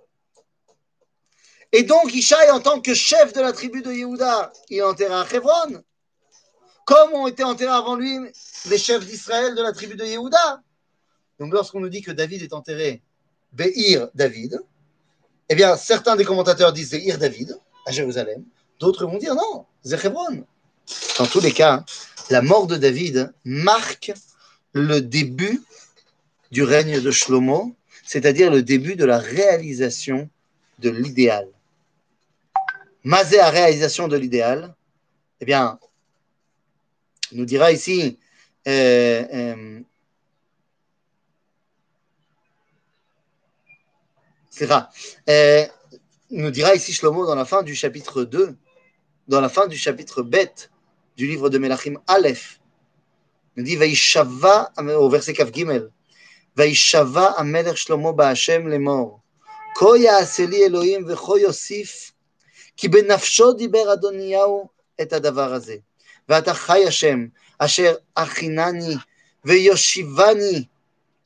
Et 1.71 1.85
donc, 1.85 2.13
Ishaï, 2.13 2.51
en 2.51 2.61
tant 2.61 2.81
que 2.81 2.93
chef 2.93 3.33
de 3.33 3.41
la 3.41 3.53
tribu 3.53 3.83
de 3.83 3.93
Yehuda, 3.93 4.53
il 4.69 4.79
est 4.79 4.83
enterré 4.83 5.15
à 5.15 5.27
Hebron 5.33 5.83
comme 6.85 7.13
ont 7.13 7.29
été 7.29 7.45
enterrés 7.45 7.71
avant 7.71 7.95
lui 7.95 8.19
les 8.67 8.79
chefs 8.79 9.07
d'Israël 9.07 9.55
de 9.55 9.63
la 9.63 9.73
tribu 9.73 9.95
de 9.95 10.05
Yehuda. 10.05 10.61
Donc 11.39 11.53
lorsqu'on 11.53 11.79
nous 11.79 11.89
dit 11.89 12.03
que 12.03 12.11
David 12.11 12.43
est 12.43 12.53
enterré 12.53 13.03
Be'ir 13.53 14.09
David, 14.15 14.61
eh 15.53 15.55
bien 15.55 15.77
certains 15.77 16.17
des 16.17 16.25
commentateurs 16.25 16.73
disent 16.73 16.93
Be'ir 16.93 17.19
David 17.19 17.59
à 17.87 17.93
Jérusalem, 17.93 18.43
d'autres 18.81 19.05
vont 19.05 19.19
dire 19.19 19.35
non, 19.35 19.67
Zechebron. 19.85 20.47
Dans 21.19 21.27
tous 21.27 21.41
les 21.41 21.53
cas, 21.53 21.85
la 22.31 22.41
mort 22.41 22.67
de 22.67 22.77
David 22.77 23.35
marque 23.45 24.13
le 24.73 25.03
début 25.03 25.61
du 26.53 26.63
règne 26.63 27.03
de 27.03 27.11
Shlomo, 27.11 27.77
c'est-à-dire 28.03 28.51
le 28.51 28.63
début 28.63 28.97
de 28.97 29.05
la 29.05 29.19
réalisation 29.19 30.31
de 30.79 30.89
l'idéal. 30.89 31.47
Mazé 33.05 33.39
à 33.39 33.51
réalisation 33.51 34.09
de 34.09 34.17
l'idéal, 34.17 34.75
eh 35.43 35.45
bien, 35.45 35.79
nous 37.33 37.45
dira 37.45 37.73
ici 37.73 38.19
euh, 38.69 39.25
euh, 39.35 39.81
euh, 44.61 45.67
nous 46.31 46.51
dira 46.51 46.75
ici 46.75 46.93
Shlomo 46.93 47.27
dans 47.27 47.35
la 47.35 47.45
fin 47.45 47.63
du 47.63 47.75
chapitre 47.75 48.25
2, 48.25 48.57
dans 49.29 49.41
la 49.41 49.49
fin 49.49 49.67
du 49.67 49.77
chapitre 49.77 50.23
bête 50.23 50.71
du 51.17 51.27
livre 51.27 51.49
de 51.49 51.59
Melachim 51.59 51.95
Aleph, 52.07 52.61
nous 53.57 53.65
dit 53.65 53.77
Vaishava 53.77 54.73
au 54.79 55.09
verset 55.09 55.33
Kaf 55.33 55.53
Gimel 55.53 55.91
Vaishava 56.57 57.33
Amelech 57.39 57.77
Shlomo 57.77 58.13
Ba'Hashem 58.13 58.69
lemor 58.69 59.21
Ko 59.75 59.97
ya'ase 59.97 60.47
li 60.47 60.63
Elohim 60.63 61.05
v'cho 61.07 61.39
yosif 61.39 62.13
ki 62.77 62.89
benafsho 62.89 63.55
diber 63.55 63.89
Adoniyahu 63.89 64.69
et 64.99 65.13
hadavar 65.13 65.51
hazeh 65.53 65.83
ואתה 66.29 66.55
חי 66.55 66.87
השם, 66.87 67.27
אשר 67.59 67.95
הכינני 68.17 68.95
ויושיבני 69.45 70.65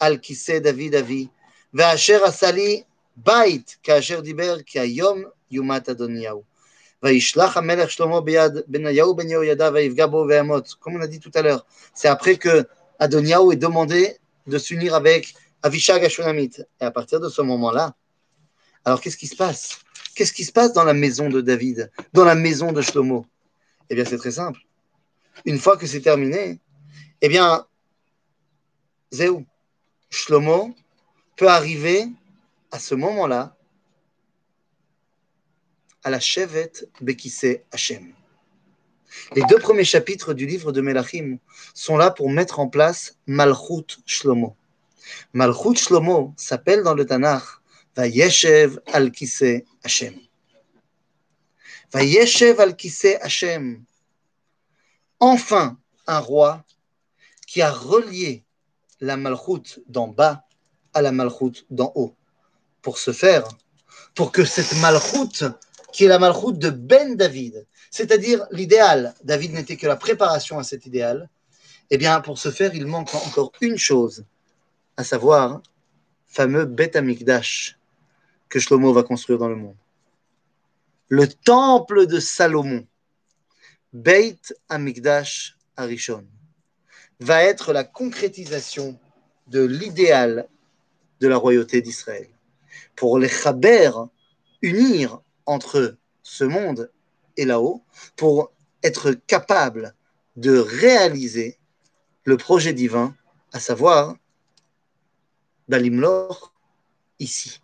על 0.01 0.19
כיסא 0.19 0.59
דוד 0.59 0.95
אבי, 1.01 1.27
ואשר 1.75 2.25
עשה 2.25 2.51
לי 2.51 2.83
בית 3.18 3.78
כאשר 3.84 4.20
דיבר, 4.20 4.62
כי 4.66 4.80
היום 4.80 5.24
יומת 5.52 5.90
אדוניהו. 5.90 6.44
וישלח 7.04 7.58
המלך 7.58 7.92
שלמה 7.92 8.22
ביד 8.22 8.52
בניהו 8.68 9.16
בן 9.16 9.30
יהוידע 9.30 9.70
ויפגע 9.74 10.06
בו 10.06 10.26
וימות. 10.30 10.76
Comme 10.82 10.96
on 10.96 11.02
a 11.02 11.08
dit 11.08 11.20
tout 11.20 11.32
à 11.34 11.42
l'heure, 11.42 11.66
c'est 11.94 12.08
après 12.08 12.36
que 12.36 12.66
Adoniaou 13.00 13.52
est 13.52 13.56
demandé 13.56 14.18
de 14.48 14.58
s'unir 14.58 14.94
avec 14.94 15.34
Avishag 15.64 16.06
Ashunamite. 16.06 16.64
Et 16.80 16.86
à 16.86 16.92
partir 16.92 17.20
de 17.20 17.30
ce 17.30 17.42
moment-là, 17.42 17.96
alors 18.86 19.02
qu'est-ce 19.02 19.18
qui 19.18 19.28
se 19.28 19.36
passe 19.36 19.80
Qu'est-ce 20.16 20.34
qui 20.34 20.44
se 20.44 20.52
passe 20.52 20.74
dans 20.74 20.84
la 20.84 20.94
maison 20.94 21.30
de 21.30 21.42
David, 21.42 21.92
dans 22.14 22.26
la 22.26 22.36
maison 22.36 22.72
de 22.72 22.82
Shlomo 22.82 23.26
Eh 23.90 23.96
bien, 23.96 24.06
c'est 24.06 24.18
très 24.18 24.32
simple 24.32 24.62
une 25.46 25.60
fois 25.60 25.78
que 25.78 25.88
c'est 25.88 26.02
terminé, 26.02 26.60
eh 27.22 27.30
bien, 27.30 27.66
Zéou, 29.12 29.46
Shlomo 30.10 30.74
peut 31.36 31.48
arriver 31.48 32.08
à 32.71 32.79
ce 32.79 32.95
moment-là 32.95 33.57
à 36.05 36.11
la 36.11 36.21
Shevet 36.21 36.73
Bekise 37.01 37.61
Hashem. 37.73 38.15
Les 39.35 39.43
deux 39.49 39.59
premiers 39.59 39.85
chapitres 39.85 40.35
du 40.35 40.47
livre 40.47 40.73
de 40.73 40.81
Melachim 40.81 41.39
sont 41.75 41.97
là 41.97 42.11
pour 42.11 42.31
mettre 42.31 42.61
en 42.61 42.69
place 42.69 43.17
Malchut 43.27 43.99
Shlomo. 44.05 44.57
Malchut 45.33 45.77
Shlomo 45.77 46.35
s'appelle 46.37 46.83
dans 46.83 46.95
le 46.95 47.07
Tanakh 47.07 47.45
Vayeshev 47.97 48.79
al 48.93 49.11
Kise 49.11 49.65
Hashem. 49.83 50.15
Vayeshev 51.93 52.61
al 52.61 52.77
Kise 52.77 53.17
Hashem 53.21 53.85
enfin 55.21 55.79
un 56.07 56.19
roi 56.19 56.65
qui 57.47 57.63
a 57.63 57.71
relié 57.71 58.45
la 59.01 59.17
malchoute 59.17 59.81
d'en 59.89 60.09
bas 60.09 60.45
à 60.95 61.03
la 61.03 61.13
malchoute 61.13 61.67
d'en 61.71 61.93
haut. 61.95 62.15
Pour 62.87 62.99
ce 62.99 63.11
faire, 63.11 63.49
pour 64.15 64.31
que 64.31 64.45
cette 64.45 64.77
malchoute, 64.81 65.43
qui 65.93 66.05
est 66.05 66.09
la 66.09 66.21
malchoute 66.21 66.61
de 66.61 66.71
Ben 66.71 67.17
David, 67.17 67.67
c'est-à-dire 67.91 68.47
l'idéal, 68.53 69.13
David 69.25 69.55
n'était 69.55 69.77
que 69.77 69.89
la 69.89 69.97
préparation 69.97 70.61
à 70.61 70.63
cet 70.63 70.87
idéal, 70.87 71.29
eh 71.91 71.99
bien, 71.99 72.21
pour 72.21 72.39
ce 72.39 72.53
faire, 72.53 72.73
il 72.77 72.87
manque 72.87 73.13
encore 73.13 73.51
une 73.61 73.77
chose, 73.77 74.25
à 74.97 75.03
savoir, 75.03 75.63
fameux 76.29 76.65
Bet 76.65 76.97
Amikdash 76.97 77.77
que 78.49 78.61
Shlomo 78.61 78.93
va 78.93 79.03
construire 79.03 79.41
dans 79.41 79.49
le 79.49 79.57
monde. 79.57 79.77
Le 81.09 81.27
temple 81.27 82.07
de 82.07 82.21
Salomon 82.21 82.87
Beit 83.93 84.55
Amikdash 84.69 85.57
Arishon 85.77 86.25
va 87.19 87.43
être 87.43 87.73
la 87.73 87.83
concrétisation 87.83 88.97
de 89.49 89.65
l'idéal 89.65 90.47
de 91.19 91.27
la 91.27 91.37
royauté 91.37 91.83
d'Israël. 91.83 92.29
Pour 92.95 93.19
les 93.19 93.29
chaber, 93.29 93.91
unir 94.63 95.21
entre 95.45 95.97
ce 96.23 96.45
monde 96.45 96.91
et 97.37 97.45
là-haut, 97.45 97.83
pour 98.17 98.53
être 98.83 99.13
capable 99.13 99.95
de 100.37 100.59
réaliser 100.59 101.59
le 102.25 102.37
projet 102.37 102.73
divin, 102.73 103.15
à 103.53 103.61
savoir 103.61 104.17
Balimlor, 105.69 106.53
ici. 107.19 107.61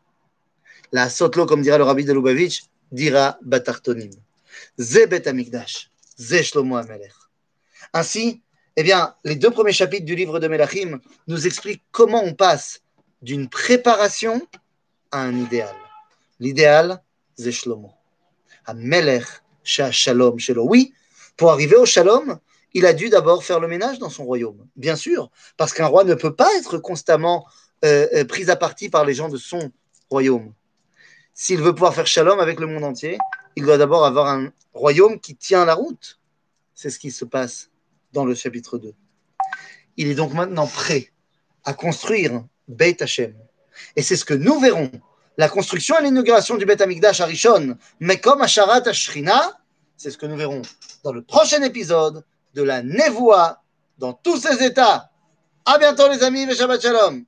La 0.92 1.08
Sotlo, 1.08 1.46
comme 1.46 1.62
dira 1.62 1.78
le 1.78 1.84
rabbi 1.84 2.04
de 2.04 2.12
Lubavitch, 2.12 2.64
dira 2.90 3.38
Batartonim. 3.42 4.10
Ze 4.78 5.06
Bet 5.06 5.26
Amikdash, 5.26 5.90
Ze 6.18 6.42
Shlomo 6.42 6.76
Amelech. 6.76 7.14
Ainsi, 7.92 8.42
eh 8.76 8.82
bien, 8.82 9.14
les 9.24 9.36
deux 9.36 9.50
premiers 9.50 9.72
chapitres 9.72 10.04
du 10.04 10.14
livre 10.14 10.40
de 10.40 10.48
Melachim 10.48 11.00
nous 11.26 11.46
expliquent 11.46 11.84
comment 11.90 12.22
on 12.24 12.34
passe 12.34 12.80
d'une 13.20 13.48
préparation 13.48 14.40
un 15.12 15.36
idéal. 15.36 15.74
L'idéal, 16.40 17.02
c'est 17.36 17.52
Shlomo. 17.52 17.92
Un 18.66 18.74
Melech, 18.74 19.24
Shalom, 19.62 20.38
Shelo. 20.38 20.66
Oui, 20.68 20.92
pour 21.36 21.50
arriver 21.50 21.76
au 21.76 21.86
Shalom, 21.86 22.38
il 22.74 22.86
a 22.86 22.92
dû 22.92 23.08
d'abord 23.10 23.44
faire 23.44 23.60
le 23.60 23.68
ménage 23.68 23.98
dans 23.98 24.10
son 24.10 24.24
royaume. 24.24 24.66
Bien 24.76 24.96
sûr, 24.96 25.30
parce 25.56 25.72
qu'un 25.72 25.86
roi 25.86 26.04
ne 26.04 26.14
peut 26.14 26.34
pas 26.34 26.48
être 26.56 26.78
constamment 26.78 27.46
euh, 27.84 28.08
euh, 28.14 28.24
pris 28.24 28.50
à 28.50 28.56
partie 28.56 28.88
par 28.88 29.04
les 29.04 29.14
gens 29.14 29.28
de 29.28 29.36
son 29.36 29.70
royaume. 30.10 30.52
S'il 31.34 31.60
veut 31.60 31.74
pouvoir 31.74 31.94
faire 31.94 32.06
Shalom 32.06 32.40
avec 32.40 32.60
le 32.60 32.66
monde 32.66 32.84
entier, 32.84 33.18
il 33.56 33.64
doit 33.64 33.78
d'abord 33.78 34.04
avoir 34.04 34.28
un 34.28 34.52
royaume 34.72 35.20
qui 35.20 35.36
tient 35.36 35.64
la 35.64 35.74
route. 35.74 36.18
C'est 36.74 36.90
ce 36.90 36.98
qui 36.98 37.10
se 37.10 37.24
passe 37.24 37.70
dans 38.12 38.24
le 38.24 38.34
chapitre 38.34 38.78
2. 38.78 38.94
Il 39.96 40.08
est 40.08 40.14
donc 40.14 40.32
maintenant 40.32 40.66
prêt 40.66 41.12
à 41.64 41.74
construire 41.74 42.44
Beit 42.68 43.02
Hashem. 43.02 43.34
Et 43.96 44.02
c'est 44.02 44.16
ce 44.16 44.24
que 44.24 44.34
nous 44.34 44.58
verrons. 44.60 44.90
La 45.38 45.48
construction 45.48 45.98
et 45.98 46.02
l'inauguration 46.02 46.56
du 46.56 46.66
Beit 46.66 46.82
Amikdash 46.82 47.20
à 47.20 47.26
Rishon, 47.26 47.76
mais 48.00 48.20
comme 48.20 48.42
à 48.42 48.46
Sharat 48.46 48.86
Ashrina, 48.86 49.58
c'est 49.96 50.10
ce 50.10 50.18
que 50.18 50.26
nous 50.26 50.36
verrons 50.36 50.62
dans 51.04 51.12
le 51.12 51.22
prochain 51.22 51.62
épisode 51.62 52.24
de 52.54 52.62
la 52.62 52.82
Nevoa 52.82 53.62
dans 53.98 54.12
tous 54.12 54.36
ses 54.36 54.62
états. 54.64 55.10
À 55.64 55.78
bientôt 55.78 56.08
les 56.08 56.22
amis, 56.22 56.42
et 56.42 56.54
Shalom. 56.54 57.24